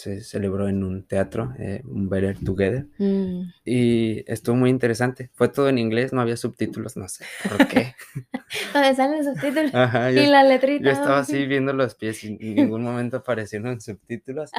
se 0.00 0.22
celebró 0.22 0.68
en 0.68 0.82
un 0.82 1.06
teatro, 1.06 1.52
eh, 1.58 1.82
un 1.84 2.08
Better 2.08 2.38
Together, 2.42 2.86
mm. 2.98 3.42
y 3.64 4.24
estuvo 4.26 4.56
muy 4.56 4.70
interesante. 4.70 5.30
Fue 5.34 5.48
todo 5.48 5.68
en 5.68 5.78
inglés, 5.78 6.12
no 6.12 6.22
había 6.22 6.36
subtítulos, 6.36 6.96
no 6.96 7.08
sé 7.08 7.24
por 7.48 7.68
qué. 7.68 7.94
¿Dónde 8.72 8.94
salen 8.94 9.24
los 9.24 9.26
subtítulos? 9.26 9.70
y 9.70 10.26
la 10.26 10.42
letrita. 10.44 10.84
Yo 10.84 10.90
estaba 10.90 11.18
así 11.18 11.46
viendo 11.46 11.72
los 11.74 11.94
pies 11.94 12.24
y 12.24 12.38
en 12.40 12.54
ningún 12.54 12.82
momento 12.82 13.18
aparecieron 13.18 13.80
subtítulos, 13.80 14.50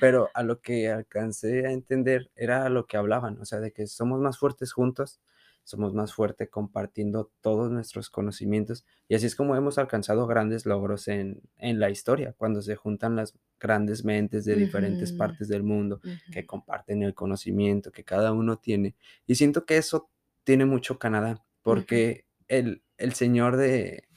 pero 0.00 0.30
a 0.34 0.42
lo 0.42 0.60
que 0.60 0.90
alcancé 0.90 1.66
a 1.66 1.70
entender 1.70 2.30
era 2.34 2.68
lo 2.68 2.86
que 2.86 2.96
hablaban, 2.96 3.40
o 3.40 3.44
sea, 3.44 3.60
de 3.60 3.72
que 3.72 3.86
somos 3.86 4.20
más 4.20 4.38
fuertes 4.38 4.72
juntos 4.72 5.20
somos 5.64 5.94
más 5.94 6.12
fuertes 6.12 6.48
compartiendo 6.50 7.30
todos 7.40 7.70
nuestros 7.70 8.10
conocimientos 8.10 8.84
y 9.08 9.14
así 9.14 9.26
es 9.26 9.36
como 9.36 9.56
hemos 9.56 9.78
alcanzado 9.78 10.26
grandes 10.26 10.66
logros 10.66 11.08
en, 11.08 11.40
la 11.58 11.90
historia, 11.90 12.34
cuando 12.36 12.62
se 12.62 12.76
juntan 12.76 13.16
las 13.16 13.34
grandes 13.60 14.04
mentes 14.04 14.44
de 14.44 14.56
diferentes 14.56 15.12
partes 15.12 15.48
del 15.48 15.62
mundo 15.62 16.00
que 16.32 16.44
comparten 16.44 17.02
el 17.02 17.14
conocimiento 17.14 17.92
que 17.92 18.04
cada 18.04 18.32
uno 18.32 18.58
tiene. 18.58 18.96
Y 19.26 19.36
siento 19.36 19.64
que 19.64 19.76
eso 19.76 20.10
tiene 20.44 20.64
mucho 20.64 20.98
Canadá, 20.98 21.44
porque 21.62 22.26
el, 22.48 22.82
el 22.96 23.12
señor 23.12 23.56
de 23.56 24.08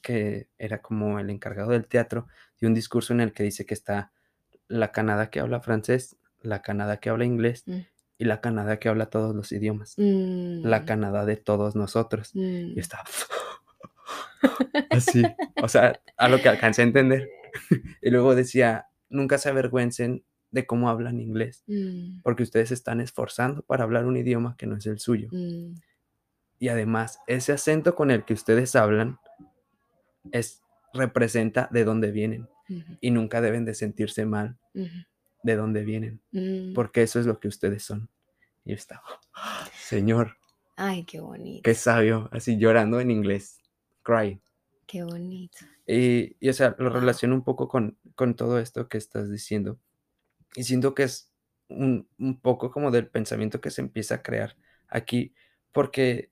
que 0.00 0.48
era 0.56 0.82
como 0.82 1.18
el 1.18 1.30
encargado 1.30 1.72
del 1.72 1.88
teatro, 1.88 2.28
dio 2.60 2.68
un 2.68 2.74
discurso 2.74 3.12
en 3.12 3.20
el 3.20 3.32
que 3.32 3.42
dice 3.42 3.66
que 3.66 3.74
está 3.74 4.12
la 4.68 4.92
Canadá 4.92 5.30
que 5.30 5.40
habla 5.40 5.60
francés, 5.60 6.16
la 6.40 6.62
Canadá 6.62 6.98
que 6.98 7.10
habla 7.10 7.24
inglés 7.24 7.64
mm 7.66 7.95
y 8.18 8.24
la 8.24 8.40
Canadá 8.40 8.78
que 8.78 8.88
habla 8.88 9.06
todos 9.06 9.34
los 9.34 9.52
idiomas. 9.52 9.94
La 9.96 10.80
mm. 10.80 10.84
Canadá 10.84 11.24
de 11.24 11.36
todos 11.36 11.76
nosotros. 11.76 12.30
Y 12.34 12.40
mm. 12.40 12.78
está 12.78 13.04
así, 14.90 15.22
o 15.62 15.68
sea, 15.68 16.00
a 16.16 16.28
lo 16.28 16.40
que 16.40 16.48
alcancé 16.48 16.82
a 16.82 16.86
entender. 16.86 17.28
y 18.02 18.10
luego 18.10 18.34
decía, 18.34 18.86
nunca 19.08 19.38
se 19.38 19.48
avergüencen 19.48 20.24
de 20.50 20.66
cómo 20.66 20.88
hablan 20.88 21.20
inglés, 21.20 21.64
mm. 21.66 22.22
porque 22.22 22.42
ustedes 22.42 22.70
están 22.70 23.00
esforzando 23.00 23.62
para 23.62 23.84
hablar 23.84 24.06
un 24.06 24.16
idioma 24.16 24.56
que 24.56 24.66
no 24.66 24.76
es 24.76 24.86
el 24.86 24.98
suyo. 24.98 25.28
Y 26.58 26.68
además, 26.68 27.20
ese 27.26 27.52
acento 27.52 27.94
con 27.94 28.10
el 28.10 28.24
que 28.24 28.32
ustedes 28.32 28.74
hablan 28.76 29.18
es 30.32 30.62
representa 30.94 31.68
de 31.70 31.84
dónde 31.84 32.10
vienen 32.10 32.48
y 33.00 33.10
nunca 33.10 33.40
deben 33.42 33.64
de 33.66 33.74
sentirse 33.74 34.24
mal 34.24 34.56
de 35.46 35.56
dónde 35.56 35.84
vienen, 35.84 36.20
mm. 36.32 36.74
porque 36.74 37.02
eso 37.02 37.18
es 37.18 37.26
lo 37.26 37.40
que 37.40 37.48
ustedes 37.48 37.84
son. 37.84 38.10
Y 38.64 38.70
yo 38.70 38.76
estaba, 38.76 39.02
Señor. 39.74 40.36
Ay, 40.76 41.04
qué 41.04 41.20
bonito. 41.20 41.62
Qué 41.62 41.74
sabio, 41.74 42.28
así 42.32 42.58
llorando 42.58 43.00
en 43.00 43.10
inglés. 43.10 43.58
Cry. 44.02 44.40
Qué 44.86 45.02
bonito. 45.02 45.58
Y, 45.86 46.36
y 46.38 46.48
o 46.48 46.52
sea, 46.52 46.76
lo 46.78 46.90
relaciono 46.90 47.34
un 47.34 47.44
poco 47.44 47.68
con, 47.68 47.96
con 48.14 48.34
todo 48.34 48.58
esto 48.58 48.88
que 48.88 48.98
estás 48.98 49.30
diciendo. 49.30 49.80
Y 50.54 50.64
siento 50.64 50.94
que 50.94 51.04
es 51.04 51.32
un, 51.68 52.08
un, 52.18 52.40
poco 52.40 52.70
como 52.70 52.90
del 52.90 53.08
pensamiento 53.08 53.60
que 53.60 53.70
se 53.70 53.80
empieza 53.80 54.16
a 54.16 54.22
crear 54.22 54.56
aquí, 54.88 55.34
porque 55.72 56.30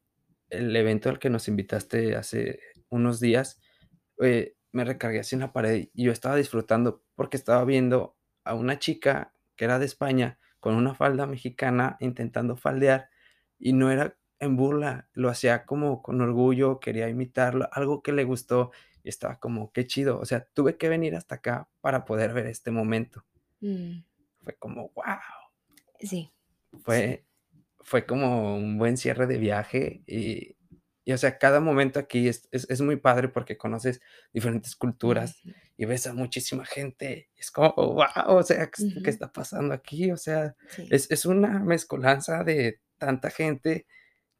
el 0.50 0.74
evento 0.76 1.08
al 1.08 1.18
que 1.18 1.30
nos 1.30 1.48
invitaste 1.48 2.16
hace 2.16 2.60
unos 2.90 3.20
días, 3.20 3.60
eh, 4.20 4.54
me 4.74 4.84
recargué 4.84 5.20
así 5.20 5.36
en 5.36 5.40
la 5.40 5.52
pared 5.52 5.88
y 5.94 6.04
yo 6.04 6.12
estaba 6.12 6.36
disfrutando 6.36 7.02
porque 7.14 7.36
estaba 7.36 7.64
viendo 7.64 8.13
a 8.44 8.54
una 8.54 8.78
chica 8.78 9.32
que 9.56 9.64
era 9.64 9.78
de 9.78 9.86
España 9.86 10.38
con 10.60 10.74
una 10.74 10.94
falda 10.94 11.26
mexicana 11.26 11.96
intentando 12.00 12.56
faldear 12.56 13.10
y 13.58 13.72
no 13.72 13.90
era 13.90 14.16
en 14.40 14.56
burla, 14.56 15.08
lo 15.12 15.28
hacía 15.28 15.64
como 15.64 16.02
con 16.02 16.20
orgullo, 16.20 16.80
quería 16.80 17.08
imitarlo, 17.08 17.68
algo 17.72 18.02
que 18.02 18.12
le 18.12 18.24
gustó 18.24 18.72
y 19.02 19.08
estaba 19.08 19.38
como, 19.38 19.72
qué 19.72 19.86
chido, 19.86 20.18
o 20.18 20.24
sea, 20.24 20.46
tuve 20.54 20.76
que 20.76 20.88
venir 20.88 21.14
hasta 21.14 21.36
acá 21.36 21.68
para 21.80 22.04
poder 22.04 22.32
ver 22.32 22.46
este 22.46 22.70
momento. 22.70 23.24
Mm. 23.60 23.98
Fue 24.42 24.54
como, 24.56 24.90
wow. 24.94 25.04
Sí. 26.00 26.30
Fue, 26.82 27.24
fue 27.80 28.06
como 28.06 28.56
un 28.56 28.78
buen 28.78 28.96
cierre 28.96 29.26
de 29.26 29.38
viaje 29.38 30.02
y, 30.06 30.56
Y, 31.04 31.12
o 31.12 31.18
sea, 31.18 31.38
cada 31.38 31.60
momento 31.60 31.98
aquí 32.00 32.28
es, 32.28 32.48
es, 32.50 32.68
es 32.70 32.80
muy 32.80 32.96
padre 32.96 33.28
porque 33.28 33.58
conoces 33.58 34.00
diferentes 34.32 34.74
culturas 34.74 35.42
y 35.76 35.84
ves 35.84 36.06
a 36.06 36.14
muchísima 36.14 36.64
gente. 36.64 37.28
Es 37.36 37.50
como, 37.50 37.74
wow, 37.74 38.06
o 38.28 38.42
sea, 38.42 38.70
¿qué, 38.70 39.10
está 39.10 39.30
pasando 39.30 39.74
aquí? 39.74 40.10
O 40.10 40.16
sea, 40.16 40.56
sí. 40.68 40.88
es, 40.90 41.10
es 41.10 41.26
una 41.26 41.58
mezcolanza 41.58 42.42
de 42.42 42.80
tanta 42.98 43.30
gente 43.30 43.86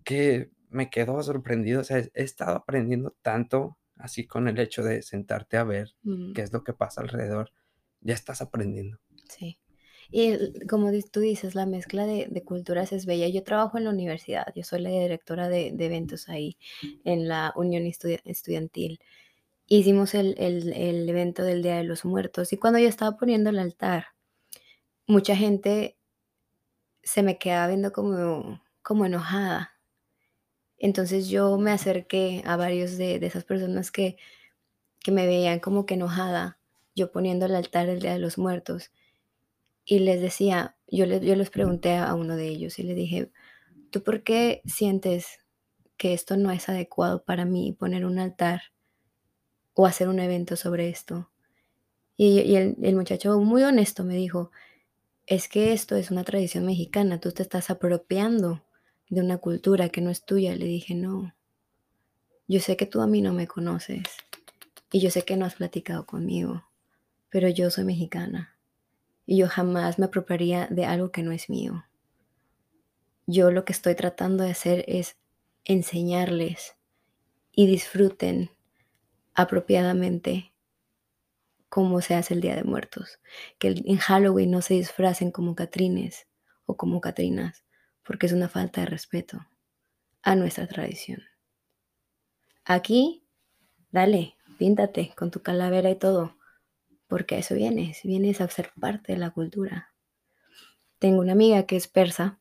que 0.04 0.50
me 0.70 0.90
quedo 0.90 1.22
sorprendido. 1.22 1.82
O 1.82 1.84
sea, 1.84 1.98
he 1.98 2.10
estado 2.14 2.56
aprendiendo 2.56 3.14
tanto 3.22 3.78
así 3.96 4.26
con 4.26 4.48
el 4.48 4.58
hecho 4.58 4.82
de 4.82 5.02
sentarte 5.02 5.56
a 5.56 5.64
ver 5.64 5.94
qué 6.34 6.42
es 6.42 6.52
lo 6.52 6.64
que 6.64 6.72
pasa 6.72 7.00
alrededor. 7.00 7.50
Ya 8.00 8.14
estás 8.14 8.40
aprendiendo. 8.40 8.98
sí. 9.28 9.58
Y 10.10 10.66
como 10.66 10.90
tú 11.10 11.20
dices, 11.20 11.54
la 11.54 11.66
mezcla 11.66 12.06
de, 12.06 12.42
culturas 12.44 12.92
es 12.92 13.06
bella. 13.06 13.28
Yo 13.28 13.42
trabajo 13.42 13.78
en 13.78 13.84
la 13.84 13.90
universidad, 13.90 14.46
yo 14.54 14.62
soy 14.62 14.80
la 14.80 14.90
directora 14.90 15.48
de, 15.48 15.68
eventos 15.78 16.28
ahí 16.28 16.56
en 17.04 17.28
la 17.28 17.52
Unión 17.56 17.84
Estudi- 17.84 18.20
Estudiantil. 18.24 19.00
Hicimos 19.66 20.14
el, 20.14 20.34
evento 21.08 21.42
del 21.42 21.62
Día 21.62 21.76
de 21.76 21.84
los 21.84 22.04
Muertos 22.04 22.52
y 22.52 22.58
cuando 22.58 22.78
yo 22.78 22.88
estaba 22.88 23.16
poniendo 23.16 23.50
el 23.50 23.58
altar, 23.58 24.08
mucha 25.06 25.36
gente 25.36 25.96
se 27.02 27.22
me 27.22 27.38
quedaba 27.38 27.68
viendo 27.68 27.92
como, 27.92 28.60
enojada. 29.06 29.72
Entonces 30.78 31.28
yo 31.28 31.56
me 31.58 31.70
acerqué 31.70 32.42
a 32.46 32.56
varios 32.56 32.98
de, 32.98 33.18
de 33.18 33.26
esas 33.26 33.44
personas 33.44 33.90
que, 33.90 34.16
que 35.00 35.12
me 35.12 35.26
veían 35.26 35.60
como 35.60 35.86
que 35.86 35.94
enojada, 35.94 36.58
yo 36.94 37.10
poniendo 37.10 37.46
el 37.46 37.54
altar 37.54 37.86
del 37.86 38.00
Día 38.00 38.12
de 38.12 38.18
los 38.18 38.38
Muertos 38.38 38.90
y 39.84 39.98
les 39.98 40.20
decía, 40.20 40.76
yo, 40.88 41.06
les 41.06 41.22
yo 41.22 41.34
les 41.36 41.50
pregunté 41.50 41.96
a 41.96 42.14
uno 42.14 42.36
de 42.36 42.48
ellos 42.48 42.78
y 42.78 42.82
le 42.82 42.94
dije, 42.94 43.30
¿tú 43.90 44.02
por 44.02 44.22
qué 44.22 44.62
sientes 44.64 45.40
que 45.96 46.14
esto 46.14 46.36
no 46.36 46.50
es 46.50 46.68
adecuado 46.68 47.24
para 47.24 47.44
mí 47.44 47.72
poner 47.72 48.06
un 48.06 48.18
altar 48.18 48.62
o 49.74 49.86
hacer 49.86 50.08
un 50.08 50.20
evento 50.20 50.56
sobre 50.56 50.88
esto? 50.88 51.30
Y, 52.16 52.54
el 52.54 52.94
muchacho 52.94 53.38
muy 53.40 53.64
honesto 53.64 54.04
me 54.04 54.14
dijo, 54.14 54.50
es 55.26 55.48
que 55.48 55.72
esto 55.72 55.96
es 55.96 56.10
una 56.10 56.24
tradición 56.24 56.64
mexicana, 56.64 57.20
tú 57.20 57.32
te 57.32 57.42
estás 57.42 57.70
apropiando 57.70 58.64
de 59.08 59.20
una 59.20 59.38
cultura 59.38 59.88
que 59.88 60.00
no 60.00 60.10
es 60.10 60.24
tuya. 60.24 60.54
Le 60.54 60.66
dije, 60.66 60.94
no, 60.94 61.34
yo 62.46 62.60
sé 62.60 62.76
que 62.76 62.86
tú 62.86 63.00
a 63.00 63.06
mí 63.06 63.20
no 63.20 63.32
me 63.32 63.48
conoces 63.48 64.02
y 64.92 65.00
yo 65.00 65.10
sé 65.10 65.24
que 65.24 65.36
no 65.36 65.44
has 65.44 65.56
platicado 65.56 66.06
conmigo, 66.06 66.64
pero 67.30 67.48
yo 67.48 67.70
soy 67.70 67.84
mexicana 67.84 68.53
y 69.26 69.38
yo 69.38 69.48
jamás 69.48 69.98
me 69.98 70.06
apropiaría 70.06 70.66
de 70.70 70.84
algo 70.84 71.10
que 71.10 71.22
no 71.22 71.32
es 71.32 71.48
mío. 71.48 71.84
Yo 73.26 73.50
lo 73.50 73.64
que 73.64 73.72
estoy 73.72 73.94
tratando 73.94 74.44
de 74.44 74.50
hacer 74.50 74.84
es 74.86 75.16
enseñarles 75.64 76.76
y 77.52 77.66
disfruten 77.66 78.50
apropiadamente 79.34 80.52
cómo 81.68 82.00
se 82.00 82.14
hace 82.14 82.34
el 82.34 82.40
Día 82.40 82.54
de 82.54 82.64
Muertos. 82.64 83.18
Que 83.58 83.68
en 83.68 83.96
Halloween 83.96 84.50
no 84.50 84.62
se 84.62 84.74
disfracen 84.74 85.30
como 85.30 85.54
Catrines 85.54 86.26
o 86.66 86.76
como 86.76 87.00
Catrinas, 87.00 87.64
porque 88.04 88.26
es 88.26 88.32
una 88.32 88.48
falta 88.48 88.82
de 88.82 88.86
respeto 88.86 89.46
a 90.22 90.36
nuestra 90.36 90.66
tradición. 90.66 91.22
Aquí, 92.64 93.26
dale, 93.90 94.36
píntate 94.58 95.12
con 95.16 95.30
tu 95.30 95.42
calavera 95.42 95.90
y 95.90 95.96
todo, 95.96 96.36
porque 97.14 97.38
eso 97.38 97.54
vienes, 97.54 98.00
vienes 98.02 98.40
a 98.40 98.48
ser 98.48 98.72
parte 98.80 99.12
de 99.12 99.18
la 99.20 99.30
cultura. 99.30 99.94
Tengo 100.98 101.20
una 101.20 101.30
amiga 101.30 101.62
que 101.62 101.76
es 101.76 101.86
persa 101.86 102.40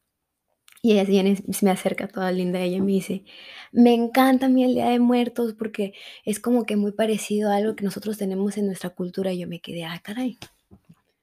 y 0.81 0.93
ella 0.93 1.03
viene, 1.03 1.35
se 1.35 1.63
me 1.63 1.69
acerca 1.69 2.07
toda 2.07 2.31
linda 2.31 2.59
ella 2.59 2.77
y 2.77 2.81
me 2.81 2.93
dice, 2.93 3.23
me 3.71 3.93
encanta 3.93 4.49
mí 4.49 4.63
el 4.63 4.73
Día 4.73 4.89
de 4.89 4.97
Muertos 4.97 5.53
porque 5.53 5.93
es 6.25 6.39
como 6.39 6.65
que 6.65 6.75
muy 6.75 6.91
parecido 6.91 7.51
a 7.51 7.57
algo 7.57 7.75
que 7.75 7.83
nosotros 7.83 8.17
tenemos 8.17 8.57
en 8.57 8.65
nuestra 8.65 8.89
cultura 8.89 9.31
y 9.31 9.41
yo 9.41 9.47
me 9.47 9.61
quedé, 9.61 9.85
ah, 9.85 10.01
caray, 10.03 10.39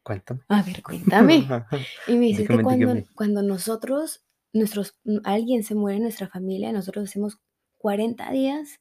Cuéntame. 0.05 0.43
a 0.47 0.63
ver, 0.63 0.81
cuéntame. 0.85 1.45
Y 2.07 2.13
me 2.19 2.27
dice, 2.27 2.43
es 2.43 2.49
que 2.49 2.63
cuando, 2.63 3.03
cuando 3.17 3.43
nosotros, 3.43 4.25
nuestros, 4.53 4.97
alguien 5.25 5.65
se 5.65 5.75
muere 5.75 5.97
en 5.97 6.05
nuestra 6.05 6.29
familia, 6.29 6.71
nosotros 6.71 7.09
hacemos 7.09 7.41
40 7.79 8.31
días 8.31 8.79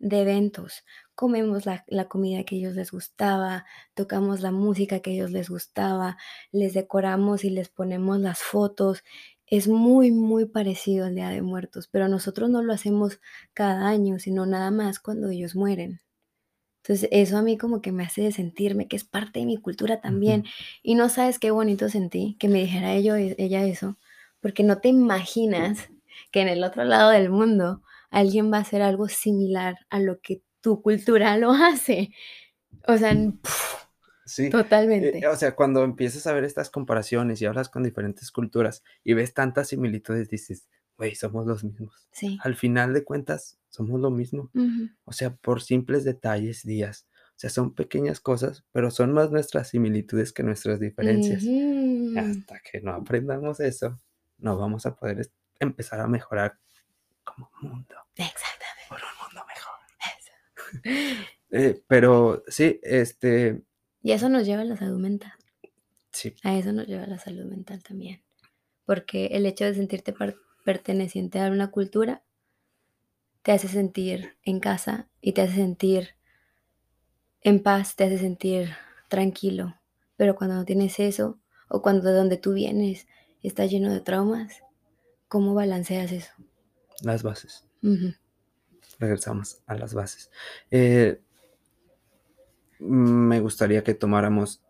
de 0.00 0.22
eventos. 0.22 0.84
Comemos 1.14 1.66
la, 1.66 1.84
la 1.86 2.08
comida 2.08 2.44
que 2.44 2.56
ellos 2.56 2.74
les 2.74 2.90
gustaba, 2.90 3.66
tocamos 3.94 4.40
la 4.40 4.50
música 4.50 5.00
que 5.00 5.12
ellos 5.12 5.30
les 5.30 5.48
gustaba, 5.48 6.16
les 6.50 6.74
decoramos 6.74 7.44
y 7.44 7.50
les 7.50 7.68
ponemos 7.68 8.18
las 8.18 8.40
fotos. 8.40 9.04
Es 9.46 9.68
muy, 9.68 10.10
muy 10.10 10.46
parecido 10.46 11.06
al 11.06 11.14
Día 11.14 11.28
de 11.28 11.42
Muertos, 11.42 11.88
pero 11.88 12.08
nosotros 12.08 12.50
no 12.50 12.62
lo 12.62 12.72
hacemos 12.72 13.20
cada 13.54 13.88
año, 13.88 14.18
sino 14.18 14.46
nada 14.46 14.70
más 14.70 14.98
cuando 15.00 15.28
ellos 15.28 15.54
mueren. 15.54 16.00
Entonces, 16.82 17.08
eso 17.12 17.36
a 17.36 17.42
mí 17.42 17.58
como 17.58 17.82
que 17.82 17.92
me 17.92 18.04
hace 18.04 18.32
sentirme 18.32 18.88
que 18.88 18.96
es 18.96 19.04
parte 19.04 19.40
de 19.40 19.46
mi 19.46 19.58
cultura 19.58 20.00
también. 20.00 20.44
Y 20.82 20.94
no 20.94 21.08
sabes 21.10 21.38
qué 21.38 21.50
bonito 21.50 21.88
sentí 21.90 22.36
que 22.38 22.48
me 22.48 22.60
dijera 22.60 22.94
ello, 22.94 23.16
ella 23.16 23.64
eso, 23.64 23.98
porque 24.40 24.62
no 24.62 24.78
te 24.78 24.88
imaginas 24.88 25.90
que 26.30 26.40
en 26.40 26.48
el 26.48 26.64
otro 26.64 26.84
lado 26.84 27.10
del 27.10 27.30
mundo 27.30 27.82
alguien 28.10 28.52
va 28.52 28.58
a 28.58 28.60
hacer 28.60 28.82
algo 28.82 29.08
similar 29.08 29.76
a 29.88 30.00
lo 30.00 30.20
que 30.20 30.42
tu 30.60 30.82
cultura 30.82 31.36
lo 31.38 31.50
hace. 31.52 32.10
O 32.86 32.96
sea, 32.96 33.14
Sí, 34.30 34.46
eh, 34.46 34.50
totalmente. 34.50 35.26
o 35.26 35.34
sea, 35.34 35.56
cuando 35.56 35.82
empiezas 35.82 36.24
a 36.28 36.32
ver 36.32 36.44
estas 36.44 36.70
comparaciones 36.70 37.42
y 37.42 37.46
hablas 37.46 37.68
con 37.68 37.82
diferentes 37.82 38.30
culturas 38.30 38.84
y 39.02 39.14
ves 39.14 39.34
tantas 39.34 39.68
similitudes, 39.68 40.28
dices, 40.28 40.68
güey, 40.96 41.16
somos 41.16 41.46
los 41.46 41.64
mismos. 41.64 42.06
Sí. 42.12 42.38
Al 42.44 42.54
final 42.54 42.94
de 42.94 43.02
cuentas, 43.02 43.58
somos 43.70 44.00
lo 44.00 44.10
mismo. 44.12 44.50
O 45.04 45.12
sea, 45.12 45.34
por 45.34 45.62
simples 45.62 46.04
detalles, 46.04 46.62
días. 46.62 47.08
O 47.30 47.40
sea, 47.40 47.50
son 47.50 47.74
pequeñas 47.74 48.20
cosas, 48.20 48.64
pero 48.70 48.92
son 48.92 49.12
más 49.12 49.32
nuestras 49.32 49.70
similitudes 49.70 50.32
que 50.32 50.44
nuestras 50.44 50.78
diferencias. 50.78 51.42
Hasta 52.16 52.60
que 52.70 52.80
no 52.82 52.92
aprendamos 52.92 53.58
eso, 53.58 54.00
no 54.38 54.56
vamos 54.58 54.86
a 54.86 54.94
poder 54.94 55.28
empezar 55.58 55.98
a 56.00 56.06
mejorar 56.06 56.58
como 57.34 57.50
mundo, 57.60 57.96
Exactamente. 58.16 58.84
por 58.88 58.98
un 58.98 59.18
mundo 59.24 59.46
mejor. 59.46 59.74
Eso. 60.18 61.28
Eh, 61.52 61.82
pero 61.88 62.44
sí, 62.46 62.78
este, 62.84 63.64
Y 64.02 64.12
eso 64.12 64.28
nos 64.28 64.46
lleva 64.46 64.62
a 64.62 64.64
la 64.64 64.76
salud 64.76 65.00
mental. 65.00 65.32
sí, 66.12 66.32
A 66.44 66.54
eso 66.56 66.70
nos 66.72 66.86
lleva 66.86 67.06
la 67.08 67.18
salud 67.18 67.44
mental 67.46 67.82
también. 67.82 68.22
Porque 68.86 69.26
el 69.32 69.44
hecho 69.46 69.64
de 69.64 69.74
sentirte 69.74 70.14
perteneciente 70.64 71.40
a 71.40 71.50
una 71.50 71.72
cultura 71.72 72.22
te 73.42 73.50
hace 73.50 73.66
sentir 73.66 74.36
en 74.44 74.60
casa 74.60 75.08
y 75.20 75.32
te 75.32 75.42
hace 75.42 75.54
sentir 75.56 76.10
en 77.42 77.62
paz, 77.62 77.96
te 77.96 78.04
hace 78.04 78.18
sentir 78.18 78.70
tranquilo. 79.08 79.74
Pero 80.16 80.36
cuando 80.36 80.54
no 80.56 80.64
tienes 80.64 81.00
eso, 81.00 81.40
o 81.68 81.82
cuando 81.82 82.08
de 82.10 82.14
donde 82.14 82.36
tú 82.36 82.52
vienes 82.52 83.08
está 83.42 83.66
lleno 83.66 83.92
de 83.92 84.00
traumas, 84.00 84.62
¿cómo 85.26 85.54
balanceas 85.54 86.12
eso? 86.12 86.32
Las 87.02 87.22
bases. 87.22 87.64
Regresamos 88.98 89.62
a 89.66 89.74
las 89.74 89.94
bases. 89.94 90.30
Eh, 90.70 91.20
me 92.78 93.40
gustaría 93.40 93.82
que 93.84 93.94
tomáramos, 93.94 94.62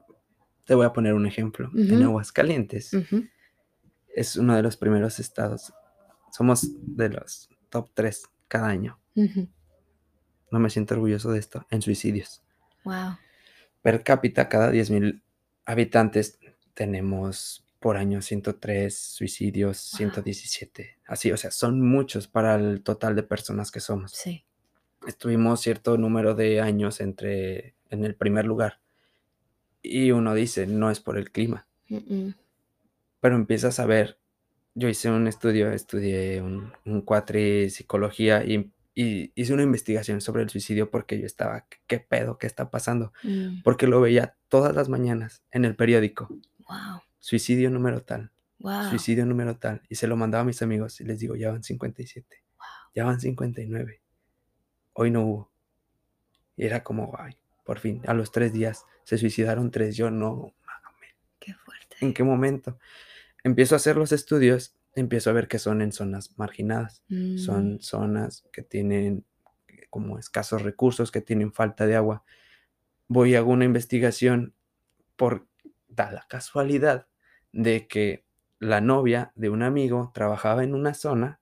te 0.65 0.75
voy 0.75 0.87
a 0.87 0.93
poner 0.93 1.15
un 1.15 1.27
ejemplo. 1.27 1.71
En. 1.75 2.03
Aguascalientes 2.03 2.93
es 4.15 4.37
uno 4.37 4.57
de 4.57 4.63
los 4.63 4.77
primeros 4.77 5.19
estados. 5.21 5.73
Somos 6.33 6.69
de 6.97 7.09
los 7.09 7.49
top 7.71 7.91
3 7.95 8.23
cada 8.49 8.69
año. 8.69 8.99
No 10.51 10.59
me 10.59 10.71
siento 10.71 10.95
orgulloso 10.95 11.31
de 11.31 11.39
esto. 11.39 11.67
En 11.71 11.83
suicidios. 11.83 12.43
Wow. 12.85 13.17
Per 13.83 14.03
cápita, 14.03 14.49
cada 14.49 14.73
10.000 14.73 15.23
habitantes 15.65 16.39
tenemos 16.75 17.65
por 17.79 17.97
año 17.97 18.21
103 18.21 18.97
suicidios, 18.97 19.91
Wow. 19.93 19.97
117. 19.99 20.99
Así, 21.11 21.33
o 21.33 21.37
sea, 21.37 21.51
son 21.51 21.81
muchos 21.81 22.29
para 22.29 22.55
el 22.55 22.85
total 22.85 23.17
de 23.17 23.25
personas 23.25 23.73
que 23.73 23.81
somos. 23.81 24.13
Sí. 24.13 24.45
Estuvimos 25.09 25.61
cierto 25.61 25.99
número 25.99 26.37
de 26.37 26.61
años 26.61 27.01
entre 27.01 27.75
en 27.89 28.05
el 28.05 28.15
primer 28.15 28.45
lugar. 28.45 28.79
Y 29.83 30.13
uno 30.13 30.35
dice, 30.35 30.69
no 30.69 30.89
es 30.89 31.01
por 31.01 31.19
el 31.19 31.33
clima. 31.33 31.67
Pero 33.19 33.35
empiezas 33.35 33.81
a 33.81 33.87
ver, 33.87 34.21
yo 34.77 34.89
hice 34.89 35.11
un 35.11 35.27
estudio, 35.27 35.73
estudié 35.73 36.43
un, 36.43 36.73
un 36.85 37.01
cuatri 37.01 37.71
psicología 37.71 38.45
y, 38.45 38.71
y 38.95 39.33
hice 39.35 39.53
una 39.53 39.65
investigación 39.65 40.21
sobre 40.21 40.45
el 40.45 40.49
suicidio 40.49 40.93
porque 40.93 41.19
yo 41.19 41.27
estaba, 41.27 41.67
¿qué, 41.69 41.79
qué 41.89 41.99
pedo? 41.99 42.39
¿Qué 42.39 42.47
está 42.47 42.71
pasando? 42.71 43.13
Mm. 43.25 43.63
Porque 43.65 43.89
lo 43.89 44.01
veía 44.01 44.37
todas 44.49 44.77
las 44.77 44.89
mañanas 44.89 45.43
en 45.51 45.65
el 45.65 45.75
periódico. 45.75 46.29
Wow. 46.69 47.03
Suicidio 47.19 47.69
número 47.69 48.01
tal, 48.01 48.31
Wow. 48.61 48.91
suicidio 48.91 49.27
número 49.27 49.57
tal. 49.57 49.83
Y 49.89 49.95
se 49.97 50.07
lo 50.07 50.17
mandaba 50.17 50.43
a 50.43 50.45
mis 50.45 50.63
amigos 50.63 51.01
y 51.01 51.05
les 51.05 51.19
digo, 51.19 51.35
ya 51.37 51.51
van 51.51 51.63
57, 51.63 52.45
Wow. 52.59 52.67
ya 52.95 53.05
van 53.05 53.21
59. 53.21 54.01
Hoy 54.93 55.11
no 55.11 55.23
hubo. 55.27 55.51
Y 56.57 56.67
era 56.67 56.83
como, 56.85 57.15
ay, 57.19 57.37
por 57.65 57.79
fin, 57.79 58.03
a 58.07 58.15
los 58.15 58.31
tres 58.33 58.53
días 58.53 58.85
se 59.05 59.17
suicidaron 59.19 59.71
tres. 59.71 59.97
Yo 59.97 60.11
no, 60.11 60.55
mames, 60.67 61.15
Qué 61.39 61.55
fuerte. 61.55 61.97
¿en 62.01 62.13
qué 62.13 62.23
momento? 62.23 62.79
Empiezo 63.43 63.75
a 63.75 63.77
hacer 63.77 63.97
los 63.97 64.13
estudios 64.13 64.75
empiezo 64.97 65.31
a 65.31 65.33
ver 65.33 65.47
que 65.47 65.59
son 65.61 65.83
en 65.83 65.93
zonas 65.93 66.37
marginadas. 66.37 67.03
Mm, 67.09 67.39
Son 67.39 67.81
zonas 67.81 68.45
que 68.53 68.63
tienen 68.63 69.25
eh, 69.69 69.87
como 69.89 70.19
escasos 70.19 70.63
recursos, 70.63 71.13
que 71.13 71.21
tienen 71.21 71.53
falta 71.53 71.87
de 71.87 71.95
agua. 71.95 72.25
Voy 73.07 73.31
y 73.31 73.35
hago 73.37 73.53
una 73.53 73.65
investigación 73.65 74.53
por 75.17 75.47
da 75.89 76.11
la 76.11 76.27
casualidad 76.29 77.07
de 77.53 77.87
que 77.87 78.25
la 78.61 78.81
novia 78.81 79.33
de 79.35 79.51
un 79.51 79.63
amigo 79.65 80.13
trabajaba 80.15 80.63
en 80.63 80.75
una 80.75 80.95
zona, 80.95 81.41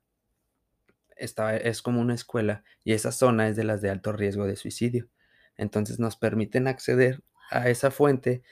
estaba, 1.17 1.57
es 1.57 1.83
como 1.83 2.01
una 2.01 2.15
escuela, 2.15 2.65
y 2.85 2.93
esa 2.93 3.13
zona 3.13 3.49
es 3.49 3.57
de 3.57 3.65
las 3.65 3.83
de 3.83 3.91
alto 3.91 4.13
riesgo 4.13 4.47
de 4.47 4.57
suicidio. 4.57 5.09
Entonces 5.57 5.99
nos 5.99 6.17
permiten 6.17 6.69
acceder 6.69 7.23
a 7.51 7.69
esa 7.69 7.91
fuente 7.91 8.43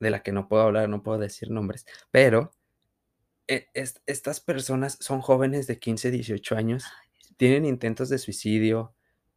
de 0.00 0.10
la 0.10 0.22
que 0.22 0.32
no 0.32 0.48
puedo 0.48 0.62
hablar, 0.62 0.88
no 0.88 1.02
puedo 1.02 1.18
decir 1.18 1.50
nombres, 1.50 1.86
pero 2.10 2.52
e- 3.48 3.68
es- 3.74 4.02
estas 4.06 4.40
personas 4.40 4.96
son 5.00 5.20
jóvenes 5.20 5.66
de 5.66 5.78
15, 5.78 6.10
18 6.10 6.56
años, 6.56 6.84
tienen 7.36 7.64
intentos 7.66 8.08
de 8.08 8.18
suicidio, 8.18 8.94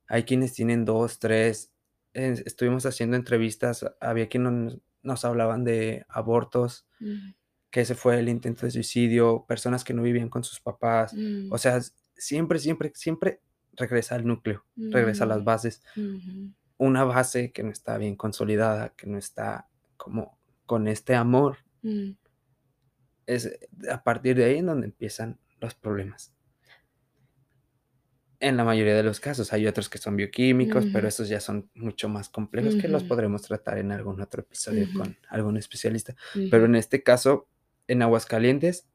hay 0.08 0.24
quienes 0.24 0.54
tienen 0.54 0.86
dos, 0.86 1.20
tres, 1.20 1.72
estuvimos 2.14 2.86
haciendo 2.86 3.18
entrevistas, 3.18 3.86
había 4.00 4.30
quienes 4.30 4.52
nos, 4.54 4.80
nos 5.02 5.26
hablaban 5.26 5.64
de 5.64 6.06
abortos, 6.10 6.86
mm, 7.00 7.34
que 7.74 7.82
ese 7.82 7.96
fue 7.96 8.20
el 8.20 8.30
intento 8.30 8.68
de 8.68 8.72
suicidio, 8.72 9.46
personas 9.48 9.84
que 9.84 9.96
no 9.96 10.04
vivían 10.04 10.30
con 10.30 10.44
sus 10.44 10.60
papás, 10.60 11.12
mm, 11.16 11.52
o 11.52 11.58
sea, 11.58 11.78
s- 11.78 11.92
siempre, 12.16 12.60
siempre, 12.60 12.92
siempre 12.94 13.42
regresa 13.76 14.14
al 14.14 14.28
núcleo, 14.28 14.64
regresa 14.92 15.24
a 15.24 15.28
las 15.28 15.42
mm, 15.42 15.44
bases, 15.44 15.82
una 16.78 17.04
base 17.04 17.52
que 17.52 17.64
no 17.64 17.72
está 17.72 17.98
bien 17.98 18.16
consolidada, 18.16 18.90
que 18.96 19.08
no 19.08 19.18
está 19.18 19.68
como 19.98 20.38
con 20.68 20.88
este 20.88 21.16
amor, 21.16 21.58
mm. 21.82 22.12
es 23.26 23.52
a 23.90 24.04
partir 24.04 24.36
de 24.36 24.46
ahí 24.46 24.58
en 24.60 24.68
donde 24.68 24.86
empiezan 24.86 25.40
los 25.60 25.74
problemas. 25.74 26.32
En 28.40 28.58
la 28.58 28.66
mayoría 28.66 28.94
de 28.96 29.04
los 29.04 29.22
casos 29.22 29.54
hay 29.54 29.66
otros 29.68 29.88
que 29.90 29.98
son 29.98 30.18
bioquímicos, 30.18 30.86
pero 30.92 31.08
esos 31.08 31.30
ya 31.30 31.40
son 31.40 31.70
mucho 31.76 32.10
más 32.10 32.28
complejos 32.30 32.76
que 32.76 32.90
los 32.90 33.04
podremos 33.08 33.42
tratar 33.42 33.78
en 33.78 33.92
algún 33.94 34.20
otro 34.22 34.42
episodio 34.42 34.88
con 34.94 35.18
algún 35.30 35.56
especialista. 35.58 36.14
Pero 36.52 36.66
en 36.66 36.76
este 36.76 37.02
caso, 37.02 37.48
en 37.94 38.02
Aguascalientes, 38.02 38.88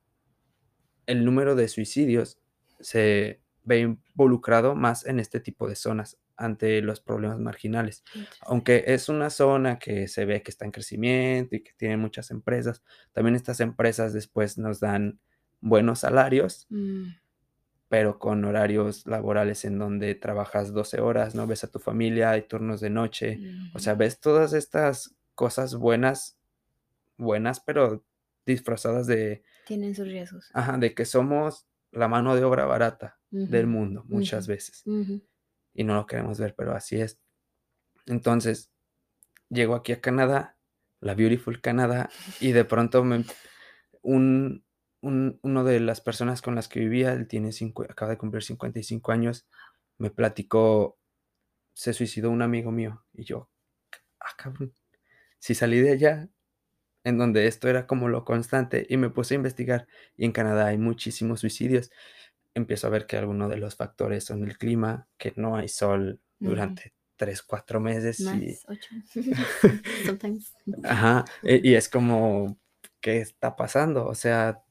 el 1.06 1.24
número 1.24 1.54
de 1.54 1.68
suicidios 1.68 2.38
se 2.80 3.40
ve 3.64 3.80
involucrado 3.80 4.74
más 4.74 5.06
en 5.06 5.18
este 5.20 5.40
tipo 5.40 5.68
de 5.68 5.74
zonas 5.74 6.18
ante 6.36 6.80
los 6.82 7.00
problemas 7.00 7.38
marginales. 7.40 8.04
Aunque 8.42 8.84
es 8.86 9.08
una 9.08 9.30
zona 9.30 9.78
que 9.78 10.06
se 10.06 10.24
ve 10.24 10.42
que 10.42 10.50
está 10.50 10.64
en 10.64 10.70
crecimiento 10.70 11.56
y 11.56 11.62
que 11.62 11.72
tiene 11.76 11.96
muchas 11.96 12.30
empresas, 12.30 12.82
también 13.12 13.34
estas 13.34 13.60
empresas 13.60 14.12
después 14.12 14.58
nos 14.58 14.80
dan 14.80 15.18
buenos 15.60 16.00
salarios, 16.00 16.66
Mm, 16.70 17.06
pero 17.88 18.18
con 18.18 18.44
horarios 18.44 19.06
laborales 19.06 19.64
en 19.64 19.78
donde 19.78 20.14
trabajas 20.14 20.72
12 20.72 21.00
horas, 21.00 21.34
no 21.34 21.46
ves 21.46 21.64
a 21.64 21.70
tu 21.70 21.78
familia, 21.78 22.30
hay 22.30 22.42
turnos 22.42 22.80
de 22.80 22.90
noche, 22.90 23.40
o 23.74 23.78
sea, 23.78 23.94
ujú. 23.94 24.00
ves 24.00 24.20
todas 24.20 24.52
estas 24.52 25.16
cosas 25.34 25.74
buenas, 25.74 26.38
buenas, 27.16 27.60
pero 27.60 28.04
disfrazadas 28.52 29.06
de, 29.06 29.42
Tienen 29.66 29.94
sus 29.94 30.06
riesgos. 30.08 30.50
ajá, 30.54 30.76
de 30.78 30.94
que 30.94 31.04
somos 31.04 31.66
la 31.92 32.08
mano 32.08 32.34
de 32.36 32.44
obra 32.44 32.64
barata 32.66 33.18
del 33.30 33.66
mundo 33.66 34.04
muchas 34.08 34.46
veces 34.46 34.82
y 35.74 35.84
no 35.84 35.94
lo 35.94 36.06
queremos 36.06 36.38
ver, 36.38 36.54
pero 36.56 36.74
así 36.74 37.00
es. 37.00 37.20
Entonces, 38.06 38.72
llego 39.48 39.74
aquí 39.74 39.92
a 39.92 40.00
Canadá, 40.00 40.56
la 41.00 41.14
Beautiful 41.14 41.60
Canadá, 41.60 42.08
y 42.40 42.52
de 42.52 42.64
pronto 42.64 43.04
me, 43.04 43.24
un, 44.02 44.64
un- 45.00 45.38
uno 45.42 45.64
de 45.64 45.80
las 45.80 46.00
personas 46.00 46.42
con 46.42 46.54
las 46.54 46.68
que 46.68 46.80
vivía, 46.80 47.12
él 47.12 47.28
tiene 47.28 47.48
cincu- 47.50 47.86
acaba 47.90 48.10
de 48.10 48.18
cumplir 48.18 48.42
55 48.42 49.12
años, 49.12 49.46
me 49.98 50.10
platicó, 50.10 50.98
se 51.74 51.92
suicidó 51.92 52.30
un 52.30 52.42
amigo 52.42 52.72
mío, 52.72 53.04
y 53.12 53.24
yo, 53.24 53.50
ah, 54.20 54.34
cabrón, 54.36 54.72
si 55.38 55.54
salí 55.54 55.80
de 55.80 55.92
allá, 55.92 56.28
en 57.08 57.18
donde 57.18 57.46
esto 57.46 57.68
era 57.68 57.86
como 57.86 58.08
lo 58.08 58.24
constante, 58.24 58.86
y 58.88 58.96
me 58.96 59.10
puse 59.10 59.34
a 59.34 59.36
investigar, 59.36 59.86
y 60.16 60.24
en 60.24 60.32
Canadá 60.32 60.66
hay 60.66 60.78
muchísimos 60.78 61.40
suicidios, 61.40 61.90
empiezo 62.54 62.86
a 62.86 62.90
ver 62.90 63.06
que 63.06 63.16
algunos 63.16 63.50
de 63.50 63.56
los 63.58 63.76
factores 63.76 64.24
son 64.24 64.44
el 64.44 64.58
clima, 64.58 65.08
que 65.18 65.32
no 65.36 65.56
hay 65.56 65.68
sol 65.68 66.20
durante 66.38 66.94
3, 67.16 67.42
4 67.42 67.80
meses, 67.80 68.20
y, 68.20 68.24
Más 68.24 68.64
ocho. 68.68 68.88
Sometimes. 70.06 70.54
Ajá, 70.84 71.24
e- 71.42 71.60
y 71.62 71.74
es 71.74 71.88
como, 71.88 72.58
¿qué 73.00 73.20
está 73.20 73.56
pasando? 73.56 74.06
O 74.06 74.14
sea, 74.14 74.62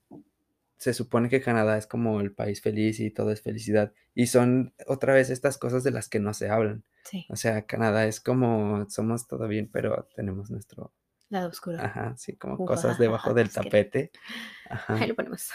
se 0.77 0.93
supone 0.93 1.29
que 1.29 1.41
Canadá 1.41 1.77
es 1.77 1.87
como 1.87 2.21
el 2.21 2.33
país 2.33 2.61
feliz 2.61 2.99
y 2.99 3.09
todo 3.11 3.31
es 3.31 3.41
felicidad. 3.41 3.93
Y 4.13 4.27
son 4.27 4.73
otra 4.85 5.13
vez 5.13 5.29
estas 5.29 5.57
cosas 5.57 5.83
de 5.83 5.91
las 5.91 6.07
que 6.09 6.19
no 6.19 6.33
se 6.33 6.49
hablan. 6.49 6.83
Sí, 7.03 7.25
O 7.29 7.35
sea, 7.35 7.65
Canadá 7.65 8.05
es 8.05 8.19
como, 8.19 8.87
somos 8.89 9.27
todo 9.27 9.47
bien, 9.47 9.69
pero 9.71 10.07
tenemos 10.15 10.51
nuestro, 10.51 10.93
lado 11.29 11.49
oscuro. 11.49 11.77
ajá, 11.79 12.15
sí, 12.17 12.35
como 12.37 12.55
Ufa, 12.55 12.65
cosas 12.65 12.97
debajo 12.99 13.33
del 13.33 13.47
es 13.47 13.53
que- 13.53 13.61
tapete. 13.63 14.11
Ajá. 14.69 14.95
Ahí 14.95 15.07
lo 15.07 15.15
ponemos. 15.15 15.49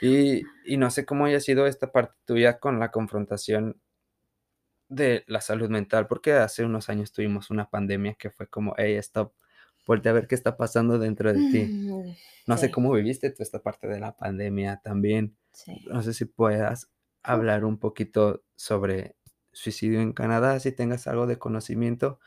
Y, 0.00 0.42
y 0.64 0.76
no 0.76 0.90
sé 0.90 1.04
cómo 1.04 1.24
haya 1.24 1.40
sido 1.40 1.66
esta 1.66 1.90
parte 1.92 2.14
tuya 2.24 2.58
con 2.60 2.78
la 2.78 2.90
confrontación 2.90 3.80
de 4.88 5.24
la 5.26 5.40
salud 5.40 5.68
mental, 5.68 6.06
porque 6.06 6.32
hace 6.32 6.64
unos 6.64 6.88
años 6.88 7.12
tuvimos 7.12 7.50
una 7.50 7.68
pandemia 7.68 8.14
que 8.14 8.30
fue 8.30 8.46
como, 8.48 8.74
hey, 8.78 8.94
stop, 8.96 9.34
voltea 9.86 10.12
a 10.12 10.14
ver 10.14 10.26
qué 10.26 10.34
está 10.34 10.56
pasando 10.56 10.98
dentro 10.98 11.32
de 11.32 11.38
ti. 11.50 11.64
Mm, 11.64 12.14
No 12.46 12.56
sé 12.56 12.70
cómo 12.70 12.92
viviste 12.92 13.30
tú 13.30 13.42
esta 13.42 13.62
parte 13.62 13.86
de 13.88 14.00
la 14.00 14.16
pandemia 14.16 14.80
también. 14.82 15.36
Sí. 15.52 15.84
No 15.90 16.02
sé 16.02 16.14
si 16.14 16.24
puedas 16.24 16.90
hablar 17.22 17.64
un 17.64 17.78
poquito 17.78 18.42
sobre 18.56 19.16
suicidio 19.52 20.00
en 20.00 20.12
Canadá, 20.12 20.58
si 20.60 20.72
tengas 20.72 21.06
algo 21.06 21.26
de 21.26 21.38
conocimiento, 21.38 22.20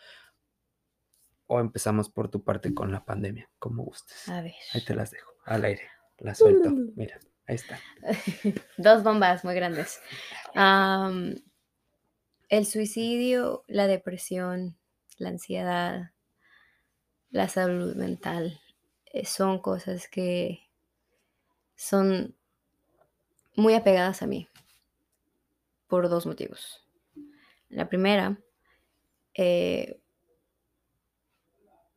o 1.54 1.60
empezamos 1.60 2.10
por 2.10 2.30
tu 2.30 2.46
parte 2.46 2.74
con 2.74 2.94
la 2.94 3.04
pandemia, 3.04 3.50
como 3.60 3.84
gustes. 3.84 4.30
A 4.30 4.42
ver. 4.42 4.54
Ahí 4.74 4.86
te 4.86 4.96
las 4.96 5.12
dejo, 5.12 5.34
al 5.44 5.66
aire, 5.66 5.84
las 6.18 6.38
suelto. 6.38 6.70
Mira, 6.96 7.20
ahí 7.46 7.56
está. 7.56 7.78
Dos 8.78 9.04
bombas 9.04 9.44
muy 9.44 9.54
grandes. 9.54 10.00
El 10.56 11.36
suicidio, 12.66 13.66
la 13.68 13.88
depresión, 13.88 14.78
la 15.18 15.28
ansiedad, 15.28 16.14
la 17.32 17.50
salud 17.50 17.98
mental, 17.98 18.62
eh, 19.08 19.26
son 19.26 19.60
cosas 19.60 20.08
que 20.08 20.70
son 21.76 22.34
muy 23.58 23.74
apegadas 23.74 24.22
a 24.22 24.28
mí 24.28 24.48
por 25.88 26.08
dos 26.08 26.26
motivos. 26.26 26.88
La 27.68 27.90
primera, 27.90 28.38
eh, 29.34 30.01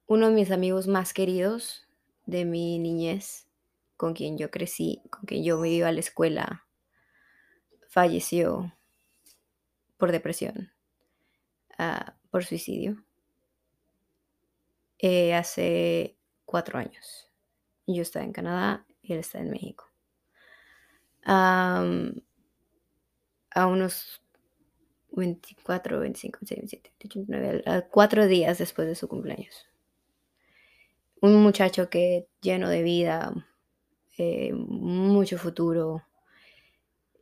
uno 0.07 0.28
de 0.28 0.34
mis 0.34 0.50
amigos 0.50 0.86
más 0.86 1.12
queridos 1.12 1.86
de 2.26 2.44
mi 2.44 2.78
niñez, 2.78 3.46
con 3.96 4.14
quien 4.14 4.36
yo 4.38 4.50
crecí, 4.50 5.02
con 5.11 5.22
quien 5.22 5.44
yo 5.44 5.59
me 5.59 5.70
iba 5.70 5.88
a 5.88 5.92
la 5.92 6.00
escuela, 6.00 6.66
falleció 7.88 8.74
por 9.96 10.12
depresión, 10.12 10.72
ah, 11.78 12.16
por 12.30 12.44
suicidio, 12.44 13.05
eh, 14.98 15.34
hace 15.34 16.16
cuatro 16.44 16.78
años. 16.78 17.30
Yo 17.86 18.02
estaba 18.02 18.24
en 18.24 18.32
Canadá 18.32 18.86
y 19.02 19.12
él 19.12 19.20
está 19.20 19.38
en 19.38 19.50
México. 19.50 19.90
Am, 21.24 22.14
a 23.50 23.66
unos 23.66 24.20
24, 25.12 26.00
25, 26.00 26.38
26, 26.40 26.59
27, 26.61 26.92
28, 27.00 27.26
29, 27.28 27.62
a 27.66 27.82
cuatro 27.88 28.26
días 28.26 28.59
después 28.59 28.88
de 28.88 28.94
su 28.94 29.09
cumpleaños. 29.09 29.66
Un 31.24 31.42
muchacho 31.42 31.88
que 31.88 32.28
lleno 32.42 32.68
de 32.68 32.82
vida, 32.82 33.32
eh, 34.18 34.52
mucho 34.52 35.38
futuro, 35.38 36.02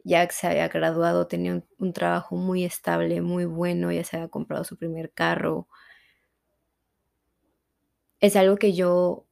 ya 0.03 0.29
se 0.29 0.49
había 0.49 0.67
graduado, 0.67 1.29
tenía 1.29 1.63
un, 1.79 1.93
trabajo 1.93 2.35
muy 2.35 2.65
estable, 2.65 3.21
muy 3.21 3.45
bueno, 3.45 3.93
ya 3.93 4.03
se 4.03 4.17
había 4.17 4.29
comprado 4.29 4.65
su 4.65 4.77
primer 4.77 5.13
carro. 5.13 5.69
Es 8.19 8.35
algo 8.35 8.57
que 8.57 8.73
yo 8.73 9.25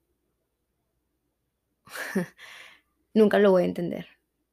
nunca 3.13 3.41
lo 3.41 3.51
voy 3.51 3.65
a 3.65 3.67
entender. 3.67 4.07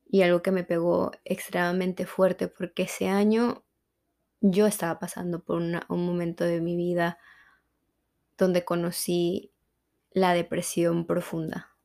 Y 0.09 0.24
algo 0.24 0.41
que 0.41 0.49
me 0.51 0.63
pegó 0.63 1.11
extremadamente 1.26 2.07
fuerte 2.07 2.47
porque 2.47 2.84
ese 2.84 3.07
año 3.07 3.63
yo 4.41 4.65
estaba 4.65 4.97
pasando 4.97 5.43
por 5.43 5.61
un 5.61 6.05
momento 6.07 6.43
de 6.43 6.59
mi 6.59 6.76
vida 6.76 7.20
donde 8.36 8.65
conocí 8.65 9.51
la 10.18 10.34
depresión 10.34 11.05
profunda. 11.05 11.76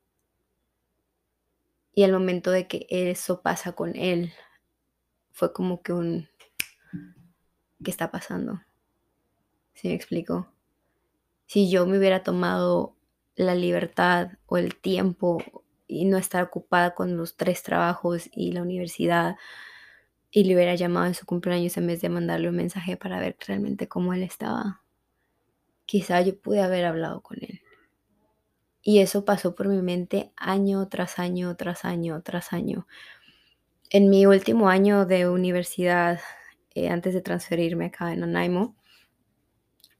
Y 1.93 2.01
el 2.01 2.11
momento 2.11 2.49
de 2.49 2.67
que 2.67 2.87
eso 2.89 3.43
pasa 3.43 3.73
con 3.73 3.95
él 3.95 4.33
fue 5.31 5.53
como 5.53 5.83
que 5.83 5.93
un... 5.93 6.27
¿Qué 7.83 7.91
está 7.91 8.09
pasando? 8.09 8.61
¿Sí 9.75 9.87
me 9.89 9.93
explico? 9.93 10.47
Si 11.45 11.69
yo 11.69 11.85
me 11.85 11.99
hubiera 11.99 12.23
tomado 12.23 12.95
la 13.35 13.53
libertad 13.53 14.31
o 14.47 14.57
el 14.57 14.75
tiempo 14.75 15.37
y 15.85 16.05
no 16.05 16.17
estar 16.17 16.43
ocupada 16.43 16.95
con 16.95 17.17
los 17.17 17.37
tres 17.37 17.61
trabajos 17.61 18.29
y 18.31 18.51
la 18.53 18.63
universidad 18.63 19.35
y 20.31 20.45
le 20.45 20.55
hubiera 20.55 20.73
llamado 20.73 21.05
en 21.05 21.13
su 21.13 21.27
cumpleaños 21.27 21.77
en 21.77 21.85
vez 21.85 22.01
de 22.01 22.09
mandarle 22.09 22.49
un 22.49 22.55
mensaje 22.55 22.97
para 22.97 23.19
ver 23.19 23.37
realmente 23.45 23.87
cómo 23.87 24.13
él 24.15 24.23
estaba. 24.23 24.81
Quizá 25.85 26.21
yo 26.21 26.39
pude 26.39 26.61
haber 26.61 26.85
hablado 26.85 27.21
con 27.21 27.37
él. 27.41 27.62
Y 28.83 28.99
eso 28.99 29.23
pasó 29.23 29.55
por 29.55 29.69
mi 29.69 29.81
mente 29.81 30.33
año 30.35 30.89
tras 30.89 31.17
año, 31.17 31.55
tras 31.55 31.85
año, 31.85 32.21
tras 32.21 32.51
año. 32.51 32.85
En 33.89 34.09
mi 34.09 34.25
último 34.25 34.67
año 34.67 35.05
de 35.05 35.29
universidad, 35.29 36.19
eh, 36.75 36.89
antes 36.89 37.13
de 37.13 37.21
transferirme 37.21 37.85
acá 37.85 38.11
en 38.11 38.23
Anaimo, 38.23 38.75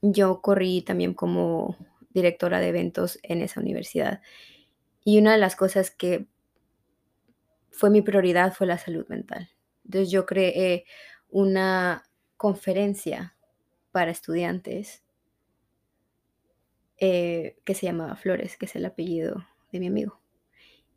yo 0.01 0.41
corrí 0.41 0.81
también 0.81 1.13
como 1.13 1.77
directora 2.09 2.59
de 2.59 2.67
eventos 2.67 3.19
en 3.23 3.41
esa 3.41 3.61
universidad. 3.61 4.21
Y 5.05 5.17
una 5.17 5.31
de 5.31 5.37
las 5.37 5.55
cosas 5.55 5.89
que 5.89 6.27
fue 7.71 7.89
mi 7.89 8.01
prioridad 8.01 8.53
fue 8.53 8.67
la 8.67 8.77
salud 8.77 9.07
mental. 9.07 9.49
Entonces 9.85 10.11
yo 10.11 10.25
creé 10.25 10.85
una 11.29 12.03
conferencia 12.35 13.37
para 13.91 14.11
estudiantes 14.11 15.02
eh, 17.05 17.57
que 17.65 17.75
se 17.75 17.85
llamaba 17.85 18.15
Flores, 18.15 18.55
que 18.55 18.65
es 18.65 18.77
el 18.77 18.85
apellido 18.85 19.45
de 19.73 19.81
mi 19.81 19.87
amigo. 19.87 20.21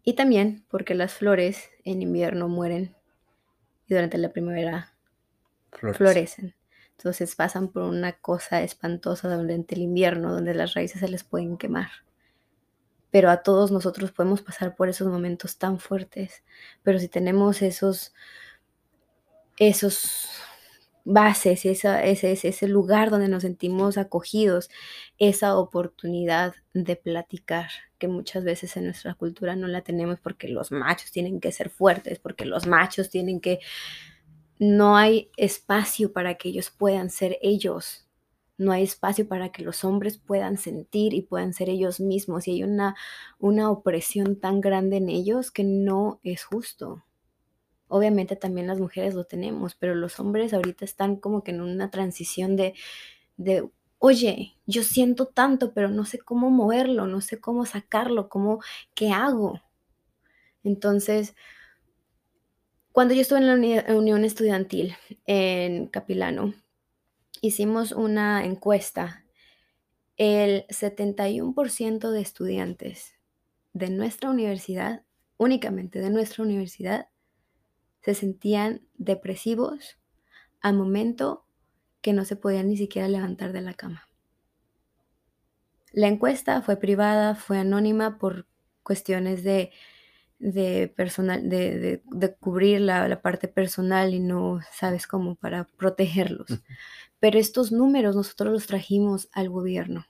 Y 0.05 0.13
también 0.13 0.65
porque 0.71 0.95
las 0.95 1.15
flores 1.15 1.69
en 1.83 2.01
invierno 2.01 2.47
mueren 2.47 2.95
y 3.89 3.95
durante 3.95 4.17
la 4.17 4.33
primavera 4.33 4.95
florecen. 5.73 6.55
Entonces 6.97 7.35
pasan 7.35 7.73
por 7.73 7.83
una 7.83 8.13
cosa 8.13 8.63
espantosa 8.63 9.37
durante 9.37 9.75
el 9.75 9.83
invierno, 9.83 10.33
donde 10.33 10.55
las 10.55 10.75
raíces 10.75 11.01
se 11.01 11.09
les 11.09 11.25
pueden 11.25 11.57
quemar. 11.57 11.91
Pero 13.11 13.29
a 13.29 13.43
todos 13.43 13.73
nosotros 13.73 14.13
podemos 14.13 14.43
pasar 14.43 14.77
por 14.77 14.89
esos 14.89 15.09
momentos 15.09 15.59
tan 15.59 15.81
fuertes. 15.81 16.45
Pero 16.85 17.01
si 17.01 17.09
tenemos 17.09 17.63
esos, 17.63 18.15
esos 19.59 20.31
bases, 21.07 21.65
esa, 21.65 22.05
ese, 22.05 22.33
ese 22.33 22.69
lugar 22.69 23.11
donde 23.11 23.29
nos 23.29 23.43
sentimos 23.43 23.97
acogidos, 23.97 24.69
esa 25.19 25.57
oportunidad 25.57 26.55
de 26.75 26.97
platicar, 26.97 27.71
que 27.99 28.09
muchas 28.09 28.43
veces 28.45 28.77
en 28.77 28.85
nuestra 28.85 29.15
cultura 29.15 29.55
no 29.55 29.69
la 29.69 29.83
tenemos 29.83 30.19
porque 30.21 30.49
los 30.49 30.73
machos 30.73 31.13
tienen 31.13 31.41
que 31.41 31.53
ser 31.53 31.71
fuertes, 31.71 32.19
porque 32.19 32.45
los 32.45 32.67
machos 32.67 33.09
tienen 33.09 33.41
que... 33.41 33.61
No 34.59 34.97
hay 34.97 35.31
espacio 35.37 36.13
para 36.13 36.35
que 36.35 36.49
ellos 36.49 36.71
puedan 36.71 37.11
ser 37.11 37.39
ellos. 37.41 38.09
No 38.59 38.73
hay 38.73 38.83
espacio 38.83 39.29
para 39.29 39.51
que 39.53 39.63
los 39.63 39.85
hombres 39.85 40.19
puedan 40.19 40.57
sentir 40.57 41.15
y 41.15 41.23
puedan 41.23 41.53
ser 41.53 41.69
ellos 41.69 42.01
mismos. 42.01 42.49
Y 42.49 42.53
hay 42.53 42.63
una, 42.65 42.97
una 43.39 43.71
opresión 43.71 44.41
tan 44.41 44.61
grande 44.61 44.97
en 44.97 45.09
ellos 45.11 45.51
que 45.51 45.63
no 45.63 46.21
es 46.25 46.45
justo. 46.45 47.05
Obviamente 47.89 48.37
también 48.37 48.66
las 48.66 48.80
mujeres 48.80 49.14
lo 49.14 49.24
tenemos, 49.24 49.74
pero 49.74 49.95
los 49.95 50.18
hombres 50.18 50.53
ahorita 50.53 50.84
están 50.84 51.16
como 51.16 51.43
que 51.43 51.53
en 51.53 51.61
una 51.61 51.91
transición 51.91 52.57
de, 52.57 52.74
de, 53.37 53.68
oye, 53.99 54.57
yo 54.66 54.82
siento 54.82 55.26
tanto, 55.26 55.72
pero 55.72 55.89
no 55.89 56.05
sé 56.05 56.18
cómo 56.18 56.51
moverlo, 56.51 57.07
no 57.07 57.20
sé 57.20 57.41
cómo 57.41 57.64
sacarlo, 57.66 58.28
cómo, 58.28 58.61
¿qué 58.95 59.11
hago? 59.11 59.61
Entonces, 60.64 61.34
cuando 62.93 63.14
yo 63.14 63.20
estuve 63.20 63.41
en 63.41 63.47
la 63.47 63.95
Unión 63.95 64.24
Estudiantil 64.24 64.97
en 65.26 65.87
Capilano, 65.87 66.55
hicimos 67.41 67.93
una 67.93 68.45
encuesta. 68.45 69.24
El 70.16 70.64
71% 70.68 72.11
de 72.11 72.22
estudiantes 72.22 73.14
de 73.74 73.91
nuestra 73.91 74.30
universidad, 74.30 75.05
únicamente 75.37 75.99
de 75.99 76.09
nuestra 76.09 76.43
universidad, 76.43 77.09
se 78.07 78.15
sentían 78.15 78.83
depresivos 78.95 79.99
al 80.61 80.77
momento 80.77 81.45
que 82.01 82.13
no 82.13 82.25
se 82.25 82.37
podían 82.37 82.69
ni 82.69 82.77
siquiera 82.77 83.09
levantar 83.09 83.53
de 83.53 83.63
la 83.63 83.75
cama. 83.75 84.09
La 85.91 86.07
encuesta 86.07 86.63
fue 86.63 86.77
privada, 86.77 87.35
fue 87.35 87.59
anónima 87.59 88.19
por 88.19 88.47
cuestiones 88.85 89.43
de, 89.43 89.73
personal, 90.95 91.49
de, 91.49 92.01
cubrir 92.39 92.81
la, 92.83 93.21
parte 93.23 93.49
personal 93.49 94.15
y 94.15 94.21
no 94.21 94.61
sabes 94.71 95.09
cómo 95.09 95.35
para 95.35 95.65
protegerlos. 95.65 96.47
Pero 97.19 97.41
estos 97.41 97.73
números 97.73 98.15
nosotros 98.15 98.53
los 98.53 98.67
trajimos 98.69 99.29
al 99.33 99.51
gobierno. 99.51 100.07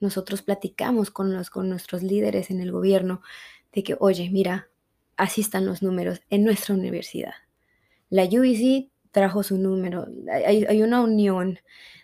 Nosotros 0.00 0.40
platicamos 0.40 1.10
con, 1.10 1.34
los, 1.34 1.50
con 1.50 1.68
nuestros 1.68 2.02
líderes 2.02 2.50
en 2.50 2.60
el 2.60 2.72
gobierno 2.72 3.20
de 3.74 3.82
que, 3.82 3.96
oye, 4.00 4.30
mira, 4.30 4.70
así 5.18 5.42
están 5.42 5.66
los 5.66 5.82
números 5.82 6.22
en 6.30 6.44
nuestra 6.44 6.74
universidad. 6.74 7.34
La 8.08 8.24
UBC 8.24 8.88
trajo 9.10 9.42
su 9.42 9.58
número. 9.58 10.06
Hay, 10.32 10.82
una 10.82 11.02
unión 11.02 11.58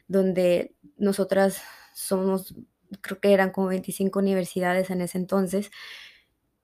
donde 0.09 0.75
nosotras 0.99 1.62
somos, 1.95 2.55
creo 3.01 3.21
que 3.21 3.33
eran 3.33 3.51
como 3.51 3.69
25 3.69 4.19
universidades 4.19 4.91
en 4.91 5.01
ese 5.01 5.19
entonces, 5.19 5.71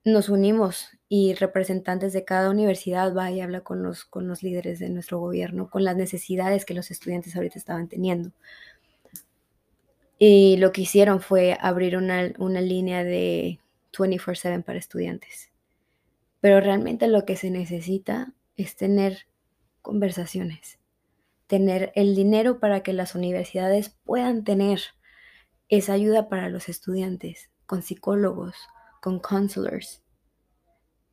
nos 0.03 0.29
unimos 0.29 0.89
y 1.07 1.35
representantes 1.35 2.11
de 2.11 2.25
cada 2.25 2.49
universidad 2.49 3.15
va 3.15 3.31
y 3.31 3.39
habla 3.39 3.61
con 3.61 3.81
los, 3.81 4.03
con 4.05 4.27
los 4.27 4.43
líderes 4.43 4.79
de 4.79 4.89
nuestro 4.89 5.19
gobierno, 5.19 5.69
con 5.69 5.83
las 5.83 5.95
necesidades 5.95 6.65
que 6.65 6.73
los 6.73 6.91
estudiantes 6.91 7.35
ahorita 7.35 7.57
estaban 7.57 7.87
teniendo. 7.87 8.31
Y 10.17 10.57
lo 10.57 10.71
que 10.71 10.81
hicieron 10.81 11.21
fue 11.21 11.57
abrir 11.59 11.97
una, 11.97 12.31
una 12.39 12.61
línea 12.61 13.03
de 13.03 13.59
24/7 13.91 14.63
para 14.63 14.79
estudiantes. 14.79 15.50
Pero 16.41 16.59
realmente 16.59 17.07
lo 17.07 17.23
que 17.23 17.37
se 17.37 17.49
necesita 17.51 18.33
es 18.57 18.75
tener 18.75 19.27
conversaciones, 19.81 20.79
tener 21.47 21.91
el 21.95 22.15
dinero 22.15 22.59
para 22.59 22.83
que 22.83 22.93
las 22.93 23.15
universidades 23.15 23.89
puedan 24.03 24.43
tener 24.43 24.81
esa 25.69 25.93
ayuda 25.93 26.27
para 26.27 26.49
los 26.49 26.67
estudiantes, 26.67 27.49
con 27.65 27.81
psicólogos, 27.81 28.55
con 29.01 29.19
counselors. 29.19 30.03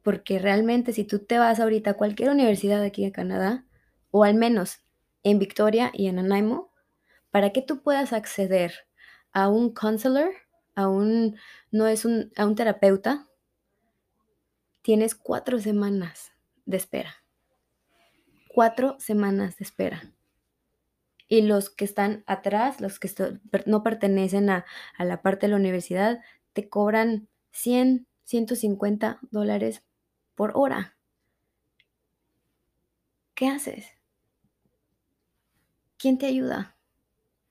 Porque 0.02 0.38
realmente 0.38 0.92
si 0.92 1.04
tú 1.04 1.20
te 1.20 1.38
vas 1.38 1.60
ahorita 1.60 1.90
a 1.90 1.94
cualquier 1.94 2.30
universidad 2.30 2.82
aquí 2.82 3.04
en 3.04 3.12
Canadá, 3.12 3.66
o 4.10 4.24
al 4.24 4.34
menos 4.34 4.80
en 5.22 5.38
Victoria 5.38 5.90
y 5.92 6.08
en 6.08 6.18
Anaimo, 6.18 6.72
para 7.30 7.50
que 7.50 7.62
tú 7.62 7.82
puedas 7.82 8.12
acceder 8.12 8.72
a 9.32 9.48
un 9.48 9.72
counselor, 9.72 10.30
a 10.74 10.88
un, 10.88 11.36
no 11.70 11.86
es 11.86 12.04
un, 12.04 12.32
a 12.36 12.46
un 12.46 12.54
terapeuta, 12.54 13.26
tienes 14.88 15.14
cuatro 15.14 15.58
semanas 15.58 16.32
de 16.64 16.78
espera. 16.78 17.22
Cuatro 18.48 18.96
semanas 18.98 19.58
de 19.58 19.64
espera. 19.64 20.14
Y 21.28 21.42
los 21.42 21.68
que 21.68 21.84
están 21.84 22.24
atrás, 22.26 22.80
los 22.80 22.98
que 22.98 23.10
no 23.66 23.82
pertenecen 23.82 24.48
a, 24.48 24.64
la 24.98 25.20
parte 25.20 25.44
de 25.44 25.50
la 25.50 25.56
universidad, 25.56 26.22
te 26.54 26.70
cobran 26.70 27.28
100, 27.50 28.06
150 28.24 29.18
dólares 29.30 29.84
por 30.34 30.52
hora. 30.54 30.96
¿Qué 33.34 33.46
haces? 33.46 33.88
¿Quién 35.98 36.16
te 36.16 36.24
ayuda? 36.24 36.78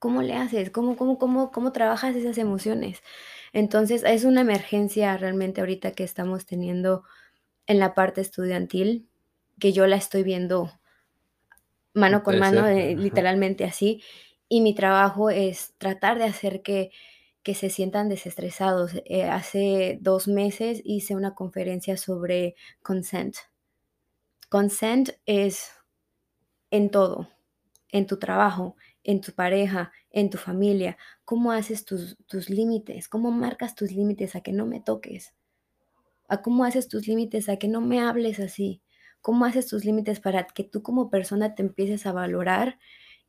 ¿Cómo 0.00 0.22
le 0.22 0.34
haces? 0.34 0.70
¿Cómo, 0.70 0.96
cómo, 0.96 1.20
cómo, 1.20 1.52
cómo 1.52 1.70
trabajas 1.70 2.16
esas 2.16 2.36
emociones? 2.36 3.00
Entonces, 3.52 4.02
es 4.04 4.24
una 4.24 4.40
emergencia 4.40 5.16
realmente 5.16 5.60
ahorita 5.60 5.92
que 5.92 6.02
estamos 6.02 6.44
teniendo 6.44 7.04
en 7.68 7.78
la 7.78 7.94
parte 7.94 8.20
estudiantil, 8.20 9.08
que 9.60 9.72
yo 9.72 9.86
la 9.86 9.96
estoy 9.96 10.24
viendo 10.24 10.72
mano 11.94 12.22
con 12.22 12.38
mano, 12.38 12.66
eh, 12.66 12.94
literalmente 12.96 13.64
así, 13.64 14.02
y 14.48 14.60
mi 14.60 14.74
trabajo 14.74 15.30
es 15.30 15.74
tratar 15.78 16.18
de 16.18 16.24
hacer 16.24 16.62
que, 16.62 16.90
que 17.42 17.54
se 17.54 17.70
sientan 17.70 18.08
desestresados. 18.08 18.92
Eh, 19.04 19.24
hace 19.24 19.98
dos 20.00 20.28
meses 20.28 20.80
hice 20.84 21.14
una 21.14 21.34
conferencia 21.34 21.96
sobre 21.96 22.54
consent. 22.82 23.36
Consent 24.48 25.10
es 25.26 25.70
en 26.70 26.90
todo, 26.90 27.28
en 27.90 28.06
tu 28.06 28.18
trabajo, 28.18 28.76
en 29.04 29.20
tu 29.20 29.32
pareja, 29.32 29.92
en 30.10 30.30
tu 30.30 30.38
familia. 30.38 30.96
¿Cómo 31.24 31.52
haces 31.52 31.84
tus, 31.84 32.16
tus 32.26 32.50
límites? 32.50 33.08
¿Cómo 33.08 33.30
marcas 33.30 33.74
tus 33.74 33.92
límites 33.92 34.36
a 34.36 34.40
que 34.40 34.52
no 34.52 34.66
me 34.66 34.80
toques? 34.80 35.34
A 36.28 36.42
cómo 36.42 36.64
haces 36.64 36.88
tus 36.88 37.08
límites, 37.08 37.48
a 37.48 37.56
que 37.56 37.68
no 37.68 37.80
me 37.80 38.00
hables 38.00 38.38
así, 38.38 38.82
cómo 39.20 39.44
haces 39.44 39.66
tus 39.66 39.84
límites 39.84 40.20
para 40.20 40.46
que 40.46 40.64
tú 40.64 40.82
como 40.82 41.10
persona 41.10 41.54
te 41.54 41.62
empieces 41.62 42.06
a 42.06 42.12
valorar 42.12 42.78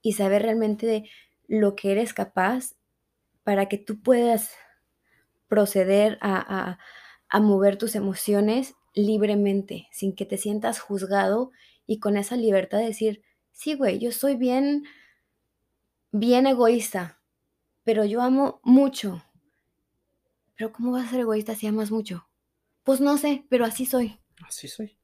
y 0.02 0.14
saber 0.14 0.44
realmente 0.44 0.86
de 0.86 1.10
lo 1.48 1.76
que 1.76 1.92
eres 1.92 2.14
capaz 2.14 2.76
para 3.44 3.68
que 3.68 3.78
tú 3.78 4.02
puedas 4.02 4.54
proceder 5.48 6.18
a, 6.22 6.78
a 7.30 7.40
mover 7.40 7.78
tus 7.78 7.96
emociones 7.96 8.76
libremente, 8.94 9.88
sin 9.92 10.16
que 10.16 10.26
te 10.26 10.38
sientas 10.38 10.80
juzgado 10.80 11.52
y 11.88 12.00
con 12.00 12.18
esa 12.18 12.36
libertad 12.36 12.80
de 12.80 12.86
decir, 12.86 13.24
sí, 13.52 13.76
güey, 13.76 14.00
yo 14.00 14.12
soy 14.12 14.36
bien, 14.36 14.84
bien 16.12 16.48
egoísta, 16.48 17.20
pero 17.84 18.06
yo 18.06 18.22
amo 18.22 18.60
mucho. 18.64 19.24
Pero 20.56 20.72
¿cómo 20.72 20.92
vas 20.92 21.08
a 21.08 21.12
ser 21.12 21.22
egoísta 21.22 21.56
si 21.56 21.68
amas 21.68 21.92
mucho? 21.92 22.29
Pues 22.90 23.02
no 23.02 23.20
sé, 23.20 23.46
pero 23.50 23.66
así 23.66 23.86
soy. 23.86 24.20
Así 24.48 24.68
soy. 24.68 24.98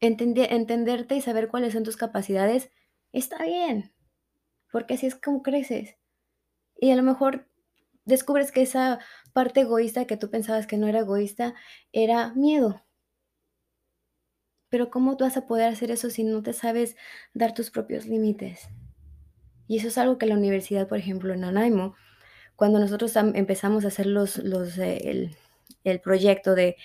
Entender, 0.00 0.50
entenderte 0.54 1.14
y 1.14 1.20
saber 1.20 1.48
cuáles 1.48 1.74
son 1.74 1.82
tus 1.82 1.98
capacidades 1.98 2.70
está 3.12 3.44
bien, 3.44 3.92
porque 4.72 4.94
así 4.94 5.04
es 5.04 5.14
como 5.14 5.42
creces. 5.42 5.96
Y 6.80 6.92
a 6.92 6.96
lo 6.96 7.02
mejor 7.02 7.46
descubres 8.06 8.52
que 8.52 8.62
esa 8.62 9.00
parte 9.34 9.60
egoísta 9.60 10.06
que 10.06 10.16
tú 10.16 10.30
pensabas 10.30 10.66
que 10.66 10.78
no 10.78 10.88
era 10.88 11.00
egoísta 11.00 11.54
era 11.92 12.32
miedo. 12.32 12.82
Pero 14.70 14.88
¿cómo 14.88 15.18
tú 15.18 15.24
vas 15.24 15.36
a 15.36 15.46
poder 15.46 15.68
hacer 15.68 15.90
eso 15.90 16.08
si 16.08 16.24
no 16.24 16.42
te 16.42 16.54
sabes 16.54 16.96
dar 17.34 17.52
tus 17.52 17.70
propios 17.70 18.06
límites? 18.06 18.70
Y 19.68 19.76
eso 19.76 19.88
es 19.88 19.98
algo 19.98 20.16
que 20.16 20.24
la 20.24 20.36
universidad, 20.36 20.88
por 20.88 20.96
ejemplo, 20.96 21.34
en 21.34 21.44
Anaimo, 21.44 21.96
cuando 22.56 22.78
nosotros 22.78 23.14
empezamos 23.16 23.84
a 23.84 23.88
hacer 23.88 24.06
los, 24.06 24.38
los, 24.38 24.78
eh, 24.78 25.10
el, 25.10 25.36
proyecto 26.00 26.54
de, 26.54 26.76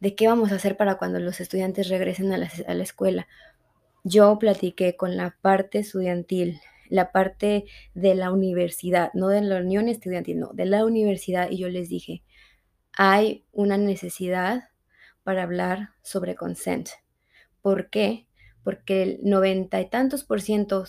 de, 0.00 0.14
qué 0.14 0.28
vamos 0.28 0.52
a 0.52 0.56
hacer 0.56 0.76
para 0.76 0.96
cuando 0.96 1.18
los 1.18 1.40
estudiantes 1.40 1.88
regresen 1.88 2.32
a 2.32 2.38
la, 2.38 2.50
a 2.66 2.74
la 2.74 2.82
escuela, 2.82 3.28
yo 4.04 4.38
platiqué 4.38 4.96
con 4.96 5.16
la 5.16 5.36
parte 5.40 5.78
estudiantil, 5.78 6.60
la 6.88 7.12
parte 7.12 7.64
de 7.94 8.14
la 8.14 8.32
universidad, 8.32 9.12
no 9.14 9.28
de 9.28 9.40
la 9.40 9.60
unión 9.60 9.88
estudiantil, 9.88 10.40
no, 10.40 10.50
de 10.52 10.66
la 10.66 10.84
universidad, 10.84 11.50
y 11.50 11.58
yo 11.58 11.68
les 11.68 11.88
dije, 11.88 12.22
hay 12.96 13.44
una 13.52 13.78
necesidad 13.78 14.68
para 15.22 15.44
hablar 15.44 15.90
sobre 16.02 16.34
consent. 16.34 16.88
¿Por 17.60 17.90
qué? 17.90 18.26
Porque 18.64 19.02
el 19.02 19.20
noventa 19.22 19.80
y 19.80 19.88
tantos 19.88 20.24
por 20.24 20.40
ciento 20.40 20.84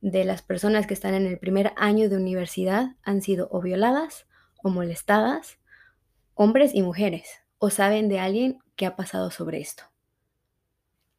de 0.00 0.24
las 0.24 0.42
personas 0.42 0.86
que 0.86 0.94
están 0.94 1.14
en 1.14 1.26
el 1.26 1.38
primer 1.38 1.72
año 1.76 2.08
de 2.08 2.16
universidad 2.16 2.96
han 3.02 3.22
sido 3.22 3.48
o 3.50 3.60
violadas 3.60 4.26
o 4.62 4.70
molestadas, 4.70 5.58
hombres 6.38 6.72
y 6.72 6.82
mujeres, 6.82 7.40
o 7.58 7.68
saben 7.68 8.08
de 8.08 8.20
alguien 8.20 8.60
que 8.76 8.86
ha 8.86 8.94
pasado 8.94 9.32
sobre 9.32 9.58
esto. 9.58 9.82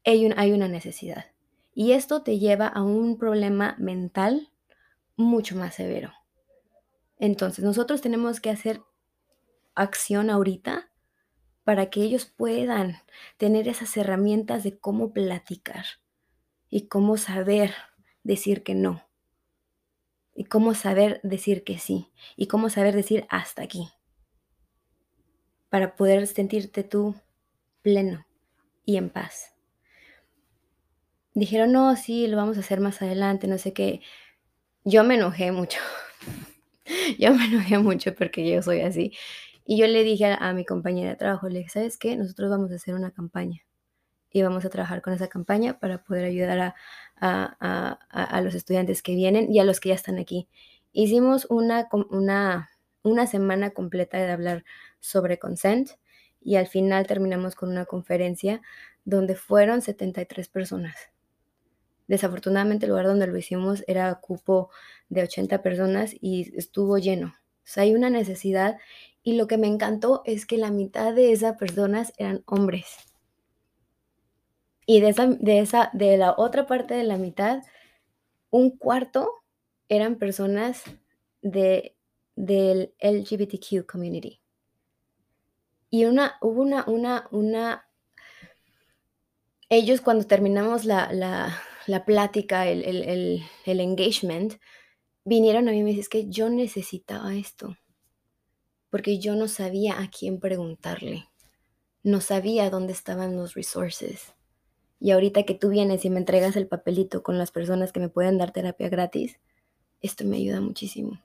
Hay, 0.05 0.26
una 0.26 0.70
necesidad. 0.70 1.26
Y 1.74 1.91
esto 1.91 2.24
te 2.24 2.39
lleva 2.39 2.67
a 2.67 2.84
un 2.84 3.17
problema 3.17 3.76
mental 3.78 4.49
mucho 5.17 5.57
más 5.57 5.76
severo. 5.76 6.13
Entonces, 7.17 7.65
nosotros 7.65 7.99
tenemos 7.99 8.39
que 8.39 8.49
hacer 8.49 8.82
acción 9.76 10.30
ahorita 10.30 10.89
para 11.65 11.89
que 11.89 12.01
ellos 12.01 12.26
puedan 12.26 12.95
tener 13.36 13.67
esas 13.67 13.97
herramientas 13.97 14.63
de 14.63 14.80
cómo 14.80 15.11
platicar 15.11 15.86
y 16.70 16.88
cómo 16.88 17.17
saber 17.17 17.74
decir 18.24 18.63
que 18.63 18.74
no. 18.74 19.03
Y 20.34 20.45
cómo 20.45 20.76
saber 20.76 21.20
decir 21.24 21.65
que 21.65 21.78
sí. 21.78 22.09
Y 22.38 22.47
cómo 22.47 22.70
saber 22.70 22.95
decir 22.95 23.28
hasta 23.30 23.63
aquí. 23.63 23.89
Para 25.70 25.95
poder 25.95 26.28
sentirte 26.28 26.84
tú 26.84 27.15
pleno 27.82 28.26
y 28.86 28.97
en 28.97 29.09
paz. 29.09 29.53
Dijeron, 31.34 31.72
no, 31.72 31.95
sí, 31.95 32.28
lo 32.28 32.38
vamos 32.38 32.57
a 32.57 32.61
hacer 32.61 32.80
más 32.80 33.01
adelante, 33.01 33.47
no 33.47 33.57
sé 33.57 33.72
qué. 33.72 34.01
Yo 34.84 35.03
me 35.03 35.15
enojé 35.15 35.51
mucho. 35.51 35.80
yo 37.20 37.34
me 37.34 37.45
enojé 37.45 37.78
mucho 37.78 38.13
porque 38.15 38.49
yo 38.49 38.61
soy 38.61 38.82
así. 38.82 39.13
Y 39.65 39.78
yo 39.78 39.86
le 39.86 40.03
dije 40.03 40.36
a, 40.39 40.53
mi 40.53 40.65
compañera 40.65 41.11
de 41.11 41.15
trabajo, 41.15 41.47
le 41.47 41.59
dije, 41.59 41.70
¿sabes 41.70 41.97
qué? 41.97 42.15
Nosotros 42.15 42.49
vamos 42.49 42.72
a 42.72 42.76
hacer 42.76 42.95
una 42.95 43.11
campaña 43.11 43.61
y 44.32 44.41
vamos 44.41 44.65
a 44.65 44.70
trabajar 44.70 45.01
con 45.01 45.13
esa 45.13 45.28
campaña 45.28 45.80
para 45.80 46.03
poder 46.03 46.26
ayudar 46.26 46.74
a, 47.22 48.41
los 48.41 48.55
estudiantes 48.55 49.03
que 49.03 49.15
vienen 49.15 49.53
y 49.53 49.59
a 49.59 49.63
los 49.63 49.80
que 49.80 49.89
ya 49.89 49.95
están 49.95 50.17
aquí. 50.17 50.47
Hicimos 50.91 51.45
una, 51.49 51.88
una, 52.09 52.70
una 53.03 53.28
semana 53.28 53.70
completa 53.70 54.17
de 54.17 54.32
hablar 54.32 54.65
sobre 55.00 55.39
consent 55.39 55.91
y 56.41 56.56
al 56.56 56.68
final 56.68 57.08
terminamos 57.08 57.56
con 57.56 57.70
una 57.70 57.86
conferencia 57.86 58.62
donde 59.06 59.36
fueron 59.36 59.82
73 59.82 60.47
personas. 60.47 60.95
Desafortunadamente 62.08 62.86
el 62.86 62.91
lugar 62.91 63.06
donde 63.06 63.28
lo 63.28 63.38
hicimos 63.38 63.84
era 63.88 64.14
cupo 64.16 64.72
de 65.10 65.24
80 65.24 65.62
personas 65.62 66.16
y 66.20 66.52
estuvo 66.58 66.97
lleno. 66.97 67.28
O 67.28 67.72
sea, 67.72 67.84
hay 67.84 67.93
una 67.93 68.10
necesidad 68.10 68.78
y 69.22 69.34
lo 69.34 69.47
que 69.47 69.58
me 69.58 69.68
encantó 69.68 70.24
es 70.26 70.45
que 70.45 70.58
la 70.58 70.72
mitad 70.72 71.14
de 71.14 71.32
esas 71.32 71.58
personas 71.58 72.14
eran 72.18 72.43
hombres. 72.47 72.88
Y 74.88 75.02
de 75.02 75.10
esa, 75.10 75.28
de 75.28 75.60
esa, 75.60 75.91
de 75.93 76.18
la 76.18 76.34
otra 76.36 76.66
parte 76.66 76.95
de 76.95 77.04
la 77.04 77.18
mitad, 77.18 77.62
un 78.50 78.76
cuarto 78.76 79.32
eran 79.88 80.16
personas 80.16 80.84
de, 81.43 81.95
del 82.36 82.95
LGBTQ 83.00 83.86
community. 83.86 84.39
Y 85.90 86.06
una, 86.06 86.38
hubo 86.42 86.62
una, 86.62 86.86
una, 86.88 87.28
una, 87.32 87.88
ellos 89.70 90.02
cuando 90.02 90.26
terminamos 90.26 90.86
la, 90.86 91.12
la, 91.12 91.60
la 91.88 92.06
plática, 92.06 92.68
el, 92.68 92.84
el, 92.84 93.44
el, 93.66 93.80
engagement, 93.80 94.56
vinieron 95.26 95.68
a 95.68 95.72
mí 95.72 95.80
y 95.80 95.84
me 95.84 95.90
dijeron, 95.90 96.10
que 96.10 96.30
yo 96.30 96.50
necesitaba 96.50 97.36
esto 97.36 97.76
porque 98.90 99.20
yo 99.20 99.36
no 99.36 99.48
sabía 99.48 100.00
a 100.00 100.10
quién 100.10 100.40
preguntarle, 100.40 101.30
no 102.04 102.22
sabía 102.22 102.70
dónde 102.70 102.94
estaban 102.94 103.36
los 103.36 103.54
resources. 103.54 104.34
Y 105.00 105.12
ahorita 105.12 105.44
que 105.44 105.54
tú 105.54 105.70
vienes 105.70 106.04
y 106.06 106.10
me 106.10 106.20
entregas 106.20 106.56
el 106.56 106.68
papelito 106.68 107.24
con 107.24 107.38
las 107.38 107.52
personas 107.52 107.94
que 107.94 108.00
me 108.00 108.10
pueden 108.10 108.38
dar 108.38 108.52
terapia 108.52 108.90
gratis, 108.90 109.40
esto 110.02 110.26
me 110.26 110.38
ayuda 110.38 110.60
muchísimo. 110.60 111.22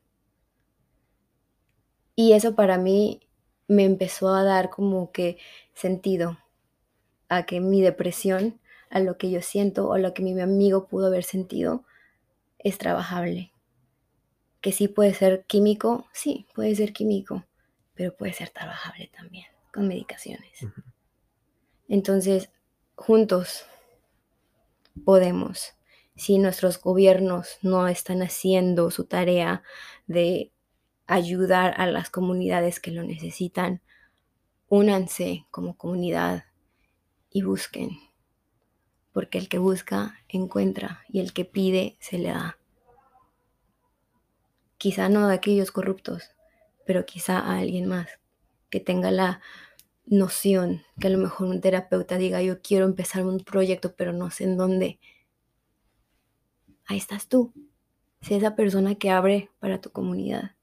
Y 2.15 2.33
eso 2.33 2.55
para 2.55 2.79
mí 2.79 3.21
me 3.69 3.85
empezó 3.85 4.29
a 4.35 4.45
dar 4.45 4.71
como 4.71 5.13
que 5.13 5.39
sentido 5.73 6.39
a 7.29 7.47
que 7.47 7.61
mi 7.61 7.83
depresión, 7.83 8.61
a 8.91 9.01
lo 9.01 9.19
que 9.19 9.31
yo 9.31 9.43
siento 9.43 9.89
o 9.89 9.95
a 9.95 9.99
lo 9.99 10.15
que 10.15 10.23
mi 10.23 10.39
amigo 10.41 10.87
pudo 10.87 11.07
haber 11.07 11.25
sentido, 11.25 11.85
es 12.59 12.79
trabajable. 12.79 13.53
Que 14.61 14.73
sí 14.73 14.89
puede 14.89 15.15
ser 15.15 15.45
químico, 15.47 16.07
sí, 16.13 16.47
puede 16.55 16.75
ser 16.75 16.93
químico, 16.93 17.45
pero 17.95 18.17
puede 18.17 18.33
ser 18.33 18.51
trabajable 18.51 19.11
también 19.15 19.47
con 19.73 19.89
medicaciones. 19.89 20.67
Entonces, 21.89 22.51
juntos 22.95 23.67
podemos, 25.05 25.75
si 26.17 26.39
nuestros 26.39 26.81
gobiernos 26.81 27.59
no 27.63 27.89
están 27.89 28.23
haciendo 28.23 28.91
su 28.91 29.05
tarea 29.05 29.63
de 30.07 30.54
ayudar 31.07 31.75
a 31.77 31.87
las 31.87 32.11
comunidades 32.11 32.81
que 32.81 32.91
lo 32.91 33.03
necesitan, 33.03 33.83
únanse 34.69 35.47
como 35.51 35.77
comunidad 35.77 36.45
y 37.31 37.43
busquen, 37.43 37.91
porque 39.13 39.39
el 39.39 39.49
que 39.49 39.59
busca 39.59 40.19
encuentra 40.29 41.05
y 41.09 41.21
el 41.21 41.33
que 41.33 41.45
pide 41.45 41.97
se 42.01 42.19
le 42.19 42.31
da. 42.31 42.59
Quizá 44.79 45.09
no 45.09 45.29
de 45.29 45.35
aquellos 45.35 45.71
corruptos, 45.71 46.35
pero 46.87 47.07
quizá 47.07 47.39
a 47.39 47.59
alguien 47.59 47.87
más 47.87 48.09
que 48.71 48.81
tenga 48.81 49.11
la 49.11 49.41
noción, 50.07 50.83
que 51.01 51.07
a 51.07 51.11
lo 51.11 51.19
mejor 51.19 51.49
un 51.49 51.61
terapeuta 51.61 52.19
diga, 52.19 52.43
yo 52.43 52.61
quiero 52.61 52.85
empezar 52.85 53.25
un 53.25 53.41
proyecto, 53.41 53.95
pero 53.95 54.13
no 54.13 54.31
sé 54.31 54.45
en 54.45 54.57
dónde. 54.57 54.99
Ahí 56.87 56.99
estás 56.99 57.29
tú. 57.29 57.53
Sé 58.21 58.37
esa 58.37 58.57
persona 58.57 58.95
que 58.97 59.11
abre 59.11 59.51
para 59.59 59.81
tu 59.81 59.91
comunidad, 59.91 60.54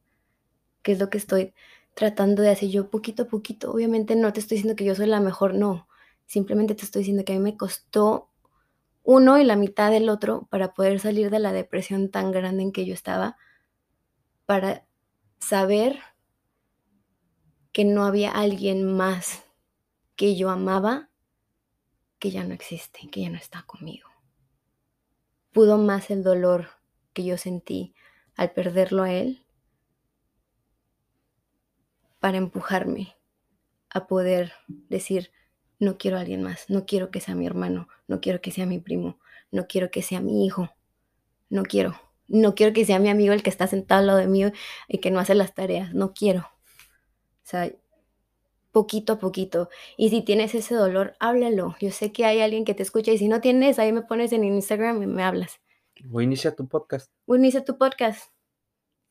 que 0.82 0.94
es 0.94 1.00
lo 1.00 1.10
que 1.10 1.18
estoy 1.18 1.54
tratando 1.94 2.42
de 2.42 2.52
hacer 2.52 2.70
yo 2.70 2.90
poquito 2.90 3.24
a 3.24 3.28
poquito. 3.28 3.72
Obviamente 3.72 4.16
no 4.16 4.34
te 4.34 4.40
estoy 4.40 4.58
diciendo 4.58 4.76
que 4.76 4.86
yo 4.86 4.96
soy 4.96 5.08
la 5.08 5.20
mejor, 5.20 5.54
no. 5.54 5.88
Simplemente 6.26 6.76
te 6.76 6.86
estoy 6.86 7.02
diciendo 7.02 7.26
que 7.26 7.34
a 7.34 7.36
mí 7.36 7.42
me 7.42 7.58
costó 7.58 8.30
uno 9.04 9.40
y 9.40 9.44
la 9.44 9.56
mitad 9.56 9.92
del 9.92 10.10
otro 10.10 10.48
para 10.50 10.74
poder 10.74 11.00
salir 11.00 11.30
de 11.30 11.40
la 11.40 11.52
depresión 11.52 12.10
tan 12.10 12.32
grande 12.32 12.64
en 12.64 12.72
que 12.72 12.86
yo 12.86 12.94
estaba, 12.94 13.38
para 14.46 14.86
saber 15.40 16.00
que 17.72 17.86
no 17.86 18.06
había 18.06 18.32
alguien 18.32 18.96
más 18.96 19.44
que 20.16 20.36
yo 20.36 20.50
amaba 20.50 21.10
que 22.20 22.30
ya 22.30 22.44
no 22.44 22.54
existe, 22.54 23.10
que 23.10 23.22
ya 23.22 23.30
no 23.30 23.38
está 23.38 23.64
conmigo. 23.64 24.08
Pudo 25.52 25.78
más 25.78 26.12
el 26.12 26.22
dolor 26.22 26.70
que 27.14 27.24
yo 27.24 27.38
sentí 27.38 27.96
al 28.36 28.52
perderlo 28.52 29.04
a 29.04 29.12
él 29.12 29.41
para 32.22 32.38
empujarme 32.38 33.18
a 33.90 34.08
poder 34.08 34.54
decir, 34.68 35.32
no 35.78 35.98
quiero 35.98 36.16
a 36.16 36.22
alguien 36.22 36.42
más, 36.42 36.70
no 36.70 36.86
quiero 36.86 37.12
que 37.12 37.20
sea 37.20 37.36
mi 37.36 37.46
hermano, 37.46 37.90
no 38.08 38.22
quiero 38.22 38.40
que 38.40 38.52
sea 38.52 38.66
mi 38.66 38.80
primo, 38.80 39.20
no 39.52 39.68
quiero 39.68 39.92
que 39.92 40.02
sea 40.02 40.22
mi 40.22 40.46
hijo, 40.46 40.70
no 41.50 41.64
quiero, 41.64 42.00
no 42.30 42.56
quiero 42.56 42.72
que 42.72 42.86
sea 42.86 43.00
mi 43.00 43.10
amigo 43.10 43.34
el 43.34 43.44
que 43.44 43.50
está 43.50 43.68
sentado 43.68 44.00
al 44.00 44.08
lado 44.08 44.20
de 44.20 44.28
mí 44.28 44.44
y 44.88 45.00
que 45.00 45.12
no 45.12 45.20
hace 45.20 45.36
las 45.36 45.54
tareas, 45.54 45.94
no 45.94 46.14
quiero, 46.14 46.48
sea, 47.52 47.72
poquito 48.72 49.14
a 49.14 49.20
poquito. 49.20 49.70
Y 49.98 50.10
si 50.10 50.22
tienes 50.22 50.56
ese 50.56 50.76
dolor, 50.76 51.16
háblalo. 51.20 51.76
Yo 51.80 51.92
sé 51.92 52.12
que 52.12 52.26
hay 52.26 52.42
alguien 52.42 52.66
que 52.66 52.74
te 52.74 52.84
escucha 52.84 53.12
y 53.12 53.18
si 53.18 53.28
no 53.28 53.42
tienes, 53.42 53.80
ahí 53.80 53.92
me 53.92 54.02
pones 54.02 54.32
en 54.32 54.44
Instagram 54.44 55.04
y 55.04 55.08
me 55.08 55.24
hablas. 55.24 55.60
O 56.12 56.22
inicia 56.22 56.56
tu 56.56 56.68
podcast. 56.68 57.12
O 57.26 57.36
inicia 57.36 57.64
tu 57.64 57.78
podcast. 57.78 58.32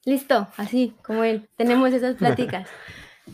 Listo, 0.04 0.48
así 0.56 0.94
como 1.02 1.24
él. 1.24 1.48
Tenemos 1.56 1.92
esas 1.92 2.16
pláticas. 2.16 2.68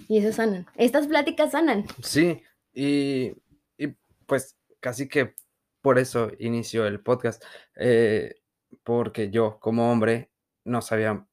y 0.08 0.18
eso 0.18 0.32
sanan. 0.32 0.66
Estas 0.76 1.06
pláticas 1.06 1.52
sanan. 1.52 1.84
Sí, 2.02 2.42
Y, 2.74 3.32
y 3.78 3.94
pues 4.26 4.56
casi 4.80 5.08
que 5.08 5.34
por 5.80 5.98
eso 5.98 6.30
inició 6.38 6.86
el 6.86 7.00
podcast, 7.00 7.42
eh, 7.76 8.34
porque 8.82 9.30
yo 9.30 9.58
como 9.60 9.90
hombre 9.90 10.30
no 10.64 10.82
sabía, 10.82 11.26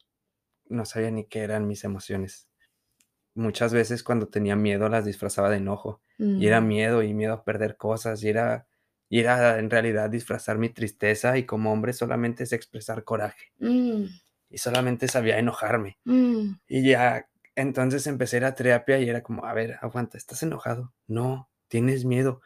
no 0.70 0.86
sabía 0.86 1.12
ni 1.12 1.26
qué 1.26 1.40
eran 1.40 1.68
mis 1.68 1.84
emociones. 1.84 2.48
Muchas 3.36 3.74
veces 3.74 4.04
cuando 4.04 4.28
tenía 4.28 4.56
miedo 4.56 4.88
las 4.90 5.06
disfrazaba 5.06 5.50
de 5.50 5.58
enojo 5.58 6.02
y 6.20 6.46
era 6.46 6.62
Mm, 6.62 6.68
miedo 6.68 7.02
y 7.04 7.14
miedo 7.16 7.34
a 7.34 7.44
perder 7.44 7.76
cosas 7.78 8.24
y 8.24 8.30
era, 8.30 8.68
y 9.10 9.20
era 9.20 9.58
en 9.58 9.72
realidad 9.72 10.10
disfrazar 10.12 10.60
mi 10.60 10.70
tristeza 10.70 11.36
y 11.38 11.46
como 11.46 11.74
hombre 11.74 11.94
solamente 11.94 12.44
es 12.44 12.54
expresar 12.54 13.04
coraje 13.04 13.52
mm, 13.60 14.04
y 14.54 14.60
solamente 14.60 15.08
sabía 15.10 15.40
enojarme. 15.40 16.00
mm, 16.06 16.60
Y 16.68 16.90
ya, 16.90 17.30
entonces 17.56 18.08
empecé 18.08 18.38
a 18.38 18.40
ir 18.40 18.46
a 18.46 18.56
terapia 18.56 19.00
y 19.00 19.10
era 19.10 19.24
como, 19.24 19.46
a 19.46 19.54
ver, 19.54 19.78
aguanta, 19.82 20.18
¿estás 20.18 20.44
enojado? 20.44 20.94
No, 21.08 21.50
tienes 21.70 22.06
miedo. 22.06 22.42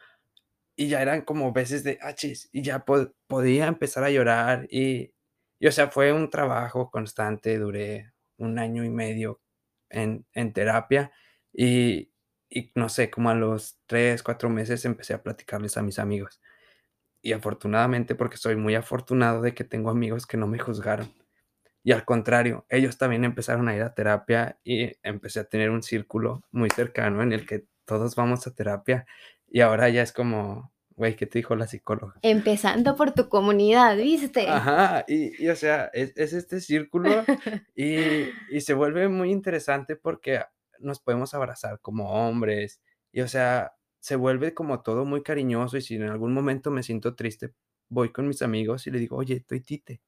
Y 0.76 0.88
ya 0.88 1.02
eran 1.02 1.22
como 1.22 1.52
veces 1.52 1.82
de, 1.84 1.98
achis, 2.02 2.48
y 2.52 2.62
ya 2.62 2.84
po- 2.84 3.12
podía 3.26 3.66
empezar 3.66 4.04
a 4.04 4.10
llorar 4.10 4.66
y, 4.70 5.12
y, 5.58 5.66
o 5.66 5.72
sea, 5.72 5.88
fue 5.90 6.12
un 6.12 6.30
trabajo 6.30 6.90
constante, 6.90 7.58
duré 7.58 8.12
un 8.38 8.58
año 8.60 8.84
y 8.84 8.90
medio 8.90 9.40
en, 9.90 10.26
en 10.34 10.52
terapia 10.52 11.10
y, 11.52 12.12
y 12.48 12.70
no 12.76 12.88
sé, 12.88 13.10
como 13.10 13.30
a 13.30 13.34
los 13.34 13.80
tres, 13.86 14.22
cuatro 14.22 14.50
meses 14.50 14.84
empecé 14.84 15.14
a 15.14 15.22
platicarles 15.22 15.76
a 15.76 15.82
mis 15.82 15.98
amigos. 15.98 16.40
Y 17.22 17.32
afortunadamente, 17.32 18.14
porque 18.16 18.36
soy 18.38 18.56
muy 18.56 18.74
afortunado 18.76 19.42
de 19.42 19.54
que 19.54 19.64
tengo 19.64 19.90
amigos 19.90 20.26
que 20.26 20.36
no 20.38 20.46
me 20.48 20.58
juzgaron. 20.60 21.12
Y 21.88 21.92
al 21.92 22.04
contrario, 22.04 22.66
ellos 22.68 22.98
también 22.98 23.24
empezaron 23.24 23.66
a 23.66 23.74
ir 23.74 23.80
a 23.80 23.94
terapia 23.94 24.60
y 24.62 24.92
empecé 25.02 25.40
a 25.40 25.44
tener 25.44 25.70
un 25.70 25.82
círculo 25.82 26.44
muy 26.50 26.68
cercano 26.68 27.22
en 27.22 27.32
el 27.32 27.46
que 27.46 27.64
todos 27.86 28.14
vamos 28.14 28.46
a 28.46 28.54
terapia 28.54 29.06
y 29.46 29.60
ahora 29.60 29.88
ya 29.88 30.02
es 30.02 30.12
como, 30.12 30.70
güey, 30.90 31.16
¿qué 31.16 31.24
te 31.24 31.38
dijo 31.38 31.56
la 31.56 31.66
psicóloga? 31.66 32.16
Empezando 32.20 32.94
por 32.94 33.12
tu 33.12 33.30
comunidad, 33.30 33.96
¿viste? 33.96 34.46
Ajá, 34.46 35.06
y, 35.08 35.42
y, 35.42 35.48
o 35.48 35.56
sea, 35.56 35.86
es, 35.94 36.12
es 36.14 36.34
este 36.34 36.60
círculo 36.60 37.24
y, 37.74 37.96
y 38.50 38.60
se 38.60 38.74
vuelve 38.74 39.08
muy 39.08 39.30
interesante 39.30 39.96
porque 39.96 40.42
nos 40.80 41.00
podemos 41.00 41.32
abrazar 41.32 41.80
como 41.80 42.10
hombres 42.10 42.82
y, 43.12 43.22
o 43.22 43.28
sea, 43.28 43.72
se 43.98 44.16
vuelve 44.16 44.52
como 44.52 44.82
todo 44.82 45.06
muy 45.06 45.22
cariñoso 45.22 45.78
y 45.78 45.80
si 45.80 45.94
en 45.94 46.02
algún 46.02 46.34
momento 46.34 46.70
me 46.70 46.82
siento 46.82 47.14
triste, 47.14 47.54
voy 47.88 48.12
con 48.12 48.28
mis 48.28 48.42
amigos 48.42 48.86
y 48.86 48.90
le 48.90 48.98
digo, 48.98 49.16
oye, 49.16 49.36
estoy 49.36 49.62
tite 49.62 50.02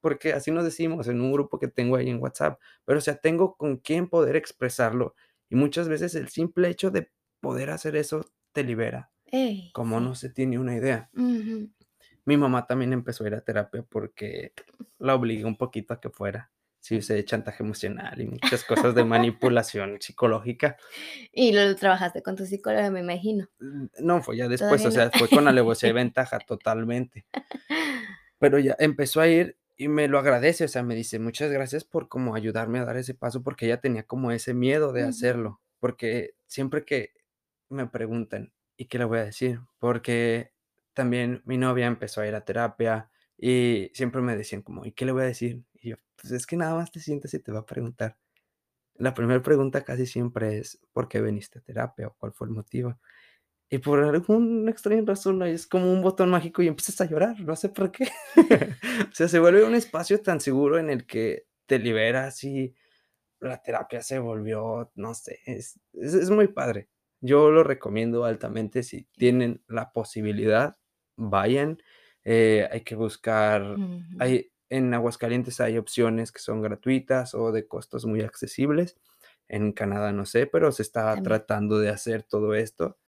porque 0.00 0.32
así 0.32 0.50
nos 0.50 0.64
decimos 0.64 1.08
en 1.08 1.20
un 1.20 1.32
grupo 1.32 1.58
que 1.58 1.68
tengo 1.68 1.96
ahí 1.96 2.08
en 2.08 2.20
WhatsApp, 2.22 2.60
pero, 2.84 2.98
o 2.98 3.02
sea, 3.02 3.16
tengo 3.16 3.56
con 3.56 3.78
quién 3.78 4.08
poder 4.08 4.36
expresarlo, 4.36 5.14
y 5.50 5.56
muchas 5.56 5.88
veces 5.88 6.14
el 6.14 6.28
simple 6.28 6.68
hecho 6.68 6.90
de 6.90 7.10
poder 7.40 7.70
hacer 7.70 7.96
eso 7.96 8.24
te 8.52 8.64
libera, 8.64 9.10
Ey, 9.26 9.70
como 9.72 10.00
no 10.00 10.14
se 10.14 10.30
tiene 10.30 10.58
una 10.58 10.74
idea. 10.76 11.10
Ujú. 11.14 11.70
Mi 12.24 12.36
mamá 12.36 12.66
también 12.66 12.92
empezó 12.92 13.24
a 13.24 13.28
ir 13.28 13.34
a 13.34 13.40
terapia 13.40 13.82
porque 13.88 14.52
la 14.98 15.14
obligué 15.14 15.44
un 15.46 15.56
poquito 15.56 15.94
a 15.94 16.00
que 16.00 16.10
fuera. 16.10 16.50
Sí, 16.80 16.98
usé 16.98 17.24
chantaje 17.24 17.62
emocional 17.62 18.20
y 18.20 18.26
muchas 18.26 18.64
cosas 18.64 18.94
de 18.94 19.04
manipulación 19.04 19.96
psicológica. 20.00 20.76
Y 21.32 21.52
lo 21.52 21.74
trabajaste 21.74 22.22
con 22.22 22.36
tu 22.36 22.46
psicóloga, 22.46 22.90
me 22.90 23.00
imagino. 23.00 23.48
Mm, 23.58 23.86
no, 24.00 24.22
fue 24.22 24.36
ya 24.36 24.46
después, 24.48 24.82
Todavía 24.82 25.00
o 25.00 25.04
no. 25.06 25.10
sea, 25.10 25.18
fue 25.18 25.28
con 25.28 25.48
alevosía 25.48 25.88
y 25.88 25.92
ventaja 26.04 26.38
totalmente. 26.38 27.26
Pero 28.38 28.58
ya 28.58 28.76
empezó 28.78 29.20
a 29.20 29.28
ir 29.28 29.58
y 29.78 29.88
me 29.88 30.08
lo 30.08 30.18
agradece, 30.20 30.64
o 30.66 30.68
sea, 30.68 30.82
me 30.84 30.96
dice: 30.96 31.18
"Muchas 31.20 31.50
gracias 31.52 31.84
por 31.84 32.08
como 32.08 32.34
ayudarme 32.36 32.80
a 32.80 32.84
dar 32.86 32.98
ese 32.98 33.14
paso", 33.14 33.42
porque 33.44 33.66
ella 33.66 33.80
tenía 33.80 34.04
como 34.04 34.32
ese 34.32 34.54
miedo 34.54 34.92
de 34.92 35.04
hacerlo, 35.04 35.60
porque 35.80 36.34
siempre 36.48 36.84
que 36.84 37.12
me 37.70 37.86
preguntan: 37.88 38.52
"¿Y 38.76 38.86
qué 38.86 38.98
le 38.98 39.04
voy 39.06 39.18
a 39.20 39.24
decir?", 39.26 39.60
porque 39.80 40.52
también 40.94 41.42
mi 41.46 41.58
novia 41.58 41.86
empezó 41.86 42.20
a 42.22 42.26
ir 42.28 42.34
a 42.36 42.44
terapia 42.44 43.10
y 43.38 43.90
siempre 43.94 44.20
me 44.22 44.36
decían 44.36 44.62
como: 44.62 44.84
"¿Y 44.86 44.92
qué 44.92 45.06
le 45.06 45.12
voy 45.12 45.22
a 45.24 45.26
decir?", 45.26 45.64
y 45.74 45.90
yo: 45.90 45.96
"Pues 46.20 46.32
es 46.32 46.46
que 46.46 46.56
nada 46.56 46.74
más 46.76 46.90
te 46.92 47.00
sientes 47.00 47.34
y 47.34 47.40
te 47.40 47.52
va 47.52 47.60
a 47.60 47.66
preguntar". 47.66 48.18
La 48.96 49.14
primera 49.14 49.42
pregunta 49.42 49.84
casi 49.84 50.06
siempre 50.06 50.58
es: 50.58 50.80
"¿Por 50.92 51.08
qué 51.08 51.22
viniste 51.22 51.60
a 51.60 51.62
terapia?", 51.62 52.08
o 52.08 52.14
"¿Cuál 52.18 52.32
fue 52.34 52.48
el 52.48 52.54
motivo?". 52.54 52.98
Y 53.70 53.78
por 53.78 54.02
alguna 54.02 54.70
extraña 54.70 55.02
razón, 55.04 55.42
es 55.42 55.66
como 55.66 55.92
un 55.92 56.00
botón 56.02 56.30
mágico 56.30 56.62
y 56.62 56.68
empiezas 56.68 57.00
a 57.02 57.06
llorar, 57.06 57.38
no 57.40 57.54
sé 57.56 57.68
por 57.68 57.90
qué. 57.92 58.08
O 59.10 59.14
sea, 59.14 59.28
se 59.28 59.38
vuelve 59.38 59.64
un 59.64 59.74
espacio 59.74 60.20
tan 60.22 60.40
seguro 60.40 60.78
en 60.78 60.90
el 60.90 61.06
que 61.06 61.46
te 61.66 61.78
liberas 61.78 62.44
y 62.44 62.74
la 63.40 63.62
terapia 63.62 64.02
se 64.02 64.18
volvió, 64.18 64.90
no 64.96 65.14
sé, 65.14 65.40
es 65.46 65.80
es 65.94 66.14
es 66.14 66.30
muy 66.30 66.48
padre. 66.48 66.88
Yo 67.20 67.50
lo 67.50 67.64
recomiendo 67.64 68.24
altamente, 68.24 68.82
si 68.82 69.04
tienen 69.16 69.62
la 69.68 69.92
posibilidad, 69.92 70.76
vayan, 71.16 71.78
eh, 72.24 72.68
hay 72.72 72.82
que 72.82 72.94
buscar 72.96 73.80
hay 74.18 74.50
en 74.70 74.92
Aguascalientes 74.94 75.60
hay 75.60 75.78
opciones 75.78 76.32
que 76.32 76.40
son 76.40 76.62
gratuitas 76.62 77.34
o 77.34 77.52
de 77.52 77.66
costos 77.68 78.04
muy 78.06 78.20
accesibles. 78.22 78.96
En 79.48 79.72
Canadá 79.72 80.12
no 80.12 80.26
sé, 80.26 80.46
pero 80.46 80.72
se 80.72 80.82
está 80.82 81.14
También. 81.14 81.22
tratando 81.22 81.78
de 81.78 81.88
hacer 81.90 82.22
todo 82.22 82.54
esto. 82.54 82.98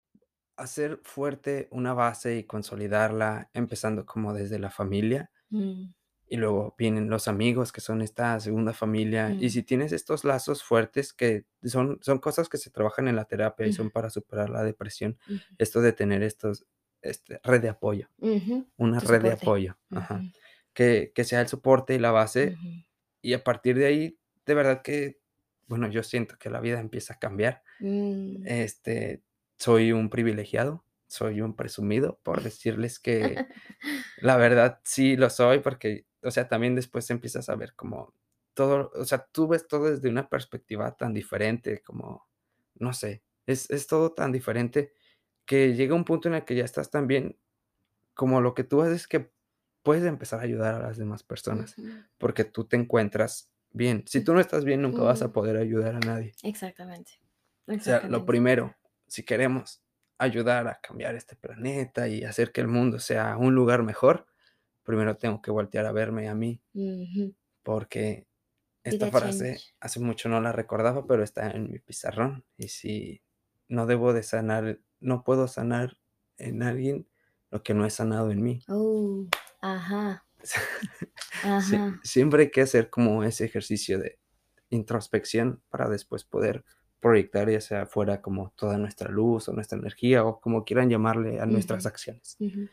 Hacer 0.61 1.01
fuerte 1.03 1.69
una 1.71 1.95
base 1.95 2.37
y 2.37 2.45
consolidarla, 2.45 3.51
empezando 3.55 4.07
como 4.07 4.35
desde 4.35 4.59
la 4.59 4.71
familia, 4.71 5.31
Mm, 5.51 5.93
y 6.33 6.37
luego 6.37 6.77
vienen 6.79 7.11
los 7.11 7.27
amigos, 7.27 7.73
que 7.73 7.81
son 7.81 8.03
esta 8.03 8.39
segunda 8.39 8.73
familia. 8.73 9.31
Y 9.33 9.47
mm, 9.47 9.51
si 9.51 9.63
tienes 9.65 9.93
estos 9.93 10.25
lazos 10.25 10.63
fuertes 10.63 11.13
que 11.13 11.45
son 11.65 11.99
son 12.03 12.19
cosas 12.19 12.49
que 12.49 12.57
se 12.57 12.71
trabajan 12.71 13.09
en 13.09 13.17
la 13.17 13.25
terapia 13.25 13.67
y 13.67 13.73
son 13.73 13.91
para 13.91 14.11
superar 14.11 14.49
la 14.49 14.63
depresión, 14.63 15.19
esto 15.59 15.81
de 15.81 15.93
tener 15.93 16.23
estos, 16.23 16.67
este, 17.03 17.41
red 17.43 17.61
de 17.61 17.69
apoyo, 17.71 18.09
una 18.77 19.01
Tu 19.01 19.09
red 19.09 19.23
de 19.23 19.33
apoyo, 19.33 19.77
ajá, 19.91 20.23
que 20.73 21.11
que 21.17 21.25
sea 21.25 21.41
el 21.41 21.49
soporte 21.49 21.97
y 21.97 21.99
la 21.99 22.13
base, 22.13 22.57
y 23.21 23.33
a 23.33 23.43
partir 23.43 23.77
de 23.77 23.87
ahí, 23.87 24.19
de 24.47 24.55
verdad 24.55 24.83
que, 24.83 25.19
bueno, 25.67 25.89
yo 25.89 26.05
siento 26.05 26.37
que 26.39 26.49
la 26.49 26.61
vida 26.61 26.79
empieza 26.79 27.15
a 27.15 27.19
cambiar. 27.19 27.65
Mm. 27.81 28.47
Este, 28.47 29.23
soy 29.61 29.93
un 29.93 30.11
privilegiado, 30.11 30.85
soy 31.09 31.43
un 31.43 31.57
presumido 31.57 32.21
por 32.25 32.43
decirles 32.43 33.01
que 33.01 33.45
la 34.19 34.37
verdad 34.39 34.81
sí 34.85 35.17
lo 35.17 35.31
soy, 35.31 35.61
porque, 35.61 36.07
o 36.23 36.31
sea, 36.33 36.49
también 36.49 36.75
después 36.77 37.11
empiezas 37.11 37.49
a 37.51 37.57
ver 37.57 37.75
como 37.77 38.15
todo, 38.55 38.93
o 38.95 39.05
sea, 39.07 39.27
tú 39.33 39.49
ves 39.49 39.69
todo 39.69 39.91
desde 39.91 40.09
una 40.11 40.29
perspectiva 40.31 40.97
tan 40.97 41.15
diferente, 41.15 41.83
como, 41.83 42.29
no 42.77 42.93
sé, 42.95 43.25
es 43.47 43.71
es 43.71 43.87
todo 43.89 44.13
tan 44.15 44.33
diferente 44.33 44.95
que 45.47 45.75
llega 45.75 45.95
un 45.97 46.05
punto 46.05 46.29
en 46.29 46.35
el 46.37 46.45
que 46.47 46.57
ya 46.57 46.65
estás 46.65 46.91
tan 46.91 47.07
bien, 47.09 47.39
como 48.15 48.41
lo 48.41 48.55
que 48.55 48.65
tú 48.65 48.83
haces 48.83 49.07
que 49.09 49.33
puedes 49.83 50.05
empezar 50.05 50.41
a 50.41 50.45
ayudar 50.45 50.75
a 50.77 50.81
las 50.81 50.99
demás 50.99 51.23
personas, 51.25 51.79
porque 52.19 52.45
tú 52.45 52.67
te 52.67 52.77
encuentras 52.77 53.53
bien. 53.73 54.05
Si 54.09 54.23
tú 54.25 54.35
no 54.35 54.41
estás 54.41 54.65
bien, 54.65 54.83
nunca 54.83 55.03
vas 55.03 55.23
a 55.23 55.33
poder 55.33 55.57
ayudar 55.57 55.97
a 55.97 56.01
nadie. 56.01 56.39
Exactamente, 56.43 57.13
O 57.79 57.83
sea, 57.85 58.05
lo 58.07 58.25
exactamente. 58.25 58.27
primero, 58.27 58.77
si 59.11 59.25
queremos 59.25 59.83
ayudar 60.19 60.69
a 60.69 60.81
cambiar 60.81 61.17
este 61.17 61.37
planeta 61.37 62.09
y 62.09 62.25
hacer 62.25 62.53
que 62.53 62.61
el 62.63 62.69
mundo 62.69 63.01
sea 63.01 63.37
un 63.37 63.55
lugar 63.57 63.83
mejor, 63.83 64.27
primero 64.85 65.17
tengo 65.17 65.43
que 65.43 65.51
voltear 65.51 65.87
a 65.87 65.93
verme 65.93 66.29
a 66.29 66.35
mí, 66.37 66.63
porque 67.63 68.27
esta 68.85 69.11
frase 69.11 69.45
change. 69.55 69.75
hace 69.81 70.01
mucho 70.01 70.29
no 70.29 70.41
la 70.41 70.53
recordaba, 70.53 71.07
pero 71.07 71.23
está 71.25 71.51
en 71.51 71.71
mi 71.71 71.79
pizarrón. 71.81 72.45
Y 72.57 72.69
si 72.69 73.23
no 73.69 73.87
debo 73.87 74.13
de 74.13 74.23
sanar, 74.23 74.81
no 75.01 75.25
puedo 75.25 75.49
sanar 75.49 75.99
en 76.39 76.63
alguien 76.63 77.09
lo 77.51 77.63
que 77.63 77.75
no 77.75 77.87
he 77.87 77.91
sanado 77.91 78.31
en 78.31 78.43
mí. 78.43 78.65
Oh, 78.69 79.27
ajá, 79.61 80.25
Sie- 81.61 81.77
ajá. 81.77 82.01
siempre 82.03 82.45
hay 82.45 82.51
que 82.51 82.63
hacer 82.63 82.91
como 82.91 83.25
ese 83.25 83.45
ejercicio 83.45 83.99
de 83.99 84.19
introspección 84.71 85.63
para 85.69 85.89
después 85.89 86.25
poder 86.25 86.65
proyectar 87.01 87.51
ya 87.51 87.61
sea 87.61 87.83
afuera 87.83 88.21
como 88.23 88.53
toda 88.57 88.79
nuestra 88.79 89.11
luz 89.11 89.49
o 89.49 89.53
nuestra 89.53 89.79
energía 89.79 90.25
o 90.25 90.41
como 90.41 90.65
quieran 90.65 90.91
llamarle 90.91 91.41
a 91.41 91.47
nuestras 91.47 91.85
Ujú, 91.85 91.87
acciones. 91.87 92.41
ujú. 92.41 92.69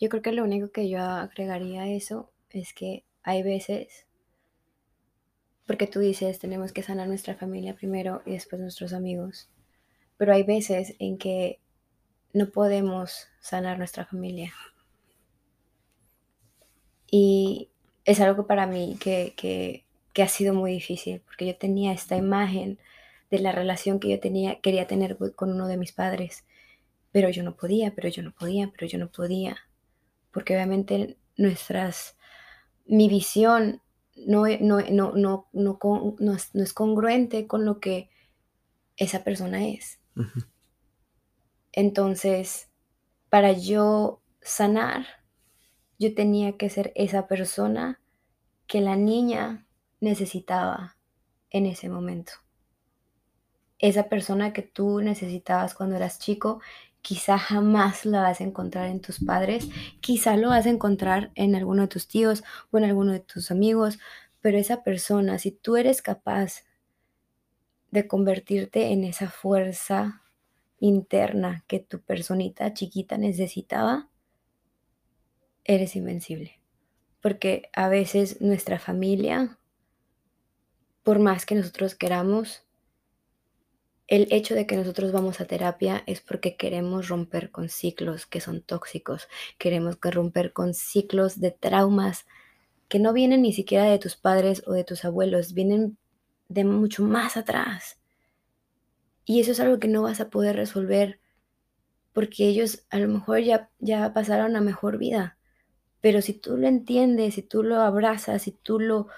Yo 0.00 0.08
creo 0.10 0.22
que 0.22 0.32
lo 0.32 0.44
único 0.44 0.70
que 0.72 0.88
yo 0.90 1.00
agregaría 1.00 1.82
a 1.82 1.88
eso 1.90 2.30
es 2.50 2.74
que 2.74 3.04
hay 3.22 3.42
veces, 3.42 4.06
porque 5.66 5.86
tú 5.86 6.00
dices, 6.00 6.38
tenemos 6.38 6.72
que 6.72 6.82
sanar 6.82 7.08
nuestra 7.08 7.34
familia 7.34 7.74
primero 7.74 8.22
y 8.24 8.32
después 8.32 8.60
nuestros 8.62 8.92
amigos, 8.94 9.48
pero 10.18 10.32
hay 10.34 10.44
veces 10.44 10.94
en 11.00 11.18
que 11.18 11.60
no 12.34 12.50
podemos 12.50 13.28
sanar 13.40 13.78
nuestra 13.78 14.06
familia. 14.06 14.54
Y 17.10 17.68
es 18.04 18.20
algo 18.20 18.46
para 18.46 18.66
mí 18.66 18.96
que, 19.00 19.34
que, 19.36 19.84
que 20.12 20.22
ha 20.22 20.28
sido 20.28 20.54
muy 20.54 20.72
difícil, 20.72 21.20
porque 21.24 21.46
yo 21.46 21.56
tenía 21.56 21.92
esta 21.92 22.16
imagen 22.16 22.78
de 23.30 23.38
la 23.40 23.52
relación 23.52 24.00
que 24.00 24.10
yo 24.10 24.20
tenía, 24.20 24.60
quería 24.60 24.86
tener 24.86 25.16
co- 25.18 25.34
con 25.34 25.52
uno 25.52 25.68
de 25.68 25.76
mis 25.76 25.92
padres, 25.92 26.44
pero 27.12 27.30
yo 27.30 27.42
no 27.44 27.56
podía, 27.56 27.94
pero 27.94 28.08
yo 28.08 28.22
no 28.22 28.32
podía, 28.32 28.70
pero 28.74 28.86
yo 28.88 28.98
no 28.98 29.10
podía, 29.10 29.56
porque 30.32 30.54
obviamente 30.54 31.18
nuestras, 31.36 32.16
mi 32.86 33.08
visión 33.08 33.82
no, 34.16 34.44
no, 34.60 34.80
no, 34.80 35.12
no, 35.14 35.48
no, 35.52 36.34
es, 36.34 36.54
no 36.54 36.62
es 36.64 36.72
congruente 36.74 37.46
con 37.46 37.64
lo 37.66 37.80
que 37.80 38.10
esa 38.96 39.24
persona 39.24 39.66
es. 39.68 40.00
Entonces, 41.72 42.70
para 43.30 43.52
yo 43.52 44.22
sanar, 44.42 45.06
yo 45.98 46.14
tenía 46.14 46.56
que 46.58 46.70
ser 46.70 46.92
esa 46.96 47.28
persona 47.28 48.00
que 48.66 48.80
la 48.82 48.96
niña 48.96 49.66
necesitaba 50.00 50.96
en 51.50 51.66
ese 51.66 51.88
momento. 51.90 52.32
Esa 53.78 54.08
persona 54.08 54.52
que 54.52 54.62
tú 54.62 55.00
necesitabas 55.00 55.74
cuando 55.74 55.96
eras 55.96 56.18
chico, 56.18 56.60
quizá 57.02 57.38
jamás 57.38 58.04
la 58.04 58.22
vas 58.22 58.40
a 58.40 58.44
encontrar 58.44 58.88
en 58.88 59.00
tus 59.00 59.20
padres, 59.24 59.68
quizá 60.00 60.36
lo 60.36 60.48
vas 60.48 60.66
a 60.66 60.70
encontrar 60.70 61.30
en 61.34 61.54
alguno 61.54 61.82
de 61.82 61.88
tus 61.88 62.08
tíos 62.08 62.42
o 62.72 62.78
en 62.78 62.84
alguno 62.84 63.12
de 63.12 63.20
tus 63.20 63.50
amigos, 63.50 63.98
pero 64.40 64.58
esa 64.58 64.82
persona, 64.82 65.38
si 65.38 65.52
tú 65.52 65.76
eres 65.76 66.02
capaz 66.02 66.64
de 67.90 68.08
convertirte 68.08 68.92
en 68.92 69.04
esa 69.04 69.30
fuerza 69.30 70.22
interna 70.80 71.64
que 71.66 71.78
tu 71.78 72.00
personita 72.00 72.74
chiquita 72.74 73.18
necesitaba, 73.18 74.08
eres 75.64 75.96
invencible. 75.96 76.60
Porque 77.20 77.70
a 77.72 77.88
veces 77.88 78.40
nuestra 78.40 78.78
familia, 78.78 79.58
por 81.02 81.18
más 81.18 81.46
que 81.46 81.54
nosotros 81.54 81.94
queramos, 81.94 82.65
el 84.08 84.28
hecho 84.30 84.54
de 84.54 84.66
que 84.66 84.76
nosotros 84.76 85.10
vamos 85.12 85.40
a 85.40 85.46
terapia 85.46 86.02
es 86.06 86.20
porque 86.20 86.56
queremos 86.56 87.08
romper 87.08 87.50
con 87.50 87.68
ciclos 87.68 88.26
que 88.26 88.40
son 88.40 88.62
tóxicos, 88.62 89.28
queremos 89.58 89.98
romper 90.00 90.52
con 90.52 90.74
ciclos 90.74 91.40
de 91.40 91.50
traumas 91.50 92.26
que 92.88 93.00
no 93.00 93.12
vienen 93.12 93.42
ni 93.42 93.52
siquiera 93.52 93.84
de 93.84 93.98
tus 93.98 94.16
padres 94.16 94.62
o 94.66 94.72
de 94.72 94.84
tus 94.84 95.04
abuelos, 95.04 95.54
vienen 95.54 95.98
de 96.48 96.64
mucho 96.64 97.02
más 97.02 97.36
atrás. 97.36 97.98
Y 99.24 99.40
eso 99.40 99.50
es 99.50 99.58
algo 99.60 99.80
que 99.80 99.88
no 99.88 100.02
vas 100.02 100.20
a 100.20 100.30
poder 100.30 100.54
resolver 100.54 101.18
porque 102.12 102.46
ellos 102.46 102.86
a 102.90 102.98
lo 102.98 103.08
mejor 103.08 103.40
ya, 103.40 103.70
ya 103.80 104.14
pasaron 104.14 104.54
a 104.54 104.60
mejor 104.60 104.98
vida. 104.98 105.36
Pero 106.00 106.22
si 106.22 106.32
tú 106.32 106.56
lo 106.56 106.68
entiendes, 106.68 107.34
si 107.34 107.42
tú 107.42 107.64
lo 107.64 107.80
abrazas, 107.80 108.42
si 108.42 108.52
tú 108.52 108.78
lo, 108.78 109.08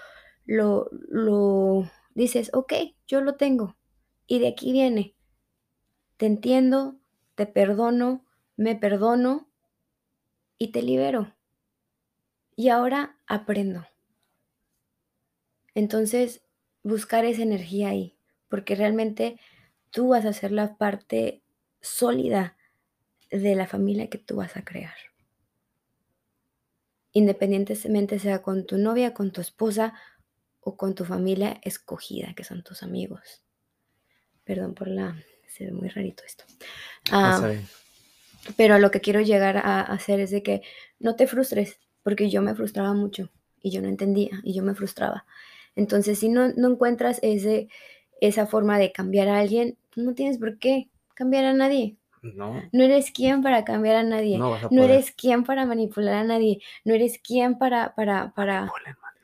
lo, 0.47 0.89
lo 1.11 1.91
dices, 2.15 2.51
ok, 2.55 2.73
yo 3.07 3.21
lo 3.21 3.35
tengo. 3.35 3.77
Y 4.29 4.39
de 4.39 4.49
aquí 4.49 4.71
viene. 4.71 5.17
Te 6.19 6.27
entiendo, 6.27 7.01
te 7.35 7.47
perdono, 7.47 8.25
me 8.57 8.77
perdono 8.77 9.49
y 10.59 10.71
te 10.71 10.83
libero. 10.83 11.35
Y 12.55 12.69
ahora 12.69 13.19
aprendo. 13.27 13.87
Entonces, 15.75 16.43
buscar 16.83 17.25
esa 17.25 17.43
energía 17.43 17.89
ahí, 17.89 18.19
porque 18.49 18.75
realmente 18.75 19.41
tú 19.91 20.09
vas 20.09 20.27
a 20.27 20.33
ser 20.33 20.53
la 20.53 20.77
parte 20.77 21.43
sólida 21.81 22.57
de 23.31 23.55
la 23.55 23.67
familia 23.67 24.11
que 24.11 24.19
tú 24.19 24.37
vas 24.37 24.57
a 24.57 24.65
crear. 24.65 24.97
Independientemente 27.13 28.19
sea 28.19 28.43
con 28.43 28.67
tu 28.67 28.77
novia, 28.77 29.15
con 29.15 29.33
tu 29.33 29.41
esposa 29.41 29.95
o 30.61 30.77
con 30.77 30.95
tu 30.95 31.07
familia 31.07 31.61
escogida, 31.63 32.35
que 32.35 32.45
son 32.45 32.63
tus 32.63 32.83
amigos. 32.83 33.43
Perdón 34.49 34.73
por 34.73 34.89
la... 34.89 35.15
Se 35.47 35.67
ve 35.67 35.73
muy 35.73 35.91
rarito 35.91 36.23
esto. 36.25 36.45
Ah, 37.13 37.53
pero 38.57 38.79
lo 38.79 38.91
que 38.91 39.03
quiero 39.03 39.21
llegar 39.21 39.59
a 39.59 39.83
hacer 39.83 40.21
es 40.21 40.31
de 40.31 40.43
que 40.43 40.63
no 40.99 41.17
te 41.17 41.27
frustres, 41.27 41.79
porque 42.03 42.31
yo 42.31 42.41
me 42.41 42.55
frustraba 42.55 42.95
mucho 42.95 43.29
y 43.61 43.71
yo 43.71 43.83
no 43.83 43.89
entendía 43.89 44.41
y 44.43 44.55
yo 44.55 44.63
me 44.63 44.75
frustraba. 44.75 45.27
Entonces, 45.77 46.19
si 46.19 46.31
no, 46.31 46.49
no 46.57 46.71
encuentras 46.71 47.19
ese, 47.23 47.69
esa 48.23 48.47
forma 48.47 48.79
de 48.79 48.91
cambiar 48.91 49.29
a 49.29 49.39
alguien, 49.39 49.77
no 49.97 50.15
tienes 50.15 50.39
por 50.39 50.59
qué 50.59 50.89
cambiar 51.13 51.45
a 51.45 51.53
nadie. 51.53 51.97
No. 52.23 52.63
No 52.73 52.85
eres 52.85 53.11
quien 53.11 53.43
para 53.43 53.65
cambiar 53.65 53.97
a 53.97 54.03
nadie. 54.03 54.39
No, 54.39 54.83
eres 54.83 55.13
quien 55.13 55.45
para 55.45 55.67
manipular 55.67 56.15
a 56.15 56.25
nadie. 56.25 56.63
No 56.85 56.95
eres 56.95 57.19
quien 57.19 57.59
para, 57.59 57.95
para, 57.95 58.33
para. 58.33 58.73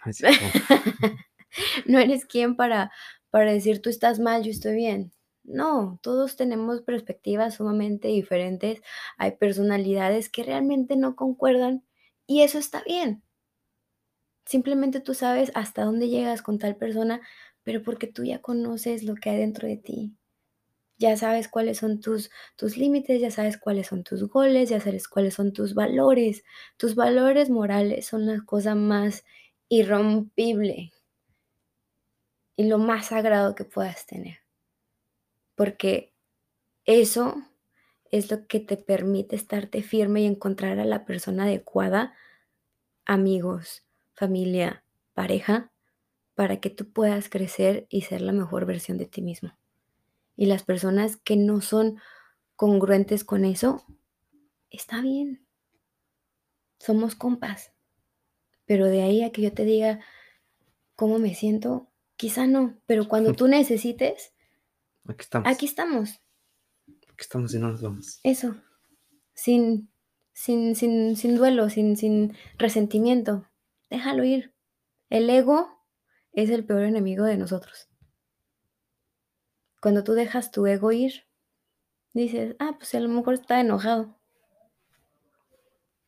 no 1.86 1.98
eres 1.98 2.24
quien 2.26 2.56
para, 2.56 2.92
para 3.34 3.52
decir 3.52 3.82
tú 3.82 3.90
estás 3.90 4.20
mal, 4.20 4.44
yo 4.44 4.52
estoy 4.52 4.76
bien. 4.76 5.12
No, 5.42 5.98
todos 6.04 6.36
tenemos 6.36 6.82
perspectivas 6.82 7.54
sumamente 7.56 8.06
diferentes. 8.06 8.80
Hay 9.18 9.32
personalidades 9.32 10.28
que 10.28 10.44
realmente 10.44 10.94
no 10.94 11.16
concuerdan 11.16 11.82
y 12.28 12.42
eso 12.42 12.58
está 12.58 12.84
bien. 12.84 13.24
Simplemente 14.46 15.00
tú 15.00 15.14
sabes 15.14 15.50
hasta 15.56 15.82
dónde 15.82 16.08
llegas 16.08 16.42
con 16.42 16.60
tal 16.60 16.76
persona, 16.76 17.22
pero 17.64 17.82
porque 17.82 18.06
tú 18.06 18.22
ya 18.22 18.40
conoces 18.40 19.02
lo 19.02 19.16
que 19.16 19.30
hay 19.30 19.38
dentro 19.38 19.66
de 19.66 19.78
ti. 19.78 20.14
Ya 20.98 21.16
sabes 21.16 21.48
cuáles 21.48 21.78
son 21.78 22.00
tus, 22.00 22.30
tus 22.56 22.76
límites, 22.76 23.20
ya 23.20 23.32
sabes 23.32 23.58
cuáles 23.58 23.88
son 23.88 24.04
tus 24.04 24.28
goles, 24.28 24.70
ya 24.70 24.78
sabes 24.80 25.08
cuáles 25.08 25.34
son 25.34 25.52
tus 25.52 25.74
valores. 25.74 26.44
Tus 26.76 26.94
valores 26.94 27.50
morales 27.50 28.06
son 28.06 28.26
la 28.26 28.44
cosa 28.46 28.76
más 28.76 29.24
irrompible 29.68 30.92
y 32.56 32.64
lo 32.64 32.78
más 32.78 33.06
sagrado 33.06 33.54
que 33.54 33.64
puedas 33.64 34.06
tener. 34.06 34.38
Porque 35.54 36.14
eso 36.84 37.36
es 38.10 38.30
lo 38.30 38.46
que 38.46 38.60
te 38.60 38.76
permite 38.76 39.36
estarte 39.36 39.82
firme 39.82 40.22
y 40.22 40.26
encontrar 40.26 40.78
a 40.78 40.84
la 40.84 41.04
persona 41.04 41.44
adecuada, 41.44 42.14
amigos, 43.04 43.84
familia, 44.14 44.84
pareja, 45.14 45.72
para 46.34 46.60
que 46.60 46.70
tú 46.70 46.92
puedas 46.92 47.28
crecer 47.28 47.86
y 47.88 48.02
ser 48.02 48.20
la 48.20 48.32
mejor 48.32 48.66
versión 48.66 48.98
de 48.98 49.06
ti 49.06 49.22
mismo. 49.22 49.56
Y 50.36 50.46
las 50.46 50.64
personas 50.64 51.16
que 51.16 51.36
no 51.36 51.60
son 51.60 52.00
congruentes 52.56 53.24
con 53.24 53.44
eso, 53.44 53.84
está 54.70 55.00
bien. 55.00 55.46
Somos 56.78 57.14
compas. 57.14 57.72
Pero 58.66 58.86
de 58.86 59.02
ahí 59.02 59.22
a 59.22 59.30
que 59.30 59.42
yo 59.42 59.52
te 59.52 59.64
diga 59.64 60.00
cómo 60.96 61.18
me 61.18 61.34
siento, 61.34 61.90
quizá 62.16 62.46
no. 62.46 62.78
Pero 62.86 63.08
cuando 63.08 63.32
tú 63.34 63.48
necesites, 63.48 64.34
aquí 65.06 65.22
estamos. 65.22 65.48
Aquí 65.48 65.66
estamos. 65.66 66.10
Aquí 66.88 67.20
estamos 67.20 67.54
y 67.54 67.58
no 67.58 67.68
nos 67.68 67.82
vamos. 67.82 68.20
Eso. 68.22 68.56
Sin, 69.34 69.90
sin, 70.32 70.76
sin, 70.76 71.16
sin 71.16 71.36
duelo, 71.36 71.70
sin, 71.70 71.96
sin 71.96 72.36
resentimiento. 72.58 73.48
Déjalo 73.90 74.24
ir. 74.24 74.54
El 75.10 75.30
ego 75.30 75.68
es 76.32 76.50
el 76.50 76.64
peor 76.64 76.82
enemigo 76.82 77.24
de 77.24 77.36
nosotros. 77.36 77.88
Cuando 79.80 80.02
tú 80.02 80.14
dejas 80.14 80.50
tu 80.50 80.66
ego 80.66 80.92
ir, 80.92 81.24
dices, 82.12 82.56
ah, 82.58 82.74
pues 82.78 82.94
a 82.94 83.00
lo 83.00 83.08
mejor 83.08 83.34
está 83.34 83.60
enojado. 83.60 84.18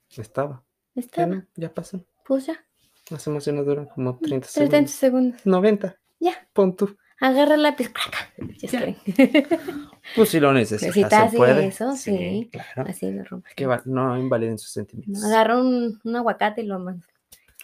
Estaba. 0.09 0.65
Estaba. 0.95 1.47
Ya, 1.57 1.73
pasó. 1.75 2.05
Pues 2.25 2.47
ya. 2.47 2.66
Las 3.11 3.27
emociones 3.27 3.65
duran 3.65 3.87
como 3.87 4.19
30 4.19 4.49
segundos. 4.49 4.71
30 4.71 4.93
segundos. 4.93 5.47
90. 5.47 5.97
Ya. 6.19 6.49
Pon 6.53 6.77
tú. 6.77 6.97
Agarra 7.21 7.55
el 7.55 7.63
lápiz. 7.63 7.91
Ya, 8.61 8.69
ya. 8.69 8.97
Pues 10.15 10.29
si 10.29 10.39
lo 10.39 10.53
necesitas. 10.53 10.95
Si 10.95 11.05
te 11.05 11.17
hace 11.17 11.67
eso, 11.67 11.97
sí. 11.97 12.49
Claro. 12.53 12.89
Así 12.89 13.11
lo 13.11 13.25
rompes. 13.25 13.55
Que 13.57 13.67
no 13.87 14.17
invaliden 14.17 14.57
sus 14.57 14.71
sentimientos. 14.71 15.25
Agarra 15.25 15.59
un, 15.59 16.01
un 16.05 16.17
aguacate 16.17 16.63
y 16.63 16.67
lo 16.67 16.79
mandas. 16.79 17.09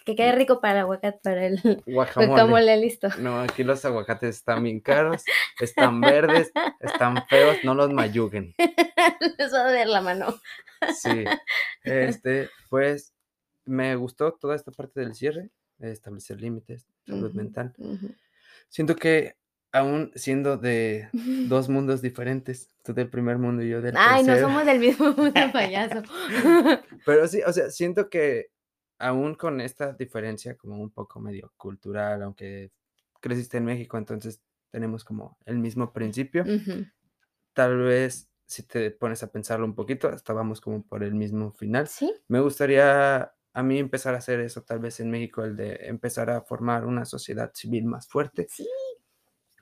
Que 0.05 0.17
quede 0.17 0.33
rico 0.33 0.59
para 0.59 0.73
el 0.73 0.79
aguacate, 0.81 1.19
para 1.23 1.45
el 1.45 1.61
guacamole. 1.85 2.75
listo. 2.77 3.07
No, 3.19 3.39
aquí 3.39 3.63
los 3.63 3.85
aguacates 3.85 4.35
están 4.35 4.63
bien 4.63 4.81
caros, 4.81 5.23
están 5.61 6.01
verdes, 6.01 6.51
están 6.81 7.25
feos, 7.27 7.57
no 7.63 7.73
los 7.73 7.93
mayuguen. 7.93 8.53
Eso 9.37 9.55
va 9.55 9.69
a 9.69 9.71
ver 9.71 9.87
la 9.87 10.01
mano. 10.01 10.35
Sí. 10.93 11.23
Este, 11.83 12.49
pues 12.69 13.12
me 13.65 13.95
gustó 13.95 14.33
toda 14.33 14.55
esta 14.55 14.71
parte 14.71 14.99
del 14.99 15.15
cierre, 15.15 15.49
establecer 15.79 16.41
límites, 16.41 16.87
salud 17.05 17.33
mental. 17.33 17.73
Siento 18.69 18.95
que 18.95 19.35
aún 19.73 20.11
siendo 20.15 20.57
de 20.57 21.09
dos 21.49 21.67
mundos 21.67 22.01
diferentes, 22.01 22.69
tú 22.83 22.93
del 22.93 23.09
primer 23.09 23.37
mundo 23.37 23.63
y 23.63 23.69
yo 23.69 23.81
del 23.81 23.95
Ay, 23.97 24.23
no 24.23 24.37
somos 24.39 24.65
del 24.65 24.79
mismo 24.79 25.11
mundo, 25.17 25.41
payaso. 25.51 26.03
Pero 27.05 27.27
sí, 27.27 27.41
o 27.45 27.51
sea, 27.51 27.69
siento 27.69 28.09
que 28.09 28.51
aún 28.99 29.35
con 29.35 29.59
esta 29.59 29.91
diferencia 29.93 30.55
como 30.55 30.81
un 30.81 30.91
poco 30.91 31.19
medio 31.19 31.51
cultural, 31.57 32.21
aunque 32.23 32.71
creciste 33.19 33.57
en 33.57 33.65
México, 33.65 33.97
entonces 33.97 34.41
tenemos 34.69 35.03
como 35.03 35.37
el 35.45 35.59
mismo 35.59 35.91
principio, 35.91 36.45
tal 37.53 37.77
vez 37.79 38.29
si 38.45 38.63
te 38.63 38.91
pones 38.91 39.23
a 39.23 39.31
pensarlo 39.31 39.65
un 39.65 39.75
poquito, 39.75 40.09
estábamos 40.09 40.61
como 40.61 40.83
por 40.83 41.03
el 41.03 41.15
mismo 41.15 41.51
final. 41.51 41.87
Sí. 41.87 42.13
Me 42.27 42.39
gustaría 42.39 43.33
a 43.53 43.61
mí 43.61 43.77
empezar 43.77 44.15
a 44.15 44.17
hacer 44.17 44.39
eso 44.39 44.63
tal 44.63 44.79
vez 44.79 44.99
en 44.99 45.11
México, 45.11 45.43
el 45.43 45.55
de 45.55 45.75
empezar 45.83 46.29
a 46.29 46.41
formar 46.41 46.85
una 46.85 47.05
sociedad 47.05 47.51
civil 47.53 47.85
más 47.85 48.07
fuerte. 48.07 48.47
Sí. 48.49 48.67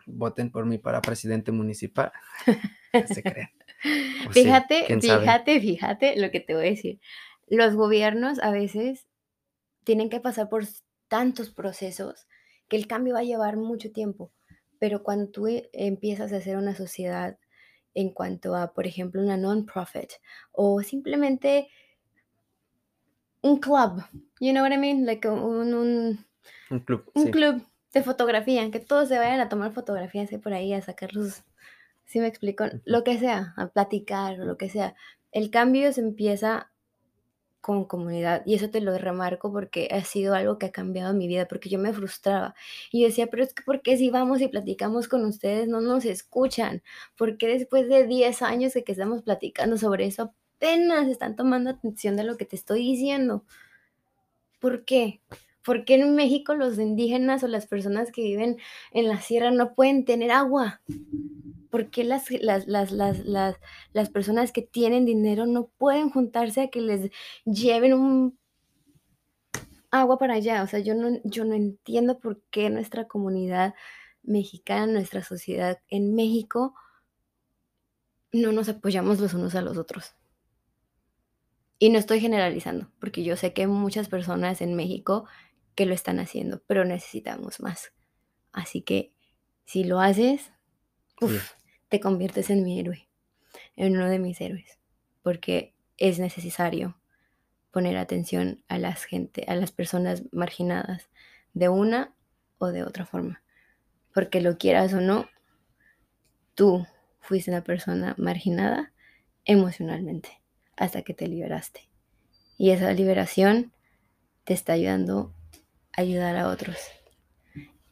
Voten 0.06 0.50
por 0.50 0.66
mí 0.66 0.78
para 0.78 1.02
presidente 1.02 1.52
municipal. 1.52 2.12
se 3.08 3.22
crean. 3.22 3.50
fíjate, 4.32 5.00
fíjate, 5.00 5.60
fíjate 5.60 6.16
lo 6.20 6.32
que 6.32 6.40
te 6.40 6.54
voy 6.54 6.68
a 6.68 6.70
decir. 6.70 7.00
Los 7.48 7.76
gobiernos 7.76 8.40
a 8.40 8.52
veces 8.52 9.08
tienen 9.84 10.10
que 10.10 10.22
pasar 10.22 10.48
por 10.48 10.64
tantos 11.10 11.50
procesos 11.50 12.28
que 12.70 12.78
el 12.78 12.88
cambio 12.88 13.16
va 13.16 13.20
a 13.20 13.24
llevar 13.24 13.58
mucho 13.58 13.92
tiempo. 13.92 14.32
Pero 14.80 15.04
cuando 15.04 15.30
tú 15.30 15.48
e, 15.48 15.70
empiezas 15.74 16.32
a 16.32 16.38
hacer 16.38 16.56
una 16.56 16.76
sociedad 16.76 17.38
en 17.94 18.14
cuanto 18.14 18.56
a, 18.56 18.74
por 18.74 18.88
ejemplo, 18.88 19.22
una 19.22 19.36
non-profit 19.36 20.14
o 20.54 20.82
simplemente 20.82 21.68
un 23.42 23.58
club, 23.60 24.04
you 24.40 24.52
know 24.52 24.64
what 24.64 24.72
I 24.74 24.78
mean? 24.78 25.06
Like 25.06 25.28
un, 25.28 25.74
un, 25.74 26.26
Un 26.70 26.80
club. 26.80 27.04
un 27.14 27.28
sí. 27.28 27.32
club 27.32 27.62
de 27.94 28.04
fotografía, 28.04 28.70
que 28.72 28.80
todos 28.80 29.10
se 29.10 29.18
vayan 29.18 29.40
a 29.42 29.50
tomar 29.50 29.74
fotografías 29.74 30.32
ahí 30.32 30.38
por 30.38 30.54
ahí, 30.54 30.74
a 30.74 30.82
sacarlos, 30.82 31.44
¿sí 32.06 32.20
me 32.20 32.28
explico? 32.28 32.66
Lo 32.86 33.04
que 33.04 33.20
sea, 33.20 33.54
a 33.58 33.68
platicar 33.70 34.40
o 34.42 34.46
lo 34.46 34.58
que 34.58 34.70
sea. 34.70 34.96
El 35.32 35.50
cambio 35.52 35.92
se 35.94 36.02
empieza 36.02 36.72
con 37.62 37.86
comunidad 37.86 38.42
y 38.46 38.56
eso 38.56 38.70
te 38.72 38.82
lo 38.82 38.98
remarco 38.98 39.52
porque 39.52 39.88
ha 39.92 40.04
sido 40.04 40.34
algo 40.34 40.58
que 40.58 40.68
ha 40.68 40.72
cambiado 40.72 41.14
mi 41.14 41.28
vida, 41.28 41.48
porque 41.48 41.70
yo 41.70 41.78
me 41.80 41.94
frustraba 41.94 42.56
y 42.92 43.04
decía, 43.06 43.28
pero 43.28 43.44
es 43.44 43.54
que 43.54 43.64
¿por 43.64 43.82
qué 43.84 43.98
si 43.98 44.10
vamos 44.10 44.42
y 44.42 44.48
platicamos 44.48 45.08
con 45.08 45.26
ustedes 45.26 45.68
no 45.68 45.80
nos 45.82 46.06
escuchan? 46.06 46.82
¿Por 47.18 47.38
qué 47.38 47.48
después 47.48 47.88
de 47.88 48.08
10 48.08 48.42
años 48.42 48.74
de 48.74 48.84
que 48.84 48.94
estamos 48.94 49.22
platicando 49.24 49.78
sobre 49.78 50.06
eso 50.08 50.34
apenas 50.62 51.08
están 51.08 51.36
tomando 51.36 51.72
atención 51.72 52.16
de 52.16 52.24
lo 52.24 52.38
que 52.38 52.46
te 52.46 52.56
estoy 52.56 52.80
diciendo? 52.84 53.44
¿Por 54.60 54.86
qué? 54.86 55.20
¿Por 55.66 55.86
qué 55.86 55.96
en 55.96 56.16
México 56.16 56.54
los 56.54 56.78
indígenas 56.78 57.44
o 57.44 57.48
las 57.48 57.66
personas 57.66 58.12
que 58.12 58.22
viven 58.22 58.58
en 58.92 59.08
la 59.08 59.20
sierra 59.20 59.50
no 59.50 59.74
pueden 59.74 60.06
tener 60.06 60.32
agua? 60.32 60.82
¿Por 61.72 61.90
qué 61.90 62.04
las, 62.04 62.30
las, 62.30 62.68
las, 62.68 62.92
las, 62.92 63.56
las, 63.94 64.10
personas 64.10 64.52
que 64.52 64.62
tienen 64.62 65.06
dinero 65.06 65.48
no 65.48 65.68
pueden 65.78 66.12
juntarse 66.12 66.62
a 66.62 66.70
que 66.70 66.82
les 66.82 67.12
lleven 67.46 67.94
un 67.94 68.38
agua 69.90 70.20
para 70.20 70.36
allá? 70.36 70.62
O 70.62 70.68
sea, 70.68 70.80
yo 70.80 70.94
no, 70.94 71.20
yo 71.24 71.44
no 71.44 71.56
entiendo 71.56 72.20
por 72.20 72.42
qué 72.52 72.70
nuestra 72.70 73.08
comunidad 73.08 73.74
mexicana, 74.22 74.86
nuestra 74.86 75.24
sociedad 75.24 75.80
en 75.88 76.14
México, 76.14 76.76
no 78.32 78.52
nos 78.52 78.70
apoyamos 78.70 79.20
los 79.20 79.34
unos 79.34 79.56
a 79.56 79.62
los 79.62 79.78
otros. 79.78 80.16
Y 81.84 81.90
no 81.90 81.98
estoy 81.98 82.20
generalizando, 82.20 82.92
porque 83.00 83.24
yo 83.24 83.36
sé 83.36 83.54
que 83.54 83.64
hay 83.64 83.68
muchas 83.68 84.08
personas 84.08 84.62
en 84.62 84.76
México 84.76 85.26
que 85.74 85.88
lo 85.88 85.96
están 85.96 86.20
haciendo, 86.20 86.62
pero 86.68 86.86
necesitamos 86.86 87.60
más. 87.60 87.92
Así 88.52 88.84
que 88.84 89.16
si 89.66 89.84
lo 89.84 90.00
haces, 90.00 90.52
uf, 91.20 91.32
Sí. 91.32 91.40
te 91.90 92.00
conviertes 92.00 92.52
en 92.52 92.64
mi 92.64 92.80
héroe, 92.80 93.10
en 93.76 93.96
uno 93.96 94.10
de 94.10 94.20
mis 94.20 94.40
héroes, 94.42 94.78
porque 95.24 95.74
es 95.98 96.20
necesario 96.20 97.02
poner 97.72 97.98
atención 97.98 98.64
a 98.68 98.78
las 98.78 99.04
gente, 99.06 99.46
a 99.48 99.56
las 99.56 99.72
personas 99.72 100.22
marginadas 100.32 101.10
de 101.56 101.70
una 101.70 102.14
o 102.60 102.68
de 102.68 102.84
otra 102.84 103.08
forma, 103.08 103.42
porque 104.14 104.40
lo 104.40 104.60
quieras 104.60 104.94
o 104.94 105.02
no, 105.02 105.28
tú 106.54 106.86
fuiste 107.22 107.50
una 107.50 107.64
persona 107.64 108.14
marginada 108.20 108.94
emocionalmente 109.46 110.41
hasta 110.78 111.02
que 111.02 111.14
te 111.14 111.28
liberaste. 111.28 111.90
Y 112.58 112.72
esa 112.72 112.92
liberación 112.94 113.72
te 114.44 114.54
está 114.54 114.74
ayudando 114.74 115.34
a 115.96 116.02
ayudar 116.02 116.36
a 116.38 116.50
otros. 116.50 116.78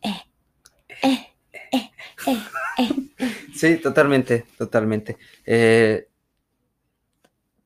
Eh, 0.01 0.21
eh, 1.03 1.27
eh. 1.71 1.89
Sí, 3.53 3.77
totalmente, 3.77 4.45
totalmente. 4.57 5.17
Eh, 5.45 6.07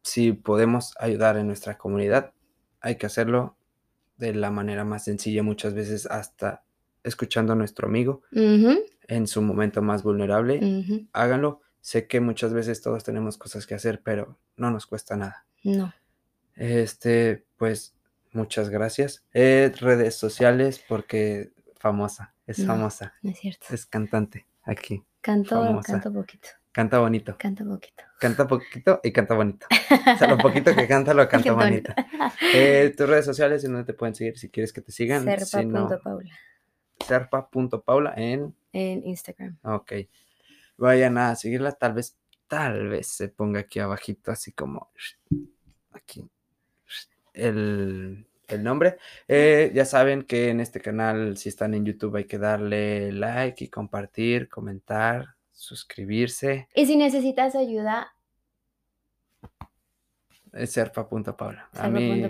si 0.01 0.33
podemos 0.33 0.93
ayudar 0.99 1.37
en 1.37 1.47
nuestra 1.47 1.77
comunidad, 1.77 2.33
hay 2.81 2.97
que 2.97 3.05
hacerlo 3.05 3.57
de 4.17 4.33
la 4.33 4.51
manera 4.51 4.83
más 4.83 5.05
sencilla, 5.05 5.43
muchas 5.43 5.73
veces 5.73 6.05
hasta 6.05 6.63
escuchando 7.03 7.53
a 7.53 7.55
nuestro 7.55 7.87
amigo 7.87 8.21
en 8.31 9.27
su 9.27 9.41
momento 9.41 9.81
más 9.81 10.03
vulnerable. 10.03 10.59
ujú. 10.61 11.07
Háganlo. 11.13 11.61
Sé 11.83 12.07
que 12.07 12.21
muchas 12.21 12.53
veces 12.53 12.81
todos 12.81 13.03
tenemos 13.03 13.37
cosas 13.37 13.67
que 13.67 13.75
hacer, 13.75 14.01
pero 14.01 14.37
no 14.55 14.71
nos 14.71 14.85
cuesta 14.87 15.17
nada. 15.17 15.45
No. 15.65 15.93
Este, 16.55 17.43
pues, 17.57 17.93
muchas 18.31 18.69
gracias. 18.69 19.25
Eh, 19.33 19.69
redes 19.81 20.15
sociales, 20.15 20.81
porque 20.87 21.51
famosa, 21.75 22.33
es 22.47 22.59
No. 22.59 22.67
famosa, 22.67 23.13
No 23.21 23.31
es 23.31 23.39
cierto. 23.39 23.65
es 23.71 23.85
cantante 23.85 24.47
aquí. 24.63 25.03
Canto, 25.19 25.81
canto 25.85 26.13
poquito. 26.13 26.47
Canta 26.71 26.99
bonito. 26.99 27.35
Canto 27.37 27.65
poquito. 27.65 28.03
Canta 28.17 28.47
poquito 28.47 29.01
y 29.03 29.11
canta 29.11 29.35
bonito. 29.35 29.67
O 30.15 30.17
sea, 30.17 30.27
lo 30.29 30.37
poquito 30.37 30.73
que 30.73 30.87
canta 30.87 31.13
lo 31.13 31.27
canta 31.27 31.51
bonito. 31.51 31.93
Eh, 32.53 32.93
tus 32.97 33.09
redes 33.09 33.25
sociales 33.25 33.61
en 33.65 33.73
donde 33.73 33.85
te 33.85 33.93
pueden 33.93 34.15
seguir 34.15 34.37
si 34.39 34.49
quieres 34.49 34.71
que 34.71 34.79
te 34.81 34.93
sigan. 34.93 35.23
Si 35.39 35.65
no, 35.65 35.89
Serpa.paula 35.89 36.33
serpa.paula 37.05 38.13
en. 38.15 38.55
en 38.71 39.05
Instagram. 39.05 39.57
Ok. 39.63 39.91
Vayan 40.77 41.17
a 41.17 41.35
seguirla. 41.35 41.71
Tal 41.73 41.93
vez, 41.93 42.17
tal 42.47 42.89
vez 42.89 43.07
se 43.07 43.29
ponga 43.29 43.61
aquí 43.61 43.79
abajito, 43.79 44.31
así 44.31 44.51
como. 44.51 44.91
Aquí. 45.91 46.27
El, 47.33 48.27
el 48.47 48.63
nombre. 48.63 48.97
Eh, 49.27 49.71
ya 49.73 49.85
saben 49.85 50.23
que 50.23 50.49
en 50.49 50.59
este 50.59 50.79
canal, 50.79 51.37
si 51.37 51.49
están 51.49 51.73
en 51.73 51.85
YouTube, 51.85 52.15
hay 52.17 52.25
que 52.25 52.37
darle 52.37 53.11
like 53.11 53.63
y 53.63 53.69
compartir, 53.69 54.49
comentar, 54.49 55.35
suscribirse. 55.51 56.67
Y 56.75 56.85
si 56.85 56.95
necesitas 56.95 57.55
ayuda, 57.55 58.13
Es 60.51 60.71
serpa.paula. 60.71 61.69
A 61.73 61.89
mí, 61.89 62.23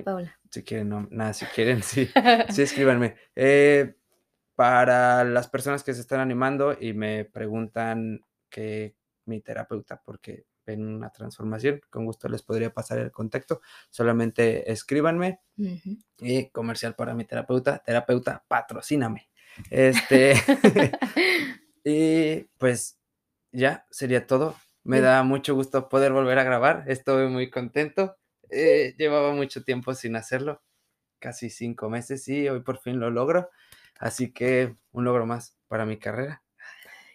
si 0.49 0.63
quieren, 0.63 0.89
no, 0.89 1.07
nada, 1.11 1.33
si 1.33 1.45
quieren, 1.47 1.83
sí. 1.83 2.09
Sí, 2.49 2.61
escríbanme. 2.61 3.15
Eh, 3.35 3.95
para 4.55 5.23
las 5.23 5.49
personas 5.49 5.83
que 5.83 5.93
se 5.93 6.01
están 6.01 6.19
animando 6.19 6.77
y 6.79 6.93
me 6.93 7.25
preguntan 7.25 8.23
que 8.53 8.95
mi 9.25 9.41
terapeuta, 9.41 9.99
porque 10.05 10.45
ven 10.65 10.85
una 10.85 11.09
transformación, 11.09 11.81
con 11.89 12.05
gusto 12.05 12.30
les 12.30 12.43
podría 12.43 12.71
pasar 12.71 12.99
el 12.99 13.11
contacto. 13.11 13.61
Solamente 13.89 14.71
escríbanme 14.71 15.41
y 16.19 16.49
comercial 16.51 16.93
para 16.95 17.15
mi 17.15 17.25
terapeuta. 17.25 17.80
Terapeuta, 17.80 18.45
patrocíname. 18.47 19.30
Este, 19.71 20.35
y 21.84 22.43
pues 22.59 22.99
ya 23.51 23.88
sería 23.89 24.27
todo. 24.27 24.55
Me 24.84 25.01
da 25.01 25.23
mucho 25.23 25.55
gusto 25.55 25.89
poder 25.89 26.11
volver 26.11 26.38
a 26.38 26.43
grabar. 26.43 26.84
Estoy 26.88 27.27
muy 27.30 27.49
contento. 27.49 28.17
Eh, 28.49 28.93
llevaba 28.97 29.34
mucho 29.34 29.63
tiempo 29.63 29.95
sin 29.95 30.15
hacerlo, 30.15 30.61
casi 31.19 31.49
cinco 31.49 31.89
meses, 31.89 32.27
y 32.27 32.47
hoy 32.49 32.61
por 32.61 32.77
fin 32.77 32.99
lo 32.99 33.09
logro. 33.09 33.49
Así 33.99 34.31
que 34.31 34.75
un 34.91 35.05
logro 35.05 35.25
más 35.25 35.57
para 35.67 35.85
mi 35.85 35.97
carrera. 35.97 36.42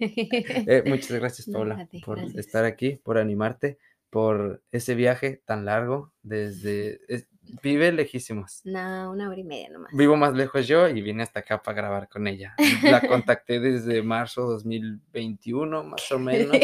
Eh, 0.69 0.83
muchas 0.87 1.11
gracias, 1.13 1.49
No, 1.49 1.59
Paula, 1.59 1.81
a 1.81 1.87
ti, 1.87 2.01
por 2.01 2.19
gracias. 2.19 2.47
estar 2.47 2.65
aquí, 2.65 2.97
por 3.03 3.19
animarte, 3.19 3.79
por 4.11 4.63
ese 4.73 4.95
viaje 4.95 5.43
tan 5.45 5.65
largo 5.65 6.13
desde... 6.23 7.01
es- 7.09 7.27
vive 7.63 7.91
lejísimos. 7.93 8.61
No, 8.65 9.11
una 9.11 9.31
hora 9.31 9.41
y 9.41 9.45
media 9.45 9.71
nomás. 9.71 9.91
Vivo 9.95 10.17
más 10.17 10.35
lejos 10.35 10.69
yo 10.69 10.87
y 10.87 11.01
vine 11.01 11.23
hasta 11.23 11.41
acá 11.41 11.63
para 11.63 11.77
grabar 11.79 12.07
con 12.11 12.27
ella. 12.27 12.55
La 12.83 13.01
contacté 13.09 13.59
desde 13.59 14.03
marzo 14.03 14.43
2021, 14.43 15.83
más 15.83 16.13
o 16.13 16.19
menos. 16.19 16.55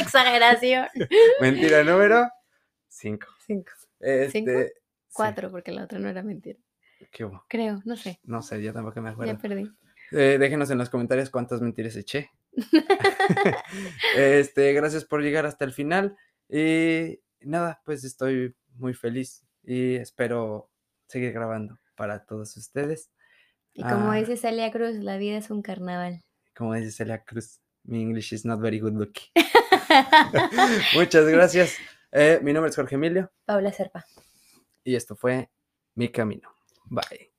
Exageración. 0.00 0.86
Mentira 1.40 1.84
número 1.84 2.28
5. 2.88 3.26
Cinco. 3.46 3.72
Este, 4.00 4.66
sí. 4.68 4.72
Cuatro, 5.12 5.50
porque 5.50 5.72
la 5.72 5.84
otra 5.84 5.98
no 5.98 6.08
era 6.08 6.22
mentira. 6.22 6.58
¿Qué 7.10 7.24
hubo? 7.24 7.44
Creo, 7.48 7.82
no 7.84 7.96
sé. 7.96 8.18
No 8.24 8.40
sé, 8.42 8.62
yo 8.62 8.72
tampoco 8.72 9.00
me 9.02 9.10
acuerdo. 9.10 9.32
Ya 9.34 9.38
perdí. 9.38 9.70
Eh, 10.12 10.36
déjenos 10.38 10.70
en 10.70 10.78
los 10.78 10.90
comentarios 10.90 11.30
cuántas 11.30 11.60
mentiras 11.60 11.96
eché. 11.96 12.30
este, 14.16 14.72
gracias 14.72 15.04
por 15.04 15.22
llegar 15.22 15.46
hasta 15.46 15.64
el 15.64 15.72
final. 15.72 16.16
Y 16.48 17.20
nada, 17.40 17.80
pues 17.84 18.04
estoy 18.04 18.54
muy 18.76 18.94
feliz 18.94 19.44
y 19.62 19.94
espero 19.96 20.70
seguir 21.08 21.32
grabando 21.32 21.78
para 21.96 22.24
todos 22.24 22.56
ustedes. 22.56 23.10
Y 23.74 23.82
como 23.82 24.10
Ah. 24.12 24.16
dice 24.16 24.36
Celia 24.36 24.70
Cruz, 24.70 24.96
la 24.96 25.16
vida 25.16 25.38
es 25.38 25.50
un 25.50 25.62
carnaval. 25.62 26.22
Como 26.54 26.74
dice 26.74 26.90
Celia 26.90 27.24
Cruz, 27.24 27.60
mi 27.84 28.02
English 28.02 28.32
is 28.34 28.44
not 28.44 28.60
very 28.60 28.80
good 28.80 28.92
looking. 28.92 29.24
Muchas 30.94 31.26
gracias. 31.26 31.76
Eh, 32.10 32.38
mi 32.42 32.52
nombre 32.52 32.68
es 32.70 32.76
Jorge 32.76 32.96
Emilio 32.96 33.32
Paula 33.46 33.72
Serpa. 33.72 34.04
y 34.84 34.94
esto 34.94 35.16
fue 35.16 35.50
Mi 35.94 36.10
Camino. 36.10 36.50
Bye. 36.84 37.30